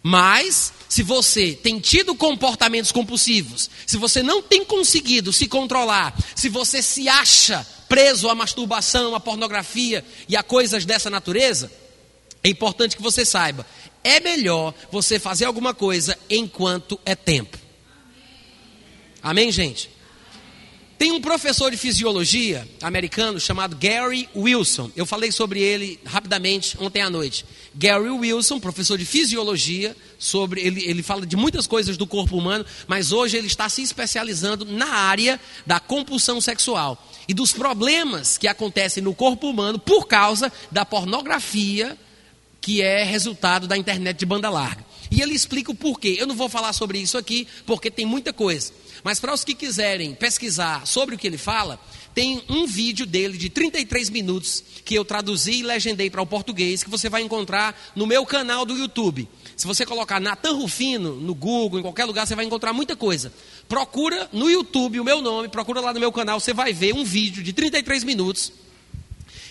Mas, 0.01 0.71
se 0.87 1.03
você 1.03 1.53
tem 1.53 1.79
tido 1.79 2.15
comportamentos 2.15 2.91
compulsivos, 2.91 3.69
se 3.85 3.97
você 3.97 4.23
não 4.23 4.41
tem 4.41 4.63
conseguido 4.63 5.33
se 5.33 5.47
controlar, 5.47 6.17
se 6.35 6.47
você 6.47 6.81
se 6.81 7.09
acha 7.09 7.67
preso 7.89 8.29
à 8.29 8.35
masturbação, 8.35 9.13
à 9.13 9.19
pornografia 9.19 10.05
e 10.27 10.37
a 10.37 10.43
coisas 10.43 10.85
dessa 10.85 11.09
natureza, 11.09 11.71
é 12.43 12.49
importante 12.49 12.95
que 12.95 13.01
você 13.01 13.25
saiba: 13.25 13.65
é 14.03 14.19
melhor 14.19 14.73
você 14.91 15.19
fazer 15.19 15.45
alguma 15.45 15.73
coisa 15.73 16.17
enquanto 16.29 16.99
é 17.05 17.15
tempo. 17.15 17.57
Amém, 19.21 19.51
gente? 19.51 19.89
Tem 20.99 21.13
um 21.13 21.21
professor 21.21 21.71
de 21.71 21.77
fisiologia 21.77 22.67
americano 22.81 23.39
chamado 23.39 23.73
Gary 23.77 24.27
Wilson. 24.35 24.91
Eu 24.97 25.05
falei 25.05 25.31
sobre 25.31 25.61
ele 25.61 25.97
rapidamente 26.05 26.77
ontem 26.77 27.01
à 27.01 27.09
noite. 27.09 27.45
Gary 27.73 28.09
Wilson, 28.09 28.59
professor 28.59 28.97
de 28.97 29.05
fisiologia, 29.05 29.95
sobre 30.19 30.59
ele, 30.59 30.83
ele 30.83 31.01
fala 31.01 31.25
de 31.25 31.37
muitas 31.37 31.65
coisas 31.65 31.95
do 31.95 32.05
corpo 32.05 32.37
humano, 32.37 32.65
mas 32.85 33.13
hoje 33.13 33.37
ele 33.37 33.47
está 33.47 33.69
se 33.69 33.81
especializando 33.81 34.65
na 34.65 34.89
área 34.89 35.39
da 35.65 35.79
compulsão 35.79 36.41
sexual 36.41 37.01
e 37.29 37.33
dos 37.33 37.53
problemas 37.53 38.37
que 38.37 38.49
acontecem 38.49 39.01
no 39.01 39.15
corpo 39.15 39.49
humano 39.49 39.79
por 39.79 40.05
causa 40.05 40.51
da 40.69 40.83
pornografia 40.83 41.97
que 42.59 42.81
é 42.81 43.03
resultado 43.05 43.67
da 43.67 43.77
internet 43.77 44.17
de 44.17 44.25
banda 44.25 44.49
larga. 44.49 44.85
E 45.09 45.21
ele 45.21 45.33
explica 45.33 45.71
o 45.71 45.75
porquê. 45.75 46.17
Eu 46.19 46.27
não 46.27 46.35
vou 46.35 46.49
falar 46.49 46.73
sobre 46.73 46.99
isso 46.99 47.17
aqui, 47.17 47.47
porque 47.65 47.89
tem 47.89 48.05
muita 48.05 48.33
coisa. 48.33 48.73
Mas 49.03 49.19
para 49.19 49.33
os 49.33 49.43
que 49.43 49.53
quiserem 49.53 50.13
pesquisar 50.13 50.85
sobre 50.85 51.15
o 51.15 51.17
que 51.17 51.27
ele 51.27 51.37
fala, 51.37 51.79
tem 52.13 52.43
um 52.49 52.65
vídeo 52.65 53.05
dele 53.05 53.37
de 53.37 53.49
33 53.49 54.09
minutos 54.09 54.63
que 54.83 54.95
eu 54.95 55.05
traduzi 55.05 55.59
e 55.59 55.63
legendei 55.63 56.09
para 56.09 56.21
o 56.21 56.25
português 56.25 56.83
que 56.83 56.89
você 56.89 57.09
vai 57.09 57.21
encontrar 57.21 57.79
no 57.95 58.05
meu 58.05 58.25
canal 58.25 58.65
do 58.65 58.77
YouTube. 58.77 59.27
Se 59.55 59.67
você 59.67 59.85
colocar 59.85 60.19
Natan 60.19 60.53
Rufino 60.53 61.15
no 61.15 61.35
Google, 61.35 61.79
em 61.79 61.83
qualquer 61.83 62.05
lugar, 62.05 62.25
você 62.25 62.35
vai 62.35 62.45
encontrar 62.45 62.73
muita 62.73 62.95
coisa. 62.95 63.31
Procura 63.67 64.29
no 64.31 64.49
YouTube 64.49 64.99
o 64.99 65.03
meu 65.03 65.21
nome, 65.21 65.47
procura 65.47 65.81
lá 65.81 65.93
no 65.93 65.99
meu 65.99 66.11
canal, 66.11 66.39
você 66.39 66.53
vai 66.53 66.73
ver 66.73 66.93
um 66.93 67.03
vídeo 67.03 67.43
de 67.43 67.53
33 67.53 68.03
minutos 68.03 68.51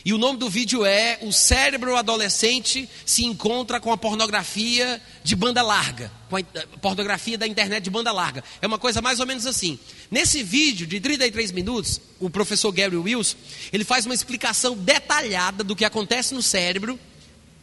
e 0.05 0.13
o 0.13 0.19
nome 0.19 0.39
do 0.39 0.49
vídeo 0.49 0.85
é 0.85 1.19
O 1.23 1.33
cérebro 1.33 1.97
adolescente 1.97 2.89
se 3.05 3.25
encontra 3.25 3.81
com 3.81 3.93
a 3.93 3.97
pornografia 3.97 5.01
de 5.23 5.35
banda 5.35 5.63
larga, 5.63 6.11
com 6.31 6.37
a 6.37 6.43
pornografia 6.81 7.37
da 7.37 7.47
internet 7.47 7.85
de 7.85 7.91
banda 7.91 8.13
larga. 8.13 8.43
É 8.63 8.67
uma 8.67 8.79
coisa 8.79 9.03
mais 9.03 9.21
ou 9.21 9.27
menos 9.27 9.47
assim. 9.47 9.79
Nesse 10.11 10.43
vídeo 10.43 10.87
de 10.87 11.01
33 11.01 11.53
minutos, 11.53 12.01
o 12.21 12.31
professor 12.31 12.73
Gary 12.73 12.97
Wilson, 12.97 13.37
ele 13.73 13.85
faz 13.85 14.07
uma 14.07 14.15
explicação 14.15 14.77
detalhada 14.77 15.65
do 15.65 15.77
que 15.77 15.85
acontece 15.85 16.35
no 16.35 16.43
cérebro 16.43 16.99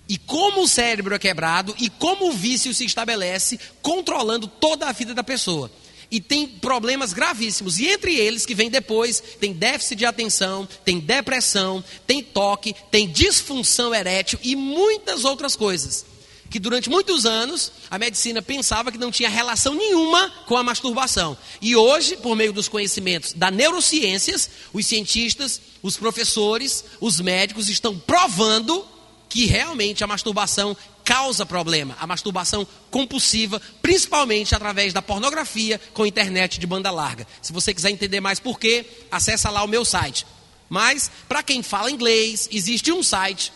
e 0.07 0.17
como 0.17 0.63
o 0.63 0.67
cérebro 0.67 1.15
é 1.15 1.19
quebrado 1.19 1.73
e 1.79 1.89
como 1.89 2.29
o 2.29 2.33
vício 2.33 2.73
se 2.73 2.85
estabelece, 2.85 3.59
controlando 3.81 4.47
toda 4.47 4.87
a 4.87 4.91
vida 4.91 5.13
da 5.13 5.23
pessoa 5.23 5.71
e 6.15 6.21
tem 6.21 6.47
problemas 6.47 7.11
gravíssimos. 7.11 7.77
E 7.77 7.87
entre 7.87 8.15
eles, 8.15 8.45
que 8.45 8.55
vem 8.55 8.69
depois, 8.69 9.21
tem 9.37 9.51
déficit 9.51 9.97
de 9.97 10.05
atenção, 10.05 10.65
tem 10.85 10.97
depressão, 10.97 11.83
tem 12.07 12.23
toque, 12.23 12.73
tem 12.89 13.05
disfunção 13.05 13.93
erétil 13.93 14.39
e 14.41 14.55
muitas 14.55 15.25
outras 15.25 15.57
coisas 15.57 16.05
que 16.49 16.59
durante 16.59 16.89
muitos 16.89 17.25
anos 17.25 17.69
a 17.91 17.99
medicina 17.99 18.41
pensava 18.41 18.89
que 18.89 18.97
não 18.97 19.11
tinha 19.11 19.27
relação 19.27 19.73
nenhuma 19.73 20.29
com 20.47 20.55
a 20.55 20.63
masturbação. 20.63 21.37
E 21.61 21.75
hoje, 21.75 22.15
por 22.15 22.33
meio 22.33 22.53
dos 22.53 22.69
conhecimentos 22.69 23.33
da 23.33 23.51
neurociências, 23.51 24.49
os 24.71 24.87
cientistas, 24.87 25.59
os 25.83 25.97
professores, 25.97 26.85
os 27.01 27.19
médicos 27.19 27.67
estão 27.67 27.99
provando 27.99 28.87
que 29.27 29.47
realmente 29.47 30.01
a 30.01 30.07
masturbação 30.07 30.77
causa 31.05 31.45
problema, 31.45 31.95
a 31.99 32.07
masturbação 32.07 32.67
compulsiva, 32.89 33.61
principalmente 33.81 34.55
através 34.55 34.91
da 34.91 35.01
pornografia 35.01 35.79
com 35.93 36.05
internet 36.05 36.59
de 36.59 36.65
banda 36.65 36.89
larga. 36.89 37.27
Se 37.41 37.53
você 37.53 37.73
quiser 37.73 37.91
entender 37.91 38.19
mais 38.19 38.39
por 38.39 38.59
quê, 38.59 38.85
acessa 39.11 39.51
lá 39.51 39.63
o 39.63 39.67
meu 39.67 39.85
site. 39.85 40.25
Mas, 40.67 41.11
para 41.29 41.43
quem 41.43 41.61
fala 41.61 41.91
inglês, 41.91 42.49
existe 42.51 42.91
um 42.91 43.03
site 43.03 43.53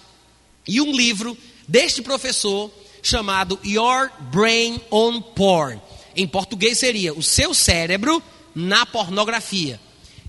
e 0.68 0.80
um 0.80 0.91
livro 0.95 1.36
deste 1.68 2.04
professor 2.04 2.72
chamado 3.02 3.60
Your 3.66 4.12
Brain 4.32 4.80
on 4.91 5.20
Porn. 5.20 5.82
Em 6.16 6.28
português 6.28 6.78
seria 6.78 7.14
O 7.14 7.24
Seu 7.24 7.54
Cérebro 7.54 8.22
na 8.54 8.86
Pornografia. 8.86 9.80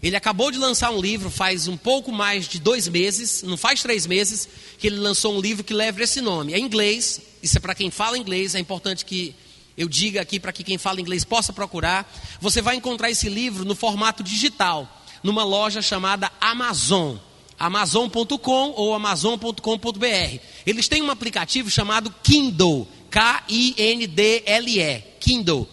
Ele 0.03 0.17
acabou 0.17 0.51
de 0.51 0.57
lançar 0.57 0.91
um 0.91 1.01
livro 1.01 1.31
faz 1.31 1.69
um 1.69 1.77
pouco 1.77 2.11
mais 2.11 2.49
de 2.49 2.59
dois 2.59 2.89
meses, 2.89 3.43
não 3.43 3.57
faz 3.57 3.83
três 3.83 4.07
meses, 4.07 4.49
que 4.79 4.87
ele 4.87 4.97
lançou 4.97 5.37
um 5.37 5.41
livro 5.41 5.63
que 5.63 5.75
leva 5.75 6.03
esse 6.03 6.23
nome. 6.23 6.55
É 6.55 6.59
inglês, 6.59 7.21
isso 7.43 7.59
é 7.59 7.61
para 7.61 7.75
quem 7.75 7.91
fala 7.91 8.17
inglês, 8.17 8.55
é 8.55 8.59
importante 8.59 9.05
que 9.05 9.35
eu 9.77 9.89
diga 9.89 10.21
aqui 10.21 10.41
para 10.41 10.53
que 10.53 10.65
quem 10.65 10.79
fala 10.79 11.01
inglês 11.01 11.25
possa 11.25 11.53
procurar. 11.53 12.11
Você 12.41 12.63
vai 12.63 12.77
encontrar 12.77 13.11
esse 13.11 13.29
livro 13.29 13.65
no 13.65 13.75
formato 13.75 14.23
digital, 14.23 14.89
numa 15.23 15.45
loja 15.45 15.83
chamada 15.83 16.33
Amazon. 16.41 17.17
Amazon.com 17.59 18.73
ou 18.75 18.95
Amazon.com.br. 18.95 20.39
Eles 20.67 20.89
têm 20.89 21.03
um 21.03 21.11
aplicativo 21.11 21.69
chamado 21.71 22.15
Kindle, 22.23 22.89
K-I-N-D-L-E, 23.11 25.03
Kindle. 25.21 25.69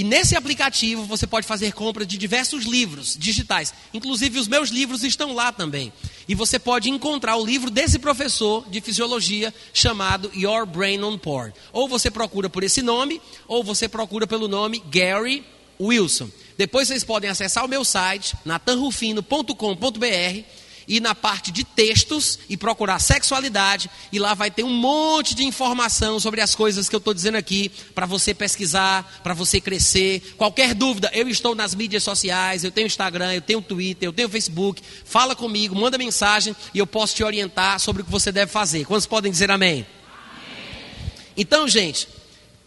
E 0.00 0.02
nesse 0.02 0.34
aplicativo 0.34 1.04
você 1.04 1.26
pode 1.26 1.46
fazer 1.46 1.74
compra 1.74 2.06
de 2.06 2.16
diversos 2.16 2.64
livros 2.64 3.14
digitais. 3.18 3.74
Inclusive 3.92 4.38
os 4.38 4.48
meus 4.48 4.70
livros 4.70 5.04
estão 5.04 5.34
lá 5.34 5.52
também. 5.52 5.92
E 6.26 6.34
você 6.34 6.58
pode 6.58 6.88
encontrar 6.88 7.36
o 7.36 7.44
livro 7.44 7.70
desse 7.70 7.98
professor 7.98 8.66
de 8.70 8.80
fisiologia 8.80 9.52
chamado 9.74 10.30
Your 10.34 10.64
Brain 10.64 11.02
on 11.02 11.18
Porn. 11.18 11.52
Ou 11.70 11.86
você 11.86 12.10
procura 12.10 12.48
por 12.48 12.64
esse 12.64 12.80
nome, 12.80 13.20
ou 13.46 13.62
você 13.62 13.90
procura 13.90 14.26
pelo 14.26 14.48
nome 14.48 14.82
Gary 14.90 15.44
Wilson. 15.78 16.30
Depois 16.56 16.88
vocês 16.88 17.04
podem 17.04 17.28
acessar 17.28 17.62
o 17.62 17.68
meu 17.68 17.84
site, 17.84 18.34
natanrufino.com.br 18.42 20.44
ir 20.90 20.98
na 20.98 21.14
parte 21.14 21.52
de 21.52 21.62
textos 21.62 22.36
e 22.48 22.56
procurar 22.56 22.98
sexualidade, 22.98 23.88
e 24.10 24.18
lá 24.18 24.34
vai 24.34 24.50
ter 24.50 24.64
um 24.64 24.74
monte 24.74 25.36
de 25.36 25.44
informação 25.44 26.18
sobre 26.18 26.40
as 26.40 26.52
coisas 26.52 26.88
que 26.88 26.94
eu 26.96 26.98
estou 26.98 27.14
dizendo 27.14 27.36
aqui, 27.36 27.70
para 27.94 28.06
você 28.06 28.34
pesquisar, 28.34 29.20
para 29.22 29.32
você 29.32 29.60
crescer. 29.60 30.34
Qualquer 30.36 30.74
dúvida, 30.74 31.08
eu 31.14 31.28
estou 31.28 31.54
nas 31.54 31.76
mídias 31.76 32.02
sociais, 32.02 32.64
eu 32.64 32.72
tenho 32.72 32.88
Instagram, 32.88 33.34
eu 33.34 33.40
tenho 33.40 33.62
Twitter, 33.62 34.08
eu 34.08 34.12
tenho 34.12 34.28
Facebook. 34.28 34.82
Fala 35.04 35.36
comigo, 35.36 35.76
manda 35.76 35.96
mensagem 35.96 36.56
e 36.74 36.80
eu 36.80 36.86
posso 36.88 37.14
te 37.14 37.22
orientar 37.22 37.78
sobre 37.78 38.02
o 38.02 38.04
que 38.04 38.10
você 38.10 38.32
deve 38.32 38.50
fazer. 38.50 38.84
Quantos 38.84 39.06
podem 39.06 39.30
dizer 39.30 39.48
amém? 39.48 39.72
amém. 39.72 39.86
Então, 41.36 41.68
gente, 41.68 42.08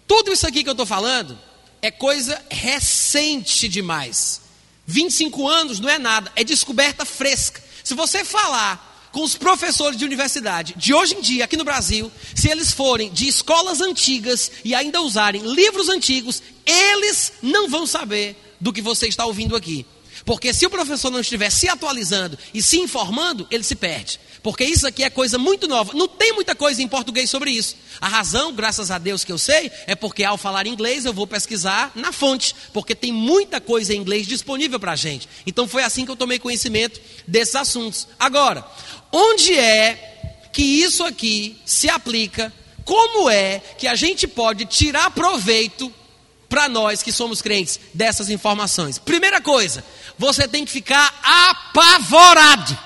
tudo 0.07 0.31
isso 0.31 0.47
aqui 0.47 0.63
que 0.63 0.69
eu 0.69 0.73
estou 0.73 0.85
falando 0.85 1.37
é 1.81 1.91
coisa 1.91 2.41
recente 2.49 3.67
demais. 3.67 4.41
25 4.87 5.45
anos 5.45 5.81
não 5.81 5.89
é 5.89 5.99
nada, 5.99 6.31
é 6.37 6.43
descoberta 6.45 7.03
fresca. 7.03 7.72
Se 7.83 7.93
você 7.93 8.23
falar 8.23 8.91
com 9.11 9.23
os 9.23 9.35
professores 9.35 9.97
de 9.97 10.05
universidade 10.05 10.73
de 10.75 10.93
hoje 10.93 11.15
em 11.15 11.21
dia, 11.21 11.45
aqui 11.45 11.55
no 11.55 11.63
Brasil, 11.63 12.11
se 12.33 12.49
eles 12.49 12.71
forem 12.71 13.11
de 13.11 13.27
escolas 13.27 13.79
antigas 13.81 14.51
e 14.63 14.73
ainda 14.73 15.01
usarem 15.01 15.53
livros 15.53 15.87
antigos, 15.89 16.41
eles 16.65 17.33
não 17.41 17.69
vão 17.69 17.85
saber 17.85 18.35
do 18.59 18.73
que 18.73 18.81
você 18.81 19.07
está 19.07 19.25
ouvindo 19.25 19.55
aqui. 19.55 19.85
Porque 20.25 20.53
se 20.53 20.65
o 20.65 20.69
professor 20.69 21.09
não 21.11 21.19
estiver 21.19 21.49
se 21.49 21.67
atualizando 21.67 22.37
e 22.53 22.61
se 22.61 22.79
informando, 22.79 23.45
ele 23.51 23.63
se 23.63 23.75
perde. 23.75 24.19
Porque 24.41 24.63
isso 24.63 24.85
aqui 24.85 25.03
é 25.03 25.09
coisa 25.09 25.37
muito 25.37 25.67
nova. 25.67 25.93
Não 25.93 26.07
tem 26.07 26.33
muita 26.33 26.53
coisa 26.53 26.81
em 26.81 26.87
português 26.87 27.29
sobre 27.29 27.51
isso. 27.51 27.77
A 28.01 28.09
razão, 28.09 28.53
graças 28.53 28.91
a 28.91 28.97
Deus 28.97 29.23
que 29.23 29.31
eu 29.31 29.37
sei, 29.37 29.71
é 29.87 29.95
porque 29.95 30.23
ao 30.23 30.37
falar 30.37 30.67
inglês 30.67 31.05
eu 31.05 31.13
vou 31.13 31.25
pesquisar 31.25 31.91
na 31.95 32.11
fonte. 32.11 32.53
Porque 32.73 32.93
tem 32.93 33.11
muita 33.11 33.61
coisa 33.61 33.93
em 33.93 33.97
inglês 33.97 34.27
disponível 34.27 34.79
para 34.79 34.91
a 34.91 34.97
gente. 34.97 35.29
Então 35.47 35.67
foi 35.67 35.83
assim 35.83 36.03
que 36.05 36.11
eu 36.11 36.15
tomei 36.15 36.39
conhecimento 36.39 36.99
desses 37.25 37.55
assuntos. 37.55 38.07
Agora, 38.19 38.65
onde 39.11 39.53
é 39.57 40.47
que 40.51 40.61
isso 40.61 41.03
aqui 41.03 41.57
se 41.65 41.89
aplica? 41.89 42.51
Como 42.83 43.29
é 43.29 43.61
que 43.77 43.87
a 43.87 43.95
gente 43.95 44.27
pode 44.27 44.65
tirar 44.65 45.09
proveito 45.11 45.91
para 46.49 46.67
nós 46.67 47.01
que 47.01 47.11
somos 47.11 47.41
crentes 47.41 47.79
dessas 47.93 48.29
informações? 48.29 48.99
Primeira 48.99 49.39
coisa, 49.39 49.83
você 50.17 50.47
tem 50.47 50.65
que 50.65 50.71
ficar 50.71 51.13
apavorado. 51.23 52.77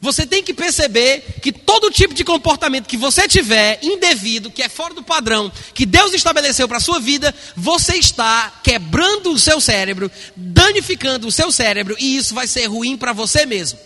Você 0.00 0.26
tem 0.26 0.42
que 0.42 0.54
perceber 0.54 1.22
que 1.42 1.52
todo 1.52 1.90
tipo 1.90 2.14
de 2.14 2.24
comportamento 2.24 2.86
que 2.86 2.96
você 2.96 3.28
tiver 3.28 3.78
indevido, 3.82 4.50
que 4.50 4.62
é 4.62 4.68
fora 4.68 4.94
do 4.94 5.02
padrão, 5.02 5.52
que 5.74 5.84
Deus 5.84 6.14
estabeleceu 6.14 6.66
para 6.66 6.78
a 6.78 6.80
sua 6.80 6.98
vida, 6.98 7.34
você 7.54 7.96
está 7.96 8.60
quebrando 8.64 9.30
o 9.30 9.38
seu 9.38 9.60
cérebro, 9.60 10.10
danificando 10.34 11.28
o 11.28 11.32
seu 11.32 11.52
cérebro, 11.52 11.96
e 11.98 12.16
isso 12.16 12.34
vai 12.34 12.46
ser 12.46 12.64
ruim 12.64 12.96
para 12.96 13.12
você 13.12 13.44
mesmo. 13.44 13.78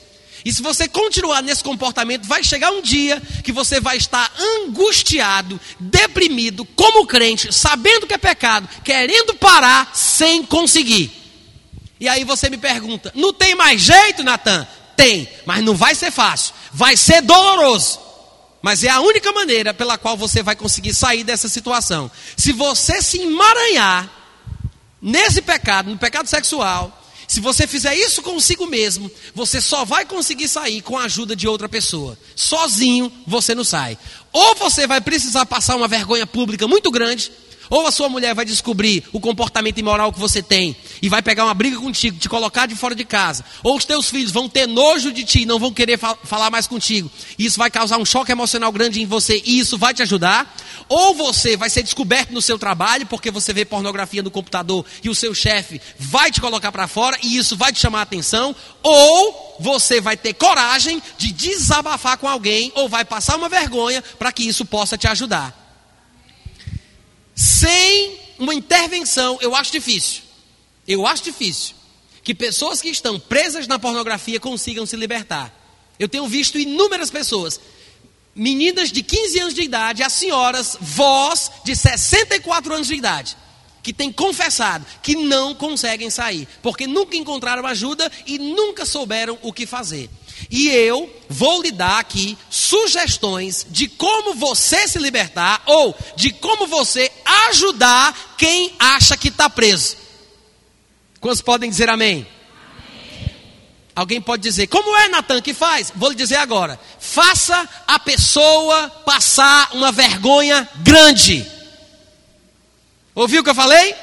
E 0.44 0.52
se 0.52 0.62
você 0.62 0.86
continuar 0.86 1.42
nesse 1.42 1.64
comportamento, 1.64 2.28
vai 2.28 2.44
chegar 2.44 2.70
um 2.70 2.82
dia 2.82 3.20
que 3.42 3.50
você 3.50 3.80
vai 3.80 3.96
estar 3.96 4.30
angustiado, 4.38 5.60
deprimido, 5.80 6.64
como 6.76 7.06
crente, 7.06 7.52
sabendo 7.52 8.06
que 8.06 8.14
é 8.14 8.18
pecado, 8.18 8.68
querendo 8.84 9.34
parar 9.34 9.90
sem 9.96 10.44
conseguir. 10.44 11.23
E 12.04 12.08
aí 12.08 12.22
você 12.22 12.50
me 12.50 12.58
pergunta: 12.58 13.10
não 13.14 13.32
tem 13.32 13.54
mais 13.54 13.80
jeito, 13.80 14.22
Natan? 14.22 14.68
Tem, 14.94 15.26
mas 15.46 15.64
não 15.64 15.74
vai 15.74 15.94
ser 15.94 16.10
fácil, 16.10 16.54
vai 16.70 16.98
ser 16.98 17.22
doloroso. 17.22 17.98
Mas 18.60 18.84
é 18.84 18.90
a 18.90 19.00
única 19.00 19.32
maneira 19.32 19.72
pela 19.72 19.96
qual 19.96 20.14
você 20.14 20.42
vai 20.42 20.54
conseguir 20.54 20.92
sair 20.94 21.24
dessa 21.24 21.48
situação. 21.48 22.10
Se 22.36 22.52
você 22.52 23.00
se 23.00 23.20
emaranhar 23.22 24.10
nesse 25.00 25.40
pecado, 25.40 25.90
no 25.90 25.96
pecado 25.96 26.28
sexual, 26.28 27.02
se 27.26 27.40
você 27.40 27.66
fizer 27.66 27.94
isso 27.94 28.20
consigo 28.20 28.66
mesmo, 28.66 29.10
você 29.34 29.58
só 29.58 29.84
vai 29.84 30.04
conseguir 30.04 30.46
sair 30.46 30.82
com 30.82 30.98
a 30.98 31.04
ajuda 31.04 31.34
de 31.34 31.48
outra 31.48 31.70
pessoa. 31.70 32.18
Sozinho 32.36 33.10
você 33.26 33.54
não 33.54 33.64
sai. 33.64 33.96
Ou 34.30 34.54
você 34.56 34.86
vai 34.86 35.00
precisar 35.00 35.46
passar 35.46 35.74
uma 35.76 35.88
vergonha 35.88 36.26
pública 36.26 36.68
muito 36.68 36.90
grande, 36.90 37.32
ou 37.74 37.88
a 37.88 37.90
sua 37.90 38.08
mulher 38.08 38.36
vai 38.36 38.44
descobrir 38.44 39.02
o 39.12 39.18
comportamento 39.18 39.78
imoral 39.78 40.12
que 40.12 40.18
você 40.20 40.40
tem 40.40 40.76
e 41.02 41.08
vai 41.08 41.20
pegar 41.20 41.44
uma 41.44 41.54
briga 41.54 41.76
contigo, 41.76 42.16
te 42.16 42.28
colocar 42.28 42.66
de 42.66 42.76
fora 42.76 42.94
de 42.94 43.04
casa. 43.04 43.44
Ou 43.64 43.76
os 43.76 43.84
teus 43.84 44.08
filhos 44.08 44.30
vão 44.30 44.48
ter 44.48 44.68
nojo 44.68 45.10
de 45.10 45.24
ti 45.24 45.40
e 45.40 45.44
não 45.44 45.58
vão 45.58 45.72
querer 45.72 45.98
fal 45.98 46.16
falar 46.22 46.52
mais 46.52 46.68
contigo. 46.68 47.10
Isso 47.36 47.58
vai 47.58 47.72
causar 47.72 47.98
um 47.98 48.04
choque 48.04 48.30
emocional 48.30 48.70
grande 48.70 49.02
em 49.02 49.06
você 49.06 49.42
e 49.44 49.58
isso 49.58 49.76
vai 49.76 49.92
te 49.92 50.02
ajudar. 50.02 50.56
Ou 50.88 51.16
você 51.16 51.56
vai 51.56 51.68
ser 51.68 51.82
descoberto 51.82 52.30
no 52.30 52.40
seu 52.40 52.56
trabalho 52.56 53.06
porque 53.06 53.28
você 53.28 53.52
vê 53.52 53.64
pornografia 53.64 54.22
no 54.22 54.30
computador 54.30 54.86
e 55.02 55.10
o 55.10 55.14
seu 55.14 55.34
chefe 55.34 55.80
vai 55.98 56.30
te 56.30 56.40
colocar 56.40 56.70
para 56.70 56.86
fora 56.86 57.18
e 57.24 57.36
isso 57.36 57.56
vai 57.56 57.72
te 57.72 57.80
chamar 57.80 57.98
a 57.98 58.02
atenção. 58.02 58.54
Ou 58.84 59.56
você 59.58 60.00
vai 60.00 60.16
ter 60.16 60.34
coragem 60.34 61.02
de 61.18 61.32
desabafar 61.32 62.18
com 62.18 62.28
alguém 62.28 62.70
ou 62.76 62.88
vai 62.88 63.04
passar 63.04 63.34
uma 63.34 63.48
vergonha 63.48 64.00
para 64.16 64.30
que 64.30 64.44
isso 64.44 64.64
possa 64.64 64.96
te 64.96 65.08
ajudar. 65.08 65.63
Sem 67.34 68.18
uma 68.38 68.54
intervenção, 68.54 69.38
eu 69.40 69.54
acho 69.54 69.72
difícil. 69.72 70.22
Eu 70.86 71.06
acho 71.06 71.24
difícil 71.24 71.74
que 72.22 72.34
pessoas 72.34 72.80
que 72.80 72.88
estão 72.88 73.18
presas 73.20 73.66
na 73.66 73.78
pornografia 73.78 74.40
consigam 74.40 74.86
se 74.86 74.96
libertar. 74.96 75.52
Eu 75.98 76.08
tenho 76.08 76.26
visto 76.26 76.58
inúmeras 76.58 77.10
pessoas, 77.10 77.60
meninas 78.34 78.90
de 78.90 79.02
15 79.02 79.38
anos 79.40 79.54
de 79.54 79.62
idade, 79.62 80.02
as 80.02 80.12
senhoras, 80.12 80.76
vós 80.80 81.50
de 81.64 81.76
64 81.76 82.74
anos 82.74 82.86
de 82.88 82.94
idade, 82.94 83.36
que 83.84 83.92
têm 83.92 84.10
confessado 84.10 84.84
que 85.02 85.14
não 85.14 85.54
conseguem 85.54 86.08
sair, 86.08 86.48
porque 86.62 86.86
nunca 86.86 87.16
encontraram 87.16 87.64
ajuda 87.66 88.10
e 88.26 88.38
nunca 88.38 88.86
souberam 88.86 89.38
o 89.42 89.52
que 89.52 89.66
fazer. 89.66 90.10
E 90.50 90.68
eu 90.68 91.14
vou 91.28 91.62
lhe 91.62 91.70
dar 91.70 92.00
aqui 92.00 92.36
sugestões 92.50 93.66
de 93.68 93.86
como 93.86 94.34
você 94.34 94.88
se 94.88 94.98
libertar 94.98 95.62
ou 95.66 95.94
de 96.16 96.30
como 96.30 96.66
você 96.66 97.12
ajudar 97.48 98.34
quem 98.38 98.74
acha 98.78 99.16
que 99.16 99.28
está 99.28 99.48
preso. 99.48 99.96
Quantos 101.20 101.42
podem 101.42 101.70
dizer 101.70 101.88
amém? 101.88 102.26
amém? 102.26 102.34
Alguém 103.94 104.20
pode 104.20 104.42
dizer, 104.42 104.66
como 104.66 104.96
é, 104.96 105.08
Natan, 105.08 105.40
que 105.40 105.54
faz? 105.54 105.92
Vou 105.94 106.08
lhe 106.08 106.16
dizer 106.16 106.36
agora: 106.36 106.80
faça 106.98 107.68
a 107.86 107.98
pessoa 107.98 108.88
passar 109.04 109.70
uma 109.72 109.92
vergonha 109.92 110.68
grande. 110.82 111.53
Ouviu 113.14 113.40
o 113.40 113.44
que 113.44 113.50
eu 113.50 113.54
falei? 113.54 113.94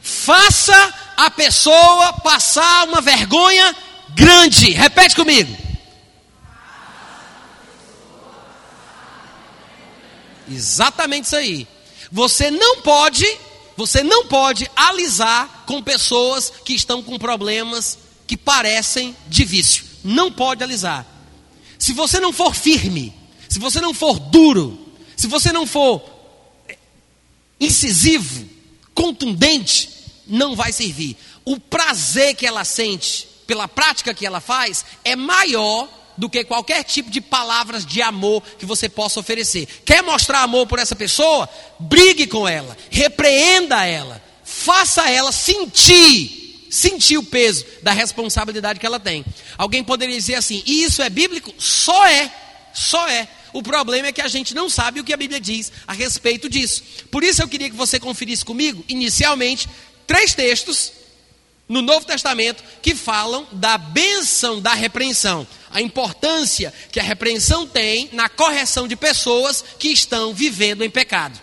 Faça 0.00 0.94
a 1.16 1.30
pessoa 1.30 2.14
passar 2.14 2.86
uma 2.88 3.00
vergonha 3.00 3.74
grande. 4.14 4.70
Repete 4.70 5.14
comigo. 5.14 5.56
Exatamente 10.50 11.26
isso 11.26 11.36
aí. 11.36 11.66
Você 12.10 12.50
não 12.50 12.80
pode, 12.80 13.26
você 13.76 14.02
não 14.02 14.26
pode 14.26 14.70
alisar 14.76 15.64
com 15.66 15.82
pessoas 15.82 16.52
que 16.64 16.74
estão 16.74 17.02
com 17.02 17.18
problemas 17.18 17.98
que 18.26 18.36
parecem 18.36 19.16
de 19.26 19.44
vício. 19.44 19.84
Não 20.02 20.30
pode 20.30 20.62
alisar. 20.62 21.06
Se 21.78 21.92
você 21.92 22.20
não 22.20 22.32
for 22.32 22.54
firme, 22.54 23.12
se 23.48 23.58
você 23.58 23.80
não 23.80 23.92
for 23.92 24.18
duro, 24.18 24.78
se 25.16 25.26
você 25.26 25.52
não 25.52 25.66
for 25.66 26.13
incisivo, 27.60 28.48
contundente, 28.94 29.90
não 30.26 30.54
vai 30.54 30.72
servir. 30.72 31.16
O 31.44 31.58
prazer 31.58 32.34
que 32.34 32.46
ela 32.46 32.64
sente 32.64 33.28
pela 33.46 33.68
prática 33.68 34.14
que 34.14 34.26
ela 34.26 34.40
faz 34.40 34.84
é 35.04 35.14
maior 35.14 35.88
do 36.16 36.30
que 36.30 36.44
qualquer 36.44 36.84
tipo 36.84 37.10
de 37.10 37.20
palavras 37.20 37.84
de 37.84 38.00
amor 38.00 38.42
que 38.58 38.66
você 38.66 38.88
possa 38.88 39.20
oferecer. 39.20 39.66
Quer 39.84 40.02
mostrar 40.02 40.42
amor 40.42 40.66
por 40.66 40.78
essa 40.78 40.94
pessoa? 40.94 41.48
Brigue 41.78 42.26
com 42.26 42.46
ela, 42.48 42.76
repreenda 42.90 43.84
ela, 43.84 44.22
faça 44.44 45.10
ela 45.10 45.32
sentir, 45.32 46.68
sentir 46.70 47.18
o 47.18 47.24
peso 47.24 47.64
da 47.82 47.92
responsabilidade 47.92 48.78
que 48.78 48.86
ela 48.86 49.00
tem. 49.00 49.24
Alguém 49.58 49.82
poderia 49.82 50.16
dizer 50.16 50.36
assim: 50.36 50.62
isso 50.64 51.02
é 51.02 51.10
bíblico? 51.10 51.52
Só 51.58 52.06
é, 52.06 52.32
só 52.72 53.06
é. 53.08 53.28
O 53.54 53.62
problema 53.62 54.08
é 54.08 54.12
que 54.12 54.20
a 54.20 54.26
gente 54.26 54.52
não 54.52 54.68
sabe 54.68 54.98
o 54.98 55.04
que 55.04 55.12
a 55.12 55.16
Bíblia 55.16 55.40
diz 55.40 55.70
a 55.86 55.92
respeito 55.92 56.48
disso. 56.48 56.82
Por 57.08 57.22
isso 57.22 57.40
eu 57.40 57.46
queria 57.46 57.70
que 57.70 57.76
você 57.76 58.00
conferisse 58.00 58.44
comigo, 58.44 58.84
inicialmente, 58.88 59.68
três 60.08 60.34
textos 60.34 60.92
no 61.68 61.80
Novo 61.80 62.04
Testamento 62.04 62.64
que 62.82 62.96
falam 62.96 63.46
da 63.52 63.78
benção 63.78 64.60
da 64.60 64.74
repreensão, 64.74 65.46
a 65.70 65.80
importância 65.80 66.74
que 66.90 66.98
a 66.98 67.02
repreensão 67.04 67.64
tem 67.64 68.10
na 68.12 68.28
correção 68.28 68.88
de 68.88 68.96
pessoas 68.96 69.64
que 69.78 69.88
estão 69.88 70.34
vivendo 70.34 70.82
em 70.82 70.90
pecado. 70.90 71.40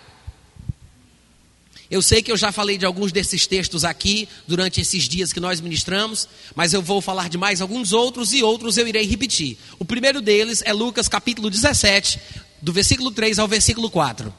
Eu 1.92 2.02
sei 2.02 2.24
que 2.24 2.32
eu 2.32 2.38
já 2.38 2.54
falei 2.54 2.78
de 2.78 2.86
alguns 2.86 3.12
desses 3.12 3.46
textos 3.46 3.84
aqui 3.84 4.30
durante 4.48 4.80
esses 4.80 5.10
dias 5.10 5.34
que 5.34 5.42
nós 5.42 5.60
ministramos, 5.60 6.26
mas 6.56 6.72
eu 6.72 6.82
vou 6.82 7.02
falar 7.02 7.28
de 7.28 7.38
mais 7.38 7.60
alguns 7.60 7.92
outros 7.92 8.32
e 8.32 8.42
outros 8.42 8.78
eu 8.78 8.88
irei 8.88 9.06
repetir. 9.06 9.58
O 9.78 9.84
primeiro 9.84 10.22
deles 10.22 10.64
é 10.66 10.72
Lucas 10.72 11.10
capítulo 11.10 11.50
17, 11.50 12.18
do 12.62 12.72
versículo 12.72 13.12
3 13.12 13.40
ao 13.40 13.48
versículo 13.48 13.90
4. 13.90 14.34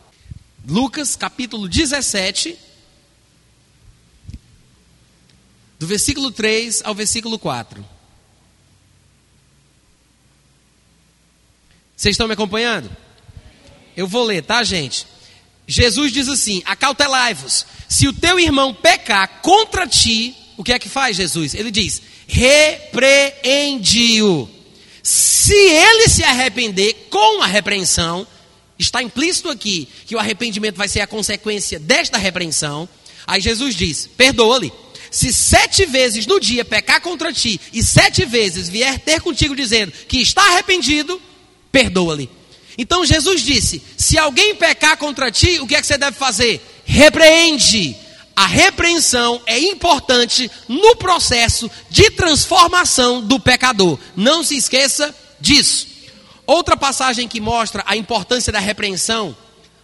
Lucas 0.66 1.14
capítulo 1.14 1.68
17, 1.68 2.56
do 5.78 5.86
versículo 5.86 6.32
3 6.32 6.80
ao 6.86 6.94
versículo 6.94 7.38
4. 7.38 7.84
Vocês 11.94 12.14
estão 12.14 12.26
me 12.26 12.32
acompanhando? 12.32 12.90
Eu 13.94 14.08
vou 14.08 14.24
ler, 14.24 14.42
tá, 14.42 14.64
gente? 14.64 15.11
Jesus 15.72 16.12
diz 16.12 16.28
assim: 16.28 16.62
Acautelai-vos, 16.66 17.64
se 17.88 18.06
o 18.06 18.12
teu 18.12 18.38
irmão 18.38 18.74
pecar 18.74 19.40
contra 19.40 19.86
ti, 19.86 20.36
o 20.56 20.62
que 20.62 20.72
é 20.72 20.78
que 20.78 20.88
faz 20.88 21.16
Jesus? 21.16 21.54
Ele 21.54 21.70
diz: 21.70 22.02
repreende-o. 22.28 24.48
Se 25.02 25.54
ele 25.54 26.08
se 26.08 26.22
arrepender 26.22 27.08
com 27.10 27.42
a 27.42 27.46
repreensão, 27.46 28.26
está 28.78 29.02
implícito 29.02 29.48
aqui 29.48 29.88
que 30.06 30.14
o 30.14 30.18
arrependimento 30.18 30.76
vai 30.76 30.88
ser 30.88 31.00
a 31.00 31.06
consequência 31.06 31.78
desta 31.78 32.18
repreensão. 32.18 32.86
Aí 33.26 33.40
Jesus 33.40 33.74
diz: 33.74 34.10
perdoa-lhe. 34.16 34.70
Se 35.10 35.32
sete 35.32 35.86
vezes 35.86 36.26
no 36.26 36.38
dia 36.38 36.66
pecar 36.66 37.00
contra 37.00 37.32
ti 37.32 37.58
e 37.72 37.82
sete 37.82 38.26
vezes 38.26 38.68
vier 38.68 38.98
ter 38.98 39.20
contigo 39.20 39.56
dizendo 39.56 39.92
que 40.06 40.18
está 40.18 40.42
arrependido, 40.42 41.20
perdoa-lhe. 41.70 42.41
Então 42.76 43.04
Jesus 43.04 43.42
disse: 43.42 43.82
se 43.96 44.18
alguém 44.18 44.54
pecar 44.54 44.96
contra 44.96 45.30
ti, 45.30 45.60
o 45.60 45.66
que 45.66 45.74
é 45.74 45.80
que 45.80 45.86
você 45.86 45.98
deve 45.98 46.16
fazer? 46.16 46.60
Repreende. 46.84 47.96
A 48.34 48.46
repreensão 48.46 49.42
é 49.46 49.58
importante 49.58 50.50
no 50.66 50.96
processo 50.96 51.70
de 51.90 52.10
transformação 52.10 53.20
do 53.20 53.38
pecador. 53.38 53.98
Não 54.16 54.42
se 54.42 54.56
esqueça 54.56 55.14
disso. 55.38 55.86
Outra 56.46 56.76
passagem 56.76 57.28
que 57.28 57.40
mostra 57.40 57.84
a 57.86 57.94
importância 57.94 58.52
da 58.52 58.58
repreensão 58.58 59.36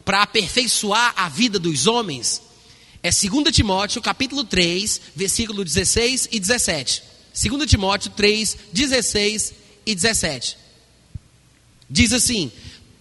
para 0.04 0.22
aperfeiçoar 0.22 1.12
a 1.14 1.28
vida 1.28 1.58
dos 1.58 1.86
homens 1.86 2.40
é 3.02 3.10
2 3.10 3.54
Timóteo, 3.54 4.02
capítulo 4.02 4.42
3, 4.42 5.00
versículo 5.14 5.64
16 5.64 6.28
e 6.32 6.40
17. 6.40 7.02
2 7.48 7.70
Timóteo 7.70 8.10
3, 8.10 8.56
16 8.72 9.54
e 9.86 9.94
17. 9.94 10.56
Diz 11.88 12.12
assim: 12.12 12.50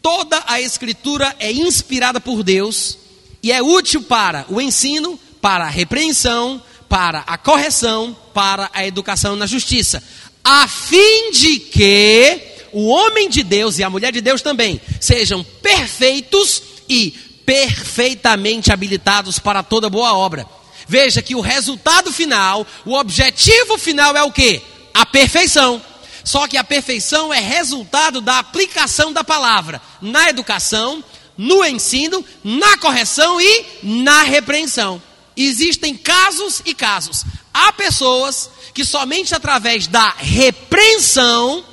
Toda 0.09 0.41
a 0.47 0.61
escritura 0.61 1.35
é 1.37 1.51
inspirada 1.51 2.21
por 2.21 2.41
Deus 2.41 2.97
e 3.43 3.51
é 3.51 3.61
útil 3.61 4.01
para 4.01 4.45
o 4.47 4.61
ensino, 4.61 5.19
para 5.41 5.65
a 5.65 5.69
repreensão, 5.69 6.63
para 6.87 7.25
a 7.27 7.37
correção, 7.37 8.15
para 8.33 8.69
a 8.73 8.87
educação 8.87 9.35
na 9.35 9.45
justiça, 9.45 10.01
a 10.41 10.65
fim 10.65 11.31
de 11.31 11.59
que 11.59 12.39
o 12.71 12.87
homem 12.87 13.27
de 13.27 13.43
Deus 13.43 13.79
e 13.79 13.83
a 13.83 13.89
mulher 13.89 14.13
de 14.13 14.21
Deus 14.21 14.41
também 14.41 14.79
sejam 15.01 15.43
perfeitos 15.61 16.63
e 16.87 17.11
perfeitamente 17.45 18.71
habilitados 18.71 19.39
para 19.39 19.61
toda 19.61 19.89
boa 19.89 20.13
obra. 20.13 20.47
Veja 20.87 21.21
que 21.21 21.35
o 21.35 21.41
resultado 21.41 22.13
final, 22.13 22.65
o 22.85 22.93
objetivo 22.93 23.77
final 23.77 24.15
é 24.15 24.23
o 24.23 24.31
que? 24.31 24.61
A 24.93 25.05
perfeição. 25.05 25.81
Só 26.27 26.45
que 26.45 26.57
a 26.57 26.63
perfeição 26.63 27.33
é 27.33 27.39
resultado 27.39 28.19
da 28.19 28.37
aplicação 28.37 29.13
da 29.13 29.23
palavra 29.23 29.81
na 30.01 30.29
educação, 30.29 31.01
no 31.37 31.63
ensino, 31.63 32.25
na 32.43 32.77
correção 32.79 33.39
e 33.39 33.65
na 33.81 34.23
repreensão. 34.23 35.01
Existem 35.37 35.95
casos 35.95 36.61
e 36.65 36.73
casos. 36.73 37.23
Há 37.53 37.71
pessoas 37.71 38.49
que 38.73 38.83
somente 38.83 39.33
através 39.33 39.87
da 39.87 40.15
repreensão 40.17 41.63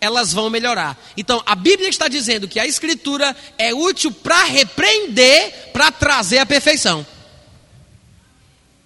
elas 0.00 0.32
vão 0.32 0.48
melhorar. 0.48 0.96
Então, 1.14 1.42
a 1.44 1.54
Bíblia 1.54 1.90
está 1.90 2.08
dizendo 2.08 2.48
que 2.48 2.58
a 2.58 2.64
Escritura 2.64 3.36
é 3.58 3.74
útil 3.74 4.10
para 4.10 4.44
repreender, 4.44 5.72
para 5.74 5.92
trazer 5.92 6.38
a 6.38 6.46
perfeição. 6.46 7.06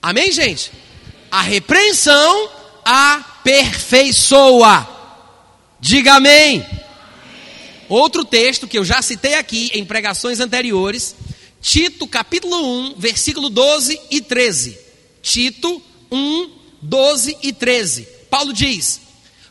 Amém, 0.03 0.33
gente? 0.33 0.73
A 1.31 1.41
repreensão 1.41 2.51
aperfeiçoa. 2.85 4.94
Diga 5.85 6.15
amém. 6.15 6.63
amém. 6.63 6.81
Outro 7.91 8.25
texto 8.25 8.67
que 8.67 8.79
eu 8.79 8.87
já 8.87 9.03
citei 9.03 9.35
aqui 9.35 9.71
em 9.75 9.85
pregações 9.85 10.41
anteriores, 10.41 11.15
Tito 11.61 12.07
capítulo 12.07 12.57
1, 12.89 12.95
versículo 12.97 13.51
12 13.51 14.01
e 14.11 14.23
13. 14.23 14.79
Tito 15.21 15.83
1, 16.11 16.51
12 16.81 17.37
e 17.43 17.53
13. 17.53 18.09
Paulo 18.31 18.55
diz: 18.55 18.99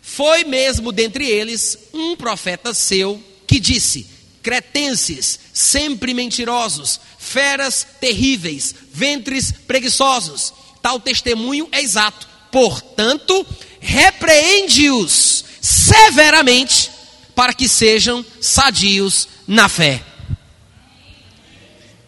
foi 0.02 0.44
mesmo 0.44 0.92
dentre 0.92 1.30
eles 1.30 1.78
um 1.94 2.16
profeta 2.16 2.74
seu 2.74 3.24
que 3.46 3.60
disse: 3.60 4.08
cretenses, 4.42 5.40
sempre 5.54 6.16
mentirosos, 6.16 7.00
feras 7.20 7.86
terríveis, 8.02 8.74
ventres 8.92 9.52
preguiçosos. 9.68 10.52
Tal 10.82 11.00
testemunho 11.00 11.70
é 11.72 11.80
exato. 11.80 12.28
Portanto, 12.52 13.46
repreende-os 13.80 15.53
severamente 15.64 16.92
para 17.34 17.54
que 17.54 17.70
sejam 17.70 18.24
sadios 18.42 19.30
na 19.48 19.70
fé. 19.70 20.04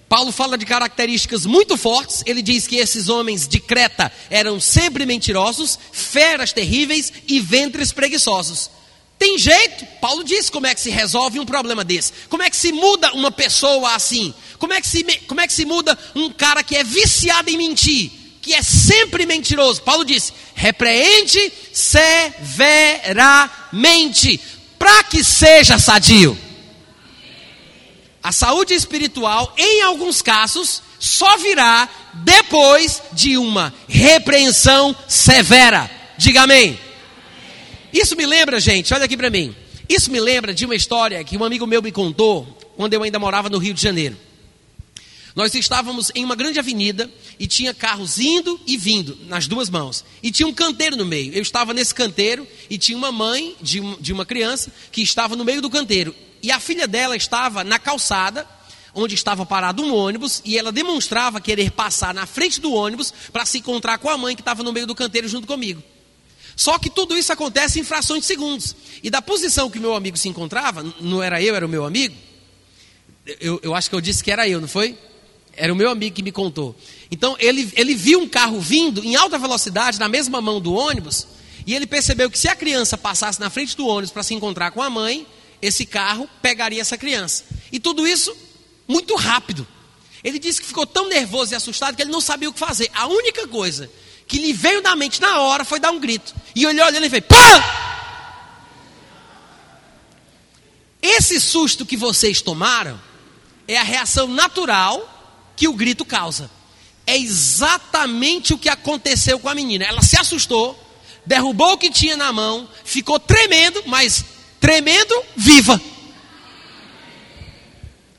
Paulo 0.09 0.31
fala 0.31 0.57
de 0.57 0.65
características 0.65 1.45
muito 1.45 1.77
fortes. 1.77 2.21
Ele 2.25 2.41
diz 2.41 2.67
que 2.67 2.75
esses 2.75 3.07
homens 3.07 3.47
de 3.47 3.59
Creta 3.59 4.11
eram 4.29 4.59
sempre 4.59 5.05
mentirosos, 5.05 5.79
feras 5.91 6.51
terríveis 6.51 7.11
e 7.27 7.39
ventres 7.39 7.93
preguiçosos. 7.93 8.69
Tem 9.17 9.39
jeito? 9.39 9.85
Paulo 10.01 10.23
diz 10.23 10.49
como 10.49 10.67
é 10.67 10.75
que 10.75 10.81
se 10.81 10.89
resolve 10.89 11.39
um 11.39 11.45
problema 11.45 11.83
desse. 11.83 12.11
Como 12.29 12.43
é 12.43 12.49
que 12.49 12.57
se 12.57 12.73
muda 12.73 13.13
uma 13.13 13.31
pessoa 13.31 13.95
assim? 13.95 14.33
Como 14.59 14.73
é 14.73 14.81
que 14.81 14.87
se, 14.87 15.03
como 15.27 15.39
é 15.39 15.47
que 15.47 15.53
se 15.53 15.65
muda 15.65 15.97
um 16.13 16.29
cara 16.29 16.61
que 16.61 16.75
é 16.75 16.83
viciado 16.83 17.49
em 17.49 17.57
mentir? 17.57 18.24
Que 18.45 18.53
é 18.53 18.61
sempre 18.61 19.25
mentiroso. 19.25 19.81
Paulo 19.81 20.05
diz: 20.05 20.31
repreende 20.53 21.51
severamente, 21.73 24.39
para 24.77 25.03
que 25.03 25.23
seja 25.23 25.79
sadio. 25.79 26.37
A 28.21 28.31
saúde 28.31 28.75
espiritual, 28.75 29.51
em 29.57 29.81
alguns 29.81 30.21
casos, 30.21 30.83
só 30.99 31.37
virá 31.37 31.89
depois 32.13 33.01
de 33.13 33.35
uma 33.35 33.73
repreensão 33.87 34.95
severa. 35.07 35.89
Diga 36.15 36.43
amém. 36.43 36.79
Isso 37.91 38.15
me 38.15 38.27
lembra, 38.27 38.59
gente, 38.59 38.93
olha 38.93 39.05
aqui 39.05 39.17
para 39.17 39.31
mim. 39.31 39.55
Isso 39.89 40.11
me 40.11 40.19
lembra 40.19 40.53
de 40.53 40.65
uma 40.65 40.75
história 40.75 41.23
que 41.23 41.35
um 41.35 41.43
amigo 41.43 41.65
meu 41.65 41.81
me 41.81 41.91
contou 41.91 42.45
quando 42.77 42.93
eu 42.93 43.01
ainda 43.01 43.17
morava 43.17 43.49
no 43.49 43.57
Rio 43.57 43.73
de 43.73 43.81
Janeiro. 43.81 44.15
Nós 45.35 45.53
estávamos 45.53 46.13
em 46.15 46.23
uma 46.23 46.35
grande 46.35 46.59
avenida 46.59 47.11
e 47.37 47.45
tinha 47.45 47.73
carros 47.73 48.17
indo 48.17 48.57
e 48.65 48.77
vindo 48.77 49.17
nas 49.27 49.47
duas 49.47 49.69
mãos. 49.69 50.05
E 50.23 50.31
tinha 50.31 50.47
um 50.47 50.53
canteiro 50.53 50.95
no 50.95 51.05
meio. 51.05 51.33
Eu 51.33 51.41
estava 51.41 51.73
nesse 51.73 51.93
canteiro 51.93 52.47
e 52.69 52.77
tinha 52.77 52.97
uma 52.97 53.11
mãe 53.11 53.53
de, 53.61 53.81
de 53.97 54.13
uma 54.13 54.25
criança 54.25 54.71
que 54.93 55.01
estava 55.01 55.35
no 55.35 55.43
meio 55.43 55.61
do 55.61 55.69
canteiro. 55.69 56.15
E 56.41 56.51
a 56.51 56.59
filha 56.59 56.87
dela 56.87 57.17
estava 57.17 57.65
na 57.65 57.77
calçada, 57.77 58.47
onde 58.93 59.13
estava 59.13 59.45
parado 59.45 59.83
um 59.83 59.93
ônibus 59.93 60.41
e 60.45 60.57
ela 60.57 60.71
demonstrava 60.71 61.41
querer 61.41 61.69
passar 61.71 62.13
na 62.13 62.25
frente 62.25 62.61
do 62.61 62.71
ônibus 62.71 63.13
para 63.33 63.45
se 63.45 63.57
encontrar 63.57 63.97
com 63.97 64.09
a 64.09 64.17
mãe 64.17 64.37
que 64.37 64.41
estava 64.41 64.63
no 64.63 64.71
meio 64.71 64.87
do 64.87 64.95
canteiro 64.95 65.27
junto 65.27 65.45
comigo. 65.45 65.83
Só 66.55 66.79
que 66.79 66.89
tudo 66.89 67.17
isso 67.17 67.33
acontece 67.33 67.77
em 67.77 67.83
frações 67.83 68.21
de 68.21 68.27
segundos. 68.27 68.73
E 69.03 69.09
da 69.09 69.21
posição 69.21 69.69
que 69.69 69.79
meu 69.79 69.93
amigo 69.93 70.15
se 70.15 70.29
encontrava, 70.29 70.81
não 71.01 71.21
era 71.21 71.41
eu, 71.41 71.53
era 71.53 71.65
o 71.65 71.69
meu 71.69 71.83
amigo. 71.83 72.15
Eu, 73.41 73.59
eu 73.61 73.75
acho 73.75 73.89
que 73.89 73.95
eu 73.97 73.99
disse 73.99 74.23
que 74.23 74.31
era 74.31 74.47
eu, 74.47 74.61
não 74.61 74.67
foi? 74.67 74.97
Era 75.55 75.71
o 75.71 75.75
meu 75.75 75.89
amigo 75.89 76.15
que 76.15 76.23
me 76.23 76.31
contou. 76.31 76.75
Então 77.09 77.35
ele, 77.39 77.71
ele 77.75 77.95
viu 77.95 78.19
um 78.19 78.27
carro 78.27 78.59
vindo 78.59 79.03
em 79.03 79.15
alta 79.15 79.37
velocidade 79.37 79.99
na 79.99 80.09
mesma 80.09 80.41
mão 80.41 80.59
do 80.59 80.73
ônibus. 80.73 81.27
E 81.65 81.73
ele 81.73 81.87
percebeu 81.87 82.29
que 82.29 82.37
se 82.37 82.47
a 82.47 82.55
criança 82.55 82.97
passasse 82.97 83.39
na 83.39 83.49
frente 83.49 83.75
do 83.75 83.87
ônibus 83.87 84.11
para 84.11 84.23
se 84.23 84.33
encontrar 84.33 84.71
com 84.71 84.81
a 84.81 84.89
mãe, 84.89 85.25
esse 85.61 85.85
carro 85.85 86.29
pegaria 86.41 86.81
essa 86.81 86.97
criança. 86.97 87.43
E 87.71 87.79
tudo 87.79 88.05
isso 88.05 88.35
muito 88.87 89.15
rápido. 89.15 89.67
Ele 90.23 90.39
disse 90.39 90.61
que 90.61 90.67
ficou 90.67 90.85
tão 90.85 91.07
nervoso 91.07 91.53
e 91.53 91.55
assustado 91.55 91.95
que 91.95 92.01
ele 92.01 92.11
não 92.11 92.21
sabia 92.21 92.49
o 92.49 92.53
que 92.53 92.59
fazer. 92.59 92.89
A 92.93 93.07
única 93.07 93.47
coisa 93.47 93.89
que 94.27 94.39
lhe 94.39 94.53
veio 94.53 94.81
na 94.81 94.95
mente 94.95 95.21
na 95.21 95.39
hora 95.39 95.63
foi 95.63 95.79
dar 95.79 95.91
um 95.91 95.99
grito. 95.99 96.33
E 96.55 96.65
ele 96.65 96.81
olhando 96.81 97.05
e 97.05 97.09
fez: 97.09 97.23
Pá! 97.25 97.85
Esse 101.01 101.39
susto 101.39 101.85
que 101.85 101.95
vocês 101.95 102.41
tomaram 102.41 102.99
é 103.67 103.77
a 103.77 103.83
reação 103.83 104.27
natural 104.27 105.14
que 105.55 105.67
o 105.67 105.73
grito 105.73 106.05
causa. 106.05 106.49
É 107.07 107.17
exatamente 107.17 108.53
o 108.53 108.57
que 108.57 108.69
aconteceu 108.69 109.39
com 109.39 109.47
a 109.47 109.55
menina. 109.55 109.85
Ela 109.85 110.01
se 110.01 110.19
assustou, 110.19 110.79
derrubou 111.25 111.73
o 111.73 111.77
que 111.77 111.89
tinha 111.89 112.17
na 112.17 112.31
mão, 112.33 112.67
ficou 112.83 113.19
tremendo, 113.19 113.83
mas 113.85 114.25
tremendo, 114.59 115.15
viva. 115.35 115.79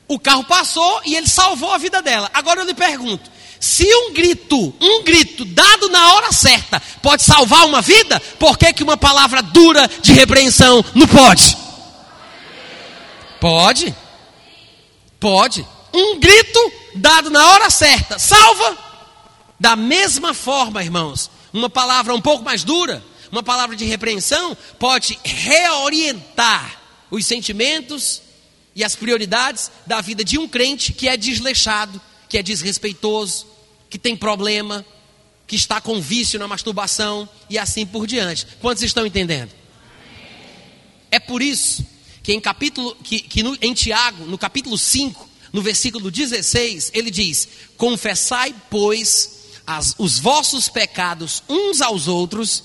O 0.07 0.17
carro 0.17 0.43
passou 0.45 1.01
e 1.05 1.15
ele 1.15 1.27
salvou 1.27 1.73
a 1.73 1.77
vida 1.77 2.01
dela. 2.01 2.29
Agora 2.33 2.61
eu 2.61 2.65
lhe 2.65 2.73
pergunto: 2.73 3.29
se 3.59 3.85
um 3.85 4.13
grito, 4.13 4.73
um 4.79 5.03
grito 5.03 5.43
dado 5.43 5.89
na 5.89 6.13
hora 6.13 6.31
certa, 6.31 6.81
pode 7.01 7.23
salvar 7.23 7.65
uma 7.65 7.81
vida, 7.81 8.19
por 8.39 8.57
que, 8.57 8.71
que 8.71 8.83
uma 8.83 8.95
palavra 8.95 9.41
dura 9.41 9.89
de 10.01 10.13
repreensão 10.13 10.83
não 10.95 11.07
pode? 11.07 11.57
Pode. 13.39 13.95
Pode. 15.19 15.67
Um 15.97 16.19
grito 16.19 16.71
dado 16.93 17.31
na 17.31 17.43
hora 17.53 17.71
certa 17.71 18.19
salva. 18.19 18.77
Da 19.59 19.75
mesma 19.75 20.31
forma, 20.31 20.83
irmãos, 20.83 21.31
uma 21.51 21.71
palavra 21.71 22.13
um 22.13 22.21
pouco 22.21 22.43
mais 22.43 22.63
dura, 22.63 23.03
uma 23.31 23.41
palavra 23.41 23.75
de 23.75 23.83
repreensão, 23.83 24.55
pode 24.77 25.17
reorientar 25.23 26.79
os 27.09 27.25
sentimentos 27.25 28.21
e 28.75 28.83
as 28.83 28.95
prioridades 28.95 29.71
da 29.87 29.99
vida 29.99 30.23
de 30.23 30.37
um 30.37 30.47
crente 30.47 30.93
que 30.93 31.07
é 31.07 31.17
desleixado, 31.17 31.99
que 32.29 32.37
é 32.37 32.43
desrespeitoso, 32.43 33.47
que 33.89 33.97
tem 33.97 34.15
problema, 34.15 34.85
que 35.47 35.55
está 35.55 35.81
com 35.81 35.99
vício 35.99 36.37
na 36.37 36.47
masturbação 36.47 37.27
e 37.49 37.57
assim 37.57 37.87
por 37.87 38.05
diante. 38.05 38.45
Quantos 38.61 38.83
estão 38.83 39.03
entendendo? 39.03 39.51
É 41.09 41.17
por 41.17 41.41
isso 41.41 41.83
que 42.21 42.33
em 42.33 42.39
capítulo 42.39 42.95
que, 43.03 43.19
que 43.19 43.41
no, 43.41 43.57
em 43.61 43.73
Tiago, 43.73 44.25
no 44.25 44.37
capítulo 44.37 44.77
5, 44.77 45.27
no 45.57 45.63
versículo 45.63 46.11
16, 46.11 46.91
ele 46.93 47.09
diz: 47.09 47.47
Confessai, 47.77 48.53
pois, 48.69 49.31
as, 49.65 49.95
os 49.97 50.19
vossos 50.19 50.69
pecados 50.69 51.41
uns 51.49 51.81
aos 51.81 52.07
outros 52.07 52.63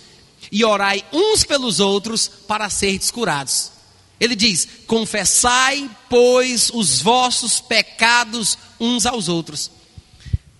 e 0.52 0.62
orai 0.62 1.02
uns 1.10 1.42
pelos 1.42 1.80
outros 1.80 2.28
para 2.28 2.68
serdes 2.68 3.10
curados. 3.10 3.72
Ele 4.20 4.36
diz: 4.36 4.68
Confessai, 4.86 5.90
pois, 6.10 6.70
os 6.74 7.00
vossos 7.00 7.62
pecados 7.62 8.58
uns 8.78 9.06
aos 9.06 9.26
outros. 9.26 9.70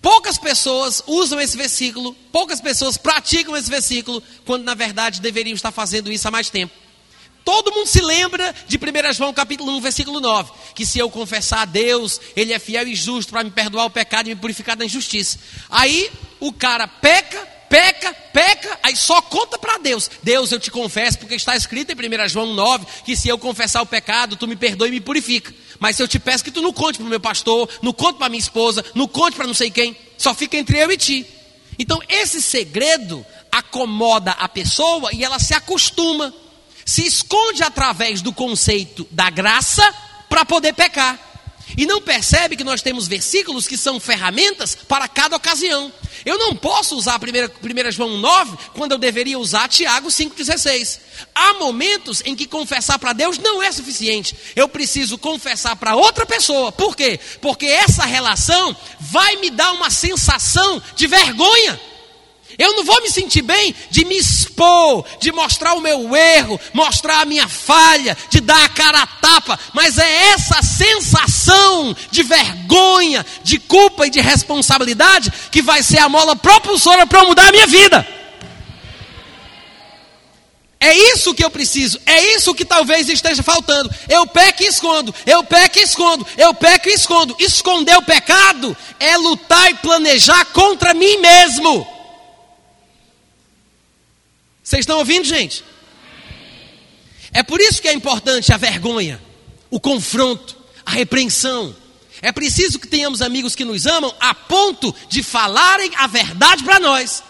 Poucas 0.01 0.39
pessoas 0.39 1.03
usam 1.05 1.39
esse 1.39 1.55
versículo, 1.55 2.15
poucas 2.31 2.59
pessoas 2.59 2.97
praticam 2.97 3.55
esse 3.55 3.69
versículo, 3.69 4.23
quando 4.43 4.63
na 4.63 4.73
verdade 4.73 5.21
deveriam 5.21 5.53
estar 5.53 5.71
fazendo 5.71 6.11
isso 6.11 6.27
há 6.27 6.31
mais 6.31 6.49
tempo. 6.49 6.73
Todo 7.43 7.71
mundo 7.73 7.87
se 7.87 8.01
lembra 8.01 8.55
de 8.67 8.77
1 8.77 9.13
João 9.13 9.33
capítulo 9.33 9.75
1, 9.77 9.81
versículo 9.81 10.19
9, 10.21 10.51
que 10.73 10.85
se 10.85 10.97
eu 10.97 11.09
confessar 11.09 11.61
a 11.61 11.65
Deus, 11.65 12.19
Ele 12.35 12.53
é 12.53 12.59
fiel 12.59 12.87
e 12.87 12.95
justo 12.95 13.31
para 13.31 13.43
me 13.43 13.51
perdoar 13.51 13.85
o 13.85 13.89
pecado 13.89 14.27
e 14.27 14.35
me 14.35 14.39
purificar 14.39 14.77
da 14.77 14.85
injustiça. 14.85 15.37
Aí 15.69 16.09
o 16.39 16.53
cara 16.53 16.87
peca, 16.87 17.45
peca, 17.69 18.13
peca, 18.31 18.79
aí 18.81 18.95
só 18.95 19.21
conta 19.21 19.57
para 19.57 19.77
Deus. 19.77 20.09
Deus, 20.21 20.51
eu 20.51 20.59
te 20.59 20.71
confesso, 20.71 21.19
porque 21.19 21.35
está 21.35 21.55
escrito 21.55 21.91
em 21.91 21.95
1 21.95 22.29
João 22.29 22.53
9 22.53 22.85
que 23.03 23.15
se 23.15 23.27
eu 23.27 23.37
confessar 23.37 23.81
o 23.81 23.85
pecado, 23.85 24.35
tu 24.37 24.47
me 24.47 24.55
perdoa 24.55 24.87
e 24.87 24.91
me 24.91 25.01
purifica. 25.01 25.53
Mas 25.79 25.99
eu 25.99 26.07
te 26.07 26.19
peço 26.19 26.43
que 26.43 26.51
tu 26.51 26.61
não 26.61 26.71
conte 26.71 26.97
para 26.97 27.07
o 27.07 27.09
meu 27.09 27.19
pastor, 27.19 27.67
não 27.81 27.91
conte 27.91 28.17
para 28.17 28.29
minha 28.29 28.39
esposa, 28.39 28.85
não 28.95 29.07
conte 29.07 29.35
para 29.35 29.47
não 29.47 29.53
sei 29.53 29.69
quem, 29.69 29.97
só 30.17 30.33
fica 30.33 30.55
entre 30.55 30.77
eu 30.77 30.89
e 30.91 30.97
ti. 30.97 31.25
Então 31.77 31.99
esse 32.07 32.41
segredo 32.41 33.25
acomoda 33.51 34.31
a 34.31 34.47
pessoa 34.47 35.09
e 35.13 35.23
ela 35.23 35.39
se 35.39 35.53
acostuma, 35.53 36.33
se 36.85 37.05
esconde 37.05 37.63
através 37.63 38.21
do 38.21 38.33
conceito 38.33 39.07
da 39.11 39.29
graça 39.29 39.83
para 40.29 40.45
poder 40.45 40.73
pecar. 40.73 41.19
E 41.77 41.85
não 41.85 42.01
percebe 42.01 42.55
que 42.55 42.63
nós 42.63 42.81
temos 42.81 43.07
versículos 43.07 43.67
que 43.67 43.77
são 43.77 43.99
ferramentas 43.99 44.75
para 44.75 45.07
cada 45.07 45.35
ocasião. 45.35 45.91
Eu 46.25 46.37
não 46.37 46.55
posso 46.55 46.95
usar 46.95 47.19
1 47.19 47.91
João 47.91 48.17
9 48.17 48.57
quando 48.73 48.93
eu 48.93 48.97
deveria 48.97 49.39
usar 49.39 49.67
Tiago 49.67 50.09
5,16. 50.09 50.99
Há 51.33 51.53
momentos 51.55 52.21
em 52.25 52.35
que 52.35 52.47
confessar 52.47 52.99
para 52.99 53.13
Deus 53.13 53.37
não 53.37 53.61
é 53.61 53.71
suficiente. 53.71 54.35
Eu 54.55 54.69
preciso 54.69 55.17
confessar 55.17 55.75
para 55.75 55.95
outra 55.95 56.25
pessoa. 56.25 56.71
Por 56.71 56.95
quê? 56.95 57.19
Porque 57.41 57.65
essa 57.65 58.05
relação 58.05 58.75
vai 58.99 59.37
me 59.37 59.49
dar 59.49 59.71
uma 59.71 59.89
sensação 59.89 60.81
de 60.95 61.07
vergonha. 61.07 61.79
Eu 62.57 62.73
não 62.73 62.83
vou 62.83 63.01
me 63.01 63.09
sentir 63.09 63.41
bem 63.41 63.73
de 63.89 64.05
me 64.05 64.17
expor, 64.17 65.05
de 65.19 65.31
mostrar 65.31 65.73
o 65.73 65.81
meu 65.81 66.15
erro, 66.15 66.59
mostrar 66.73 67.21
a 67.21 67.25
minha 67.25 67.47
falha, 67.47 68.17
de 68.29 68.39
dar 68.39 68.63
a 68.63 68.69
cara 68.69 69.01
a 69.01 69.07
tapa, 69.07 69.59
mas 69.73 69.97
é 69.97 70.29
essa 70.29 70.61
sensação 70.61 71.95
de 72.11 72.23
vergonha, 72.23 73.25
de 73.43 73.59
culpa 73.59 74.07
e 74.07 74.09
de 74.09 74.21
responsabilidade 74.21 75.31
que 75.51 75.61
vai 75.61 75.81
ser 75.81 75.99
a 75.99 76.09
mola 76.09 76.35
propulsora 76.35 77.07
para 77.07 77.23
mudar 77.23 77.47
a 77.47 77.51
minha 77.51 77.67
vida. 77.67 78.07
É 80.83 80.93
isso 81.13 81.33
que 81.33 81.45
eu 81.45 81.49
preciso, 81.49 81.97
é 82.05 82.35
isso 82.35 82.53
que 82.53 82.65
talvez 82.65 83.07
esteja 83.07 83.41
faltando. 83.41 83.89
Eu 84.09 84.27
peco 84.27 84.63
e 84.63 84.67
escondo, 84.67 85.15
eu 85.25 85.41
peco 85.41 85.79
e 85.79 85.81
escondo, 85.81 86.27
eu 86.37 86.53
peco 86.53 86.89
e 86.89 86.93
escondo. 86.93 87.33
Esconder 87.39 87.95
o 87.97 88.01
pecado 88.01 88.75
é 88.99 89.15
lutar 89.15 89.71
e 89.71 89.75
planejar 89.75 90.43
contra 90.47 90.93
mim 90.93 91.19
mesmo. 91.19 91.92
Vocês 94.63 94.81
estão 94.81 94.99
ouvindo, 94.99 95.25
gente? 95.25 95.63
É 97.33 97.43
por 97.43 97.59
isso 97.59 97.81
que 97.81 97.87
é 97.87 97.93
importante 97.93 98.53
a 98.53 98.57
vergonha, 98.57 99.21
o 99.69 99.79
confronto, 99.79 100.55
a 100.85 100.91
repreensão. 100.91 101.75
É 102.21 102.31
preciso 102.31 102.79
que 102.79 102.87
tenhamos 102.87 103.21
amigos 103.21 103.55
que 103.55 103.65
nos 103.65 103.85
amam 103.85 104.13
a 104.19 104.33
ponto 104.33 104.95
de 105.09 105.21
falarem 105.21 105.91
a 105.97 106.07
verdade 106.07 106.63
para 106.63 106.79
nós, 106.79 107.21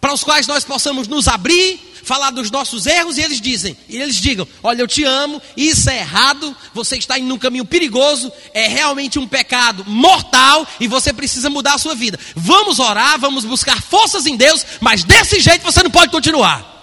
para 0.00 0.12
os 0.12 0.24
quais 0.24 0.48
nós 0.48 0.64
possamos 0.64 1.06
nos 1.06 1.28
abrir, 1.28 1.85
falar 2.06 2.30
dos 2.30 2.52
nossos 2.52 2.86
erros 2.86 3.18
e 3.18 3.20
eles 3.20 3.40
dizem, 3.40 3.76
e 3.88 3.96
eles 3.96 4.14
digam: 4.14 4.46
"Olha, 4.62 4.80
eu 4.80 4.86
te 4.86 5.02
amo, 5.02 5.42
isso 5.56 5.90
é 5.90 5.98
errado, 5.98 6.56
você 6.72 6.96
está 6.96 7.18
indo 7.18 7.26
num 7.26 7.36
caminho 7.36 7.64
perigoso, 7.64 8.30
é 8.54 8.68
realmente 8.68 9.18
um 9.18 9.26
pecado 9.26 9.84
mortal 9.84 10.64
e 10.78 10.86
você 10.86 11.12
precisa 11.12 11.50
mudar 11.50 11.74
a 11.74 11.78
sua 11.78 11.96
vida. 11.96 12.16
Vamos 12.36 12.78
orar, 12.78 13.18
vamos 13.18 13.44
buscar 13.44 13.82
forças 13.82 14.24
em 14.24 14.36
Deus, 14.36 14.64
mas 14.80 15.02
desse 15.02 15.40
jeito 15.40 15.64
você 15.64 15.82
não 15.82 15.90
pode 15.90 16.12
continuar." 16.12 16.74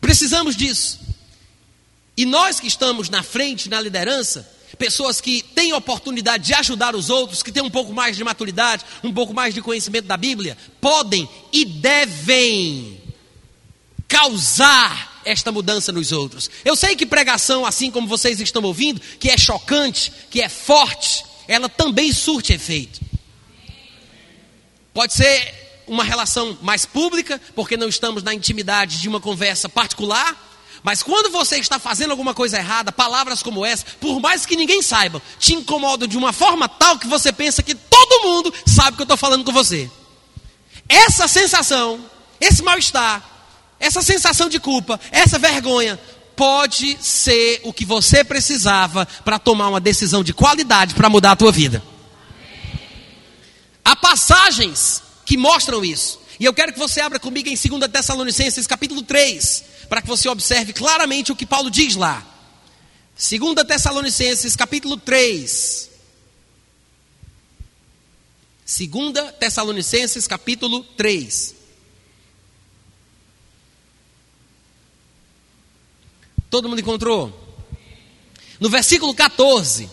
Precisamos 0.00 0.54
disso. 0.54 1.00
E 2.16 2.24
nós 2.24 2.60
que 2.60 2.68
estamos 2.68 3.08
na 3.08 3.24
frente, 3.24 3.68
na 3.68 3.80
liderança, 3.80 4.48
pessoas 4.74 5.20
que 5.20 5.42
têm 5.42 5.72
oportunidade 5.72 6.44
de 6.44 6.54
ajudar 6.54 6.94
os 6.94 7.10
outros, 7.10 7.42
que 7.42 7.52
têm 7.52 7.62
um 7.62 7.70
pouco 7.70 7.92
mais 7.92 8.16
de 8.16 8.24
maturidade, 8.24 8.84
um 9.02 9.12
pouco 9.12 9.34
mais 9.34 9.54
de 9.54 9.62
conhecimento 9.62 10.06
da 10.06 10.16
Bíblia, 10.16 10.56
podem 10.80 11.28
e 11.52 11.64
devem 11.64 13.00
causar 14.08 15.20
esta 15.24 15.50
mudança 15.50 15.90
nos 15.90 16.12
outros. 16.12 16.50
Eu 16.64 16.76
sei 16.76 16.94
que 16.94 17.06
pregação, 17.06 17.64
assim 17.64 17.90
como 17.90 18.06
vocês 18.06 18.40
estão 18.40 18.62
ouvindo, 18.62 19.00
que 19.18 19.30
é 19.30 19.38
chocante, 19.38 20.12
que 20.30 20.40
é 20.40 20.48
forte, 20.48 21.24
ela 21.48 21.68
também 21.68 22.12
surte 22.12 22.52
efeito. 22.52 23.00
Pode 24.92 25.14
ser 25.14 25.82
uma 25.86 26.04
relação 26.04 26.56
mais 26.62 26.86
pública, 26.86 27.40
porque 27.54 27.76
não 27.76 27.88
estamos 27.88 28.22
na 28.22 28.32
intimidade 28.32 29.00
de 29.00 29.08
uma 29.08 29.20
conversa 29.20 29.68
particular 29.68 30.53
mas 30.84 31.02
quando 31.02 31.32
você 31.32 31.56
está 31.56 31.78
fazendo 31.78 32.10
alguma 32.10 32.34
coisa 32.34 32.58
errada, 32.58 32.92
palavras 32.92 33.42
como 33.42 33.64
essa, 33.64 33.86
por 33.98 34.20
mais 34.20 34.44
que 34.44 34.54
ninguém 34.54 34.82
saiba, 34.82 35.22
te 35.38 35.54
incomodam 35.54 36.06
de 36.06 36.18
uma 36.18 36.30
forma 36.30 36.68
tal 36.68 36.98
que 36.98 37.06
você 37.06 37.32
pensa 37.32 37.62
que 37.62 37.74
todo 37.74 38.28
mundo 38.28 38.52
sabe 38.66 38.94
que 38.94 39.00
eu 39.00 39.04
estou 39.04 39.16
falando 39.16 39.44
com 39.44 39.50
você. 39.50 39.90
Essa 40.86 41.26
sensação, 41.26 42.04
esse 42.38 42.62
mal-estar, 42.62 43.24
essa 43.80 44.02
sensação 44.02 44.46
de 44.46 44.60
culpa, 44.60 45.00
essa 45.10 45.38
vergonha, 45.38 45.98
pode 46.36 46.98
ser 47.00 47.62
o 47.64 47.72
que 47.72 47.86
você 47.86 48.22
precisava 48.22 49.06
para 49.24 49.38
tomar 49.38 49.68
uma 49.68 49.80
decisão 49.80 50.22
de 50.22 50.34
qualidade 50.34 50.94
para 50.94 51.08
mudar 51.08 51.30
a 51.30 51.36
tua 51.36 51.50
vida. 51.50 51.82
Há 53.82 53.96
passagens 53.96 55.02
que 55.24 55.38
mostram 55.38 55.82
isso. 55.82 56.20
E 56.38 56.44
eu 56.44 56.52
quero 56.52 56.74
que 56.74 56.78
você 56.78 57.00
abra 57.00 57.18
comigo 57.18 57.48
em 57.48 57.56
2 57.56 57.90
Tessalonicenses 57.90 58.66
capítulo 58.66 59.00
3, 59.00 59.64
para 59.88 60.02
que 60.02 60.08
você 60.08 60.28
observe 60.28 60.72
claramente 60.72 61.32
o 61.32 61.36
que 61.36 61.46
Paulo 61.46 61.70
diz 61.70 61.96
lá. 61.96 62.24
2 63.16 63.66
Tessalonicenses 63.66 64.56
capítulo 64.56 64.96
3. 64.96 65.90
2 68.66 69.32
Tessalonicenses 69.38 70.26
capítulo 70.26 70.82
3. 70.96 71.54
Todo 76.50 76.68
mundo 76.68 76.80
encontrou? 76.80 77.44
No 78.60 78.70
versículo 78.70 79.12
14, 79.12 79.90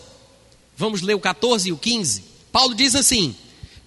vamos 0.76 1.02
ler 1.02 1.14
o 1.14 1.20
14 1.20 1.68
e 1.68 1.72
o 1.72 1.76
15. 1.76 2.24
Paulo 2.52 2.74
diz 2.74 2.94
assim: 2.94 3.36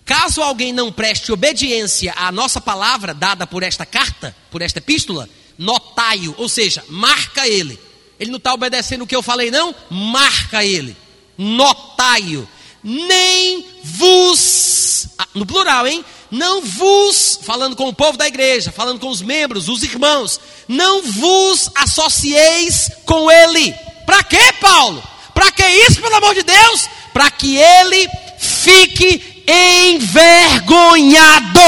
Caso 0.03 0.41
alguém 0.41 0.72
não 0.72 0.91
preste 0.91 1.32
obediência 1.32 2.14
à 2.16 2.32
nossa 2.32 2.62
palavra 2.62 3.14
dada 3.14 3.47
por 3.47 3.64
esta 3.64 3.86
carta, 3.86 4.36
por 4.51 4.62
esta 4.62 4.80
epístola, 4.80 5.30
notai-o, 5.58 6.36
ou 6.38 6.49
seja, 6.49 6.84
marca 6.89 7.47
ele. 7.47 7.80
Ele 8.20 8.32
não 8.32 8.38
está 8.38 8.53
obedecendo 8.53 9.03
o 9.03 9.08
que 9.08 9.16
eu 9.16 9.24
falei, 9.24 9.51
não? 9.51 9.76
Marca 9.89 10.64
ele. 10.64 10.95
Notai-o. 11.38 12.47
Nem 12.84 13.66
vos, 13.84 15.08
ah, 15.18 15.28
no 15.34 15.45
plural, 15.45 15.88
hein? 15.88 16.03
Não 16.32 16.62
vos, 16.62 17.39
falando 17.41 17.76
com 17.76 17.88
o 17.88 17.93
povo 17.93 18.18
da 18.18 18.28
igreja, 18.28 18.72
falando 18.72 18.99
com 18.99 19.10
os 19.10 19.22
membros, 19.22 19.70
os 19.70 19.84
irmãos, 19.84 20.39
não 20.68 21.01
vos 21.01 21.70
associeis 21.76 22.89
com 23.06 23.32
ele. 23.32 23.74
Para 24.06 24.24
quê, 24.24 24.53
Paulo? 24.60 25.01
Para 25.34 25.51
que 25.51 25.66
isso, 25.66 26.01
pelo 26.01 26.16
amor 26.16 26.34
de 26.34 26.43
Deus? 26.43 26.89
Para 27.14 27.30
que 27.32 27.58
ele 27.58 28.10
fique 28.38 29.43
envergonhado. 29.47 31.60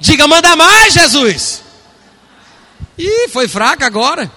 Diga, 0.00 0.28
manda 0.28 0.56
mais, 0.56 0.94
Jesus. 0.94 1.65
Ih, 2.98 3.28
foi 3.28 3.46
fraca 3.48 3.86
agora. 3.86 4.30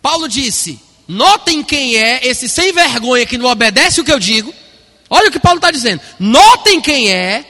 Paulo 0.00 0.28
disse: 0.28 0.80
Notem 1.06 1.62
quem 1.62 1.96
é 1.96 2.26
esse 2.26 2.48
sem 2.48 2.72
vergonha 2.72 3.26
que 3.26 3.38
não 3.38 3.50
obedece 3.50 4.00
o 4.00 4.04
que 4.04 4.12
eu 4.12 4.18
digo. 4.18 4.52
Olha 5.08 5.28
o 5.28 5.32
que 5.32 5.40
Paulo 5.40 5.58
está 5.58 5.70
dizendo. 5.70 6.00
Notem 6.18 6.80
quem 6.80 7.12
é 7.12 7.44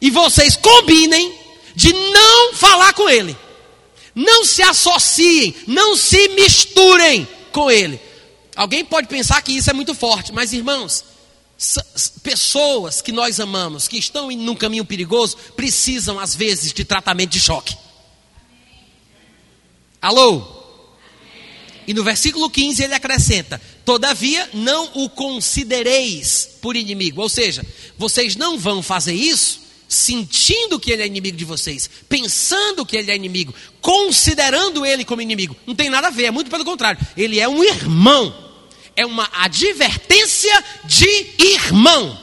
e 0.00 0.10
vocês 0.10 0.56
combinem 0.56 1.32
de 1.74 1.92
não 1.92 2.54
falar 2.54 2.92
com 2.92 3.08
ele. 3.08 3.36
Não 4.14 4.44
se 4.44 4.62
associem, 4.62 5.54
não 5.66 5.96
se 5.96 6.28
misturem 6.30 7.26
com 7.52 7.70
ele. 7.70 8.00
Alguém 8.56 8.84
pode 8.84 9.06
pensar 9.06 9.40
que 9.42 9.52
isso 9.52 9.70
é 9.70 9.72
muito 9.72 9.94
forte, 9.94 10.32
mas 10.32 10.52
irmãos, 10.52 11.04
pessoas 12.22 13.00
que 13.00 13.12
nós 13.12 13.38
amamos, 13.38 13.86
que 13.86 13.96
estão 13.96 14.28
num 14.32 14.56
caminho 14.56 14.84
perigoso, 14.84 15.36
precisam 15.56 16.18
às 16.18 16.34
vezes 16.34 16.72
de 16.72 16.84
tratamento 16.84 17.30
de 17.30 17.40
choque. 17.40 17.76
Alô? 20.00 20.58
E 21.86 21.94
no 21.94 22.04
versículo 22.04 22.50
15 22.50 22.84
ele 22.84 22.94
acrescenta: 22.94 23.60
Todavia 23.84 24.48
não 24.52 24.90
o 24.94 25.08
considereis 25.08 26.48
por 26.60 26.76
inimigo. 26.76 27.22
Ou 27.22 27.28
seja, 27.28 27.64
vocês 27.96 28.36
não 28.36 28.58
vão 28.58 28.82
fazer 28.82 29.14
isso 29.14 29.68
sentindo 29.88 30.78
que 30.78 30.92
ele 30.92 31.02
é 31.02 31.06
inimigo 31.06 31.38
de 31.38 31.46
vocês, 31.46 31.88
pensando 32.10 32.84
que 32.84 32.94
ele 32.94 33.10
é 33.10 33.16
inimigo, 33.16 33.54
considerando 33.80 34.84
ele 34.84 35.02
como 35.02 35.22
inimigo. 35.22 35.56
Não 35.66 35.74
tem 35.74 35.88
nada 35.88 36.08
a 36.08 36.10
ver, 36.10 36.26
é 36.26 36.30
muito 36.30 36.50
pelo 36.50 36.64
contrário. 36.64 37.00
Ele 37.16 37.40
é 37.40 37.48
um 37.48 37.64
irmão. 37.64 38.46
É 38.94 39.06
uma 39.06 39.28
advertência 39.32 40.62
de 40.84 41.26
irmão. 41.38 42.18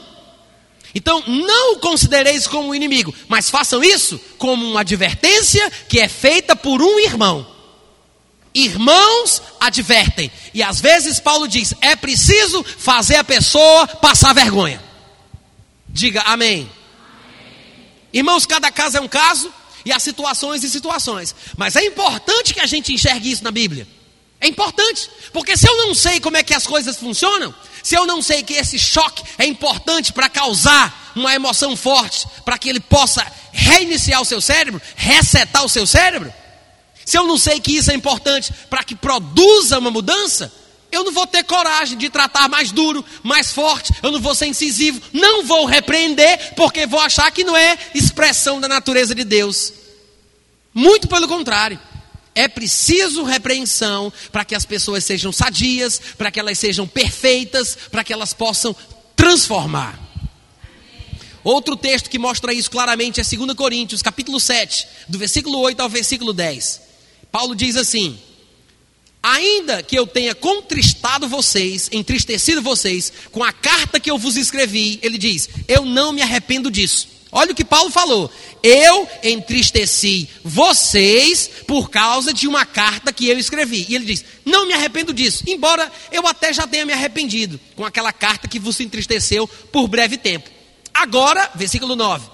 Então, 0.93 1.23
não 1.25 1.73
o 1.73 1.79
considereis 1.79 2.45
como 2.45 2.75
inimigo, 2.75 3.13
mas 3.27 3.49
façam 3.49 3.83
isso 3.83 4.19
como 4.37 4.65
uma 4.65 4.81
advertência 4.81 5.69
que 5.89 5.99
é 5.99 6.07
feita 6.07 6.55
por 6.55 6.81
um 6.81 6.99
irmão. 6.99 7.54
Irmãos 8.55 9.41
advertem. 9.59 10.31
E 10.53 10.63
às 10.63 10.79
vezes 10.79 11.19
Paulo 11.19 11.45
diz: 11.45 11.73
é 11.81 11.93
preciso 11.93 12.63
fazer 12.63 13.17
a 13.17 13.23
pessoa 13.23 13.85
passar 13.85 14.33
vergonha. 14.33 14.81
Diga 15.89 16.21
amém. 16.21 16.71
Irmãos, 18.13 18.45
cada 18.45 18.71
caso 18.71 18.95
é 18.95 19.01
um 19.01 19.09
caso, 19.09 19.53
e 19.83 19.91
há 19.91 19.99
situações 19.99 20.63
e 20.63 20.69
situações. 20.69 21.35
Mas 21.57 21.75
é 21.75 21.83
importante 21.83 22.53
que 22.53 22.61
a 22.61 22.65
gente 22.65 22.93
enxergue 22.93 23.29
isso 23.29 23.43
na 23.43 23.51
Bíblia. 23.51 23.85
É 24.39 24.47
importante, 24.47 25.09
porque 25.33 25.57
se 25.57 25.67
eu 25.67 25.75
não 25.77 25.93
sei 25.93 26.21
como 26.21 26.37
é 26.37 26.43
que 26.43 26.53
as 26.53 26.65
coisas 26.65 26.95
funcionam, 26.95 27.53
se 27.83 27.95
eu 27.95 28.05
não 28.05 28.21
sei 28.21 28.41
que 28.41 28.53
esse 28.53 28.79
choque 28.79 29.23
é 29.37 29.45
importante 29.45 30.13
para 30.13 30.29
causar 30.29 31.11
uma 31.13 31.33
emoção 31.35 31.75
forte, 31.75 32.25
para 32.45 32.57
que 32.57 32.69
ele 32.69 32.79
possa 32.79 33.25
reiniciar 33.51 34.21
o 34.21 34.25
seu 34.25 34.39
cérebro, 34.39 34.81
resetar 34.95 35.65
o 35.65 35.69
seu 35.69 35.85
cérebro, 35.85 36.33
se 37.05 37.17
eu 37.17 37.25
não 37.25 37.37
sei 37.37 37.59
que 37.59 37.77
isso 37.77 37.91
é 37.91 37.93
importante 37.93 38.51
para 38.69 38.83
que 38.83 38.95
produza 38.95 39.77
uma 39.77 39.91
mudança, 39.91 40.51
eu 40.91 41.03
não 41.03 41.11
vou 41.11 41.27
ter 41.27 41.43
coragem 41.43 41.97
de 41.97 42.09
tratar 42.09 42.49
mais 42.49 42.71
duro, 42.71 43.05
mais 43.21 43.51
forte, 43.51 43.93
eu 44.01 44.11
não 44.11 44.19
vou 44.19 44.33
ser 44.33 44.47
incisivo, 44.47 45.01
não 45.13 45.43
vou 45.43 45.65
repreender, 45.65 46.53
porque 46.55 46.87
vou 46.87 46.99
achar 46.99 47.29
que 47.31 47.43
não 47.43 47.55
é 47.55 47.77
expressão 47.93 48.59
da 48.59 48.67
natureza 48.67 49.13
de 49.13 49.23
Deus. 49.23 49.73
Muito 50.73 51.07
pelo 51.07 51.27
contrário. 51.27 51.79
É 52.33 52.49
preciso 52.49 53.23
repreensão 53.23 54.11
para 54.29 54.43
que 54.43 54.55
as 54.55 54.65
pessoas 54.65 55.05
sejam 55.05 55.31
sadias, 55.31 56.01
para 56.17 56.29
que 56.29 56.39
elas 56.39 56.59
sejam 56.59 56.85
perfeitas, 56.85 57.77
para 57.89 58.03
que 58.03 58.11
elas 58.11 58.33
possam 58.33 58.75
transformar. 59.15 59.97
Outro 61.45 61.77
texto 61.77 62.09
que 62.09 62.19
mostra 62.19 62.53
isso 62.53 62.69
claramente 62.69 63.21
é 63.21 63.23
2 63.23 63.53
Coríntios, 63.53 64.01
capítulo 64.01 64.39
7, 64.39 64.87
do 65.07 65.17
versículo 65.17 65.59
8 65.59 65.79
ao 65.79 65.87
versículo 65.87 66.33
10. 66.33 66.81
Paulo 67.35 67.53
diz 67.53 67.75
assim: 67.75 68.17
Ainda 69.21 69.83
que 69.83 69.99
eu 69.99 70.07
tenha 70.07 70.33
contristado 70.33 71.27
vocês, 71.27 71.89
entristecido 71.91 72.61
vocês, 72.61 73.11
com 73.29 73.43
a 73.43 73.51
carta 73.51 73.99
que 73.99 74.09
eu 74.09 74.17
vos 74.17 74.37
escrevi, 74.37 75.01
ele 75.03 75.17
diz: 75.17 75.49
Eu 75.67 75.83
não 75.83 76.13
me 76.13 76.21
arrependo 76.21 76.71
disso. 76.71 77.09
Olha 77.33 77.51
o 77.51 77.55
que 77.55 77.65
Paulo 77.65 77.91
falou. 77.91 78.31
Eu 78.63 79.05
entristeci 79.21 80.29
vocês 80.45 81.49
por 81.67 81.89
causa 81.89 82.33
de 82.33 82.47
uma 82.47 82.65
carta 82.65 83.11
que 83.11 83.27
eu 83.27 83.37
escrevi. 83.37 83.85
E 83.89 83.95
ele 83.95 84.05
diz: 84.05 84.23
Não 84.45 84.65
me 84.65 84.73
arrependo 84.73 85.13
disso, 85.13 85.43
embora 85.45 85.91
eu 86.13 86.25
até 86.25 86.53
já 86.53 86.65
tenha 86.65 86.85
me 86.85 86.93
arrependido 86.93 87.59
com 87.75 87.83
aquela 87.83 88.13
carta 88.13 88.47
que 88.47 88.59
vos 88.59 88.79
entristeceu 88.79 89.45
por 89.73 89.89
breve 89.89 90.17
tempo. 90.17 90.49
Agora, 90.93 91.51
versículo 91.53 91.97
9: 91.97 92.29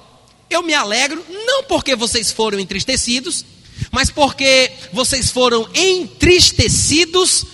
Eu 0.48 0.62
me 0.62 0.76
alegro, 0.76 1.26
não 1.28 1.64
porque 1.64 1.96
vocês 1.96 2.32
foram 2.32 2.60
entristecidos, 2.60 3.44
mas 3.92 4.10
porque 4.10 4.72
vocês 4.92 5.32
foram 5.32 5.66
entristecidos 5.74 7.46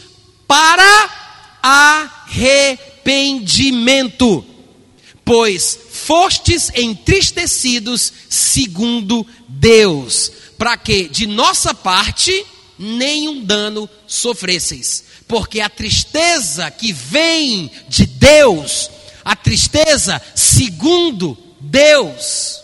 para 0.48 1.12
arrependimento, 1.62 4.44
pois 5.24 5.78
fostes 5.92 6.72
entristecidos 6.74 8.12
segundo 8.30 9.28
Deus, 9.48 10.32
para 10.58 10.76
que 10.78 11.08
de 11.10 11.28
nossa 11.28 11.74
parte 11.74 12.46
nenhum 12.80 13.44
dano 13.44 13.90
sofresseis, 14.06 15.04
porque 15.28 15.60
a 15.60 15.70
tristeza 15.70 16.70
que 16.72 16.94
vem 16.94 17.70
de 17.90 18.06
Deus, 18.06 18.90
a 19.26 19.36
tristeza 19.36 20.22
segundo 20.34 21.38
Deus, 21.60 22.62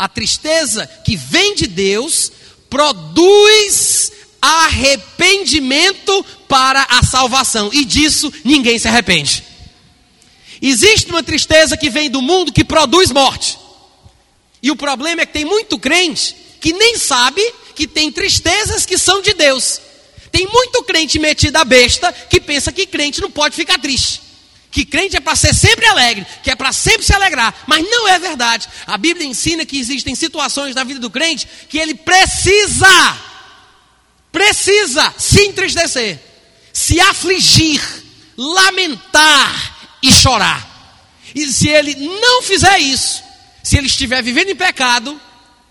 a 0.00 0.08
tristeza 0.08 0.86
que 1.04 1.14
vem 1.14 1.54
de 1.54 1.66
Deus 1.66 2.32
produz 2.70 4.10
arrependimento 4.40 6.24
para 6.48 6.86
a 6.88 7.04
salvação, 7.04 7.68
e 7.70 7.84
disso 7.84 8.32
ninguém 8.42 8.78
se 8.78 8.88
arrepende. 8.88 9.44
Existe 10.62 11.10
uma 11.10 11.22
tristeza 11.22 11.76
que 11.76 11.90
vem 11.90 12.08
do 12.08 12.22
mundo 12.22 12.50
que 12.50 12.64
produz 12.64 13.10
morte. 13.10 13.58
E 14.62 14.70
o 14.70 14.76
problema 14.76 15.20
é 15.20 15.26
que 15.26 15.34
tem 15.34 15.44
muito 15.44 15.78
crente 15.78 16.34
que 16.58 16.72
nem 16.72 16.96
sabe 16.96 17.42
que 17.74 17.86
tem 17.86 18.10
tristezas 18.10 18.86
que 18.86 18.96
são 18.96 19.20
de 19.20 19.34
Deus. 19.34 19.82
Tem 20.32 20.46
muito 20.46 20.82
crente 20.82 21.18
metido 21.18 21.56
a 21.56 21.64
besta 21.64 22.10
que 22.10 22.40
pensa 22.40 22.72
que 22.72 22.86
crente 22.86 23.20
não 23.20 23.30
pode 23.30 23.54
ficar 23.54 23.78
triste 23.78 24.29
que 24.70 24.84
crente 24.84 25.16
é 25.16 25.20
para 25.20 25.34
ser 25.34 25.54
sempre 25.54 25.86
alegre, 25.86 26.24
que 26.42 26.50
é 26.50 26.54
para 26.54 26.72
sempre 26.72 27.04
se 27.04 27.14
alegrar, 27.14 27.54
mas 27.66 27.82
não 27.82 28.06
é 28.08 28.18
verdade. 28.18 28.68
A 28.86 28.96
Bíblia 28.96 29.26
ensina 29.26 29.66
que 29.66 29.78
existem 29.78 30.14
situações 30.14 30.74
na 30.74 30.84
vida 30.84 31.00
do 31.00 31.10
crente 31.10 31.48
que 31.68 31.78
ele 31.78 31.94
precisa, 31.94 33.18
precisa 34.30 35.12
se 35.18 35.42
entristecer, 35.46 36.20
se 36.72 37.00
afligir, 37.00 37.82
lamentar 38.36 39.98
e 40.02 40.12
chorar. 40.12 40.68
E 41.34 41.46
se 41.46 41.68
ele 41.68 41.94
não 41.94 42.42
fizer 42.42 42.78
isso, 42.78 43.22
se 43.62 43.76
ele 43.76 43.86
estiver 43.88 44.22
vivendo 44.22 44.50
em 44.50 44.56
pecado, 44.56 45.20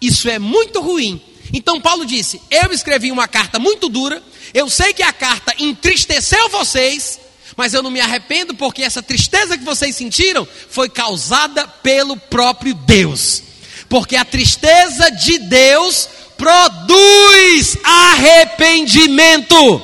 isso 0.01 0.29
é 0.29 0.39
muito 0.39 0.81
ruim. 0.81 1.21
Então 1.53 1.81
Paulo 1.81 2.05
disse: 2.05 2.41
Eu 2.51 2.71
escrevi 2.71 3.11
uma 3.11 3.27
carta 3.27 3.59
muito 3.59 3.89
dura, 3.89 4.21
eu 4.53 4.69
sei 4.69 4.93
que 4.93 5.03
a 5.03 5.13
carta 5.13 5.53
entristeceu 5.57 6.49
vocês, 6.49 7.19
mas 7.59 7.73
eu 7.73 7.83
não 7.83 7.91
me 7.91 7.99
arrependo 7.99 8.55
porque 8.55 8.81
essa 8.83 9.03
tristeza 9.03 9.57
que 9.57 9.65
vocês 9.65 9.93
sentiram 9.93 10.47
foi 10.69 10.87
causada 10.87 11.67
pelo 11.67 12.15
próprio 12.15 12.73
Deus. 12.73 13.43
Porque 13.89 14.15
a 14.15 14.23
tristeza 14.23 15.11
de 15.11 15.39
Deus 15.39 16.07
produz 16.37 17.77
arrependimento. 17.83 19.81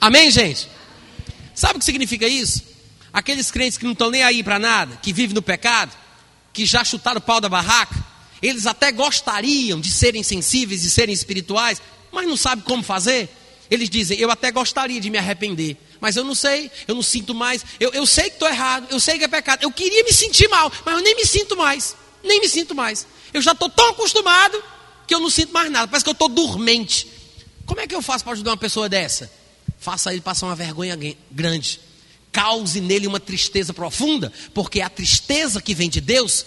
Amém, 0.00 0.30
gente? 0.30 0.68
Sabe 1.52 1.74
o 1.74 1.78
que 1.80 1.84
significa 1.84 2.28
isso? 2.28 2.62
Aqueles 3.12 3.50
crentes 3.50 3.76
que 3.76 3.84
não 3.84 3.90
estão 3.90 4.08
nem 4.08 4.22
aí 4.22 4.40
para 4.44 4.60
nada, 4.60 4.96
que 5.02 5.12
vivem 5.12 5.34
no 5.34 5.42
pecado, 5.42 5.90
que 6.52 6.64
já 6.64 6.84
chutaram 6.84 7.18
o 7.18 7.20
pau 7.20 7.40
da 7.40 7.48
barraca, 7.48 7.96
eles 8.40 8.66
até 8.66 8.92
gostariam 8.92 9.80
de 9.80 9.90
serem 9.90 10.22
sensíveis 10.22 10.84
e 10.84 10.90
serem 10.90 11.12
espirituais, 11.12 11.82
mas 12.12 12.28
não 12.28 12.36
sabem 12.36 12.62
como 12.64 12.84
fazer. 12.84 13.28
Eles 13.72 13.88
dizem: 13.88 14.18
Eu 14.18 14.30
até 14.30 14.50
gostaria 14.50 15.00
de 15.00 15.08
me 15.08 15.16
arrepender, 15.16 15.78
mas 15.98 16.14
eu 16.14 16.22
não 16.22 16.34
sei, 16.34 16.70
eu 16.86 16.94
não 16.94 17.00
sinto 17.00 17.34
mais. 17.34 17.64
Eu, 17.80 17.90
eu 17.94 18.06
sei 18.06 18.24
que 18.24 18.34
estou 18.36 18.46
errado, 18.46 18.86
eu 18.90 19.00
sei 19.00 19.16
que 19.16 19.24
é 19.24 19.28
pecado. 19.28 19.62
Eu 19.62 19.72
queria 19.72 20.04
me 20.04 20.12
sentir 20.12 20.46
mal, 20.46 20.70
mas 20.84 20.94
eu 20.94 21.00
nem 21.00 21.16
me 21.16 21.24
sinto 21.24 21.56
mais. 21.56 21.96
Nem 22.22 22.38
me 22.38 22.48
sinto 22.50 22.74
mais. 22.74 23.06
Eu 23.32 23.40
já 23.40 23.52
estou 23.52 23.70
tão 23.70 23.88
acostumado 23.88 24.62
que 25.06 25.14
eu 25.14 25.20
não 25.20 25.30
sinto 25.30 25.54
mais 25.54 25.72
nada. 25.72 25.88
Parece 25.88 26.04
que 26.04 26.10
eu 26.10 26.12
estou 26.12 26.28
dormente. 26.28 27.08
Como 27.64 27.80
é 27.80 27.86
que 27.86 27.94
eu 27.94 28.02
faço 28.02 28.22
para 28.22 28.34
ajudar 28.34 28.50
uma 28.50 28.58
pessoa 28.58 28.90
dessa? 28.90 29.32
Faça 29.78 30.12
ele 30.12 30.20
passar 30.20 30.44
uma 30.44 30.54
vergonha 30.54 30.94
grande. 31.30 31.80
Cause 32.30 32.78
nele 32.78 33.06
uma 33.06 33.20
tristeza 33.20 33.72
profunda, 33.72 34.30
porque 34.52 34.82
a 34.82 34.90
tristeza 34.90 35.62
que 35.62 35.74
vem 35.74 35.88
de 35.88 36.02
Deus 36.02 36.44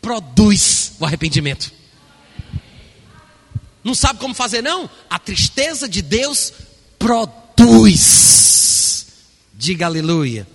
produz 0.00 0.92
o 1.00 1.04
arrependimento. 1.04 1.72
Não 3.82 3.96
sabe 3.96 4.20
como 4.20 4.32
fazer, 4.32 4.62
não? 4.62 4.88
A 5.10 5.18
tristeza 5.18 5.88
de 5.88 6.02
Deus 6.02 6.52
produz. 6.98 9.06
Diga 9.54 9.86
aleluia. 9.86 10.46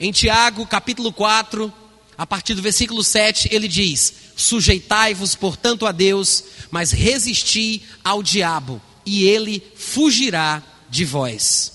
Em 0.00 0.10
Tiago, 0.10 0.66
capítulo 0.66 1.12
4, 1.12 1.72
a 2.18 2.26
partir 2.26 2.54
do 2.54 2.62
versículo 2.62 3.04
7, 3.04 3.48
ele 3.52 3.68
diz: 3.68 4.12
Sujeitai-vos, 4.36 5.34
portanto, 5.34 5.86
a 5.86 5.92
Deus, 5.92 6.44
mas 6.70 6.90
resisti 6.90 7.82
ao 8.02 8.22
diabo, 8.22 8.80
e 9.06 9.24
ele 9.24 9.62
fugirá 9.76 10.62
de 10.90 11.04
vós. 11.04 11.72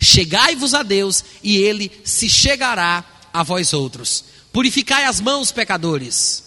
Chegai-vos 0.00 0.74
a 0.74 0.82
Deus, 0.82 1.24
e 1.42 1.56
ele 1.56 1.90
se 2.04 2.28
chegará 2.28 3.04
a 3.32 3.42
vós 3.42 3.72
outros. 3.72 4.24
Purificai 4.52 5.04
as 5.04 5.20
mãos, 5.20 5.52
pecadores. 5.52 6.44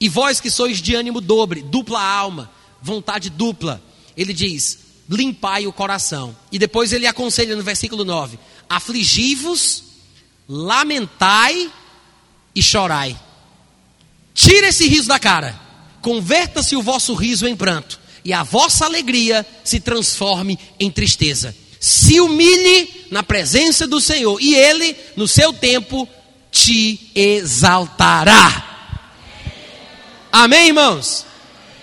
E 0.00 0.08
vós 0.08 0.40
que 0.40 0.50
sois 0.50 0.80
de 0.80 0.94
ânimo 0.94 1.20
dobre, 1.20 1.62
dupla 1.62 2.02
alma, 2.02 2.50
vontade 2.82 3.30
dupla, 3.30 3.82
ele 4.16 4.32
diz: 4.32 4.78
limpai 5.08 5.66
o 5.66 5.72
coração. 5.72 6.36
E 6.50 6.58
depois 6.58 6.92
ele 6.92 7.06
aconselha 7.06 7.54
no 7.56 7.62
versículo 7.62 8.04
9: 8.04 8.38
afligi-vos, 8.68 9.84
lamentai 10.48 11.70
e 12.54 12.62
chorai. 12.62 13.16
Tire 14.34 14.66
esse 14.66 14.86
riso 14.86 15.08
da 15.08 15.18
cara, 15.18 15.58
converta-se 16.02 16.76
o 16.76 16.82
vosso 16.82 17.14
riso 17.14 17.46
em 17.46 17.56
pranto, 17.56 17.98
e 18.24 18.32
a 18.32 18.42
vossa 18.42 18.84
alegria 18.84 19.46
se 19.64 19.80
transforme 19.80 20.58
em 20.78 20.90
tristeza. 20.90 21.54
Se 21.80 22.20
humilhe 22.20 23.06
na 23.10 23.22
presença 23.22 23.86
do 23.86 24.00
Senhor, 24.00 24.40
e 24.40 24.54
Ele, 24.54 24.96
no 25.16 25.28
seu 25.28 25.52
tempo, 25.52 26.08
te 26.50 27.10
exaltará. 27.14 28.64
Amém, 30.32 30.68
irmãos? 30.68 31.24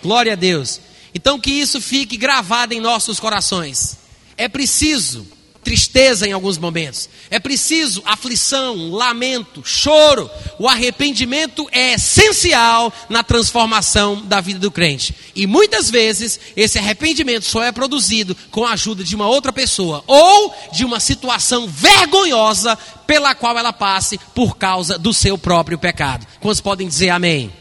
Glória 0.01 0.34
a 0.34 0.36
Deus. 0.36 0.80
Então 1.14 1.39
que 1.39 1.51
isso 1.51 1.80
fique 1.80 2.18
gravado 2.18 2.74
em 2.74 2.80
nossos 2.80 3.20
corações. 3.20 3.97
É 4.38 4.47
preciso 4.47 5.28
tristeza 5.64 6.28
em 6.28 6.32
alguns 6.32 6.57
momentos. 6.57 7.09
É 7.32 7.39
preciso 7.39 8.03
aflição, 8.05 8.91
lamento, 8.91 9.64
choro. 9.66 10.30
O 10.59 10.68
arrependimento 10.68 11.68
é 11.72 11.93
essencial 11.93 12.93
na 13.09 13.24
transformação 13.24 14.22
da 14.22 14.41
vida 14.41 14.59
do 14.59 14.70
crente. 14.70 15.16
E 15.36 15.47
muitas 15.47 15.89
vezes 15.89 16.39
esse 16.55 16.78
arrependimento 16.78 17.45
só 17.45 17.64
é 17.64 17.72
produzido 17.72 18.36
com 18.51 18.66
a 18.66 18.74
ajuda 18.74 19.03
de 19.03 19.16
uma 19.16 19.28
outra 19.28 19.51
pessoa 19.51 20.03
ou 20.05 20.53
de 20.72 20.86
uma 20.86 20.99
situação 20.99 21.68
vergonhosa 21.68 22.78
pela 23.07 23.34
qual 23.34 23.57
ela 23.57 23.74
passe 23.74 24.20
por 24.36 24.57
causa 24.57 24.97
do 24.97 25.14
seu 25.14 25.38
próprio 25.38 25.78
pecado. 25.78 26.28
Quantos 26.39 26.61
podem 26.61 26.88
dizer 26.88 27.09
amém? 27.09 27.51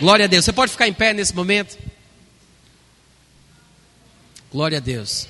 Glória 0.00 0.26
a 0.26 0.28
Deus. 0.28 0.44
Você 0.44 0.52
pode 0.52 0.72
ficar 0.72 0.88
em 0.88 0.92
pé 0.92 1.12
nesse 1.12 1.34
momento? 1.34 1.87
Glória 4.50 4.78
a 4.78 4.80
Deus. 4.80 5.26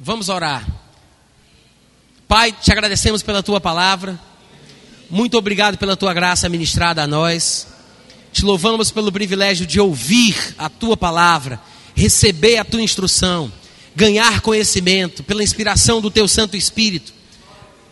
Vamos 0.00 0.30
orar. 0.30 0.66
Pai, 2.26 2.50
te 2.50 2.72
agradecemos 2.72 3.22
pela 3.22 3.42
tua 3.42 3.60
palavra. 3.60 4.18
Muito 5.10 5.36
obrigado 5.36 5.76
pela 5.76 5.98
tua 5.98 6.14
graça 6.14 6.48
ministrada 6.48 7.02
a 7.02 7.06
nós. 7.06 7.66
Te 8.32 8.42
louvamos 8.42 8.90
pelo 8.90 9.12
privilégio 9.12 9.66
de 9.66 9.78
ouvir 9.78 10.54
a 10.56 10.70
tua 10.70 10.96
palavra, 10.96 11.60
receber 11.94 12.56
a 12.56 12.64
tua 12.64 12.80
instrução, 12.80 13.52
ganhar 13.94 14.40
conhecimento 14.40 15.22
pela 15.22 15.42
inspiração 15.42 16.00
do 16.00 16.10
teu 16.10 16.26
Santo 16.26 16.56
Espírito. 16.56 17.12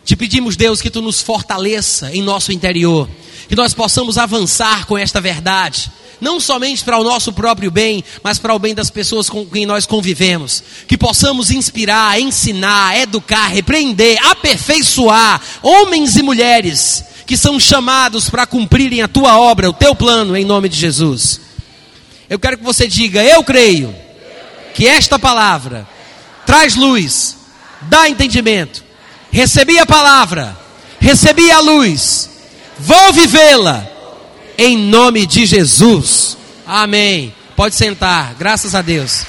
Te 0.05 0.15
pedimos, 0.17 0.57
Deus, 0.57 0.81
que 0.81 0.89
tu 0.89 1.01
nos 1.01 1.21
fortaleça 1.21 2.13
em 2.13 2.21
nosso 2.21 2.51
interior, 2.51 3.09
que 3.47 3.55
nós 3.55 3.73
possamos 3.73 4.17
avançar 4.17 4.85
com 4.85 4.97
esta 4.97 5.21
verdade, 5.21 5.89
não 6.19 6.39
somente 6.39 6.83
para 6.83 6.97
o 6.97 7.03
nosso 7.03 7.31
próprio 7.31 7.71
bem, 7.71 8.03
mas 8.21 8.37
para 8.37 8.53
o 8.53 8.59
bem 8.59 8.75
das 8.75 8.89
pessoas 8.89 9.29
com 9.29 9.45
quem 9.45 9.65
nós 9.65 9.85
convivemos. 9.85 10.63
Que 10.87 10.97
possamos 10.97 11.51
inspirar, 11.51 12.19
ensinar, 12.19 12.97
educar, 12.97 13.47
repreender, 13.47 14.17
aperfeiçoar 14.27 15.41
homens 15.61 16.15
e 16.15 16.21
mulheres 16.21 17.03
que 17.25 17.37
são 17.37 17.59
chamados 17.59 18.29
para 18.29 18.45
cumprirem 18.45 19.01
a 19.01 19.07
tua 19.07 19.37
obra, 19.39 19.69
o 19.69 19.73
teu 19.73 19.95
plano, 19.95 20.35
em 20.35 20.45
nome 20.45 20.67
de 20.67 20.77
Jesus. 20.77 21.39
Eu 22.29 22.39
quero 22.39 22.57
que 22.57 22.63
você 22.63 22.87
diga: 22.87 23.23
Eu 23.23 23.43
creio 23.43 23.93
que 24.73 24.85
esta 24.85 25.17
palavra 25.17 25.87
traz 26.45 26.75
luz, 26.75 27.37
dá 27.81 28.09
entendimento 28.09 28.82
Recebi 29.33 29.79
a 29.79 29.85
palavra, 29.85 30.55
recebi 30.99 31.49
a 31.49 31.59
luz, 31.59 32.29
vou 32.77 33.11
vivê-la, 33.13 33.83
em 34.55 34.77
nome 34.77 35.25
de 35.25 35.47
Jesus. 35.47 36.37
Amém. 36.67 37.33
Pode 37.55 37.73
sentar, 37.73 38.35
graças 38.35 38.75
a 38.75 38.83
Deus. 38.83 39.25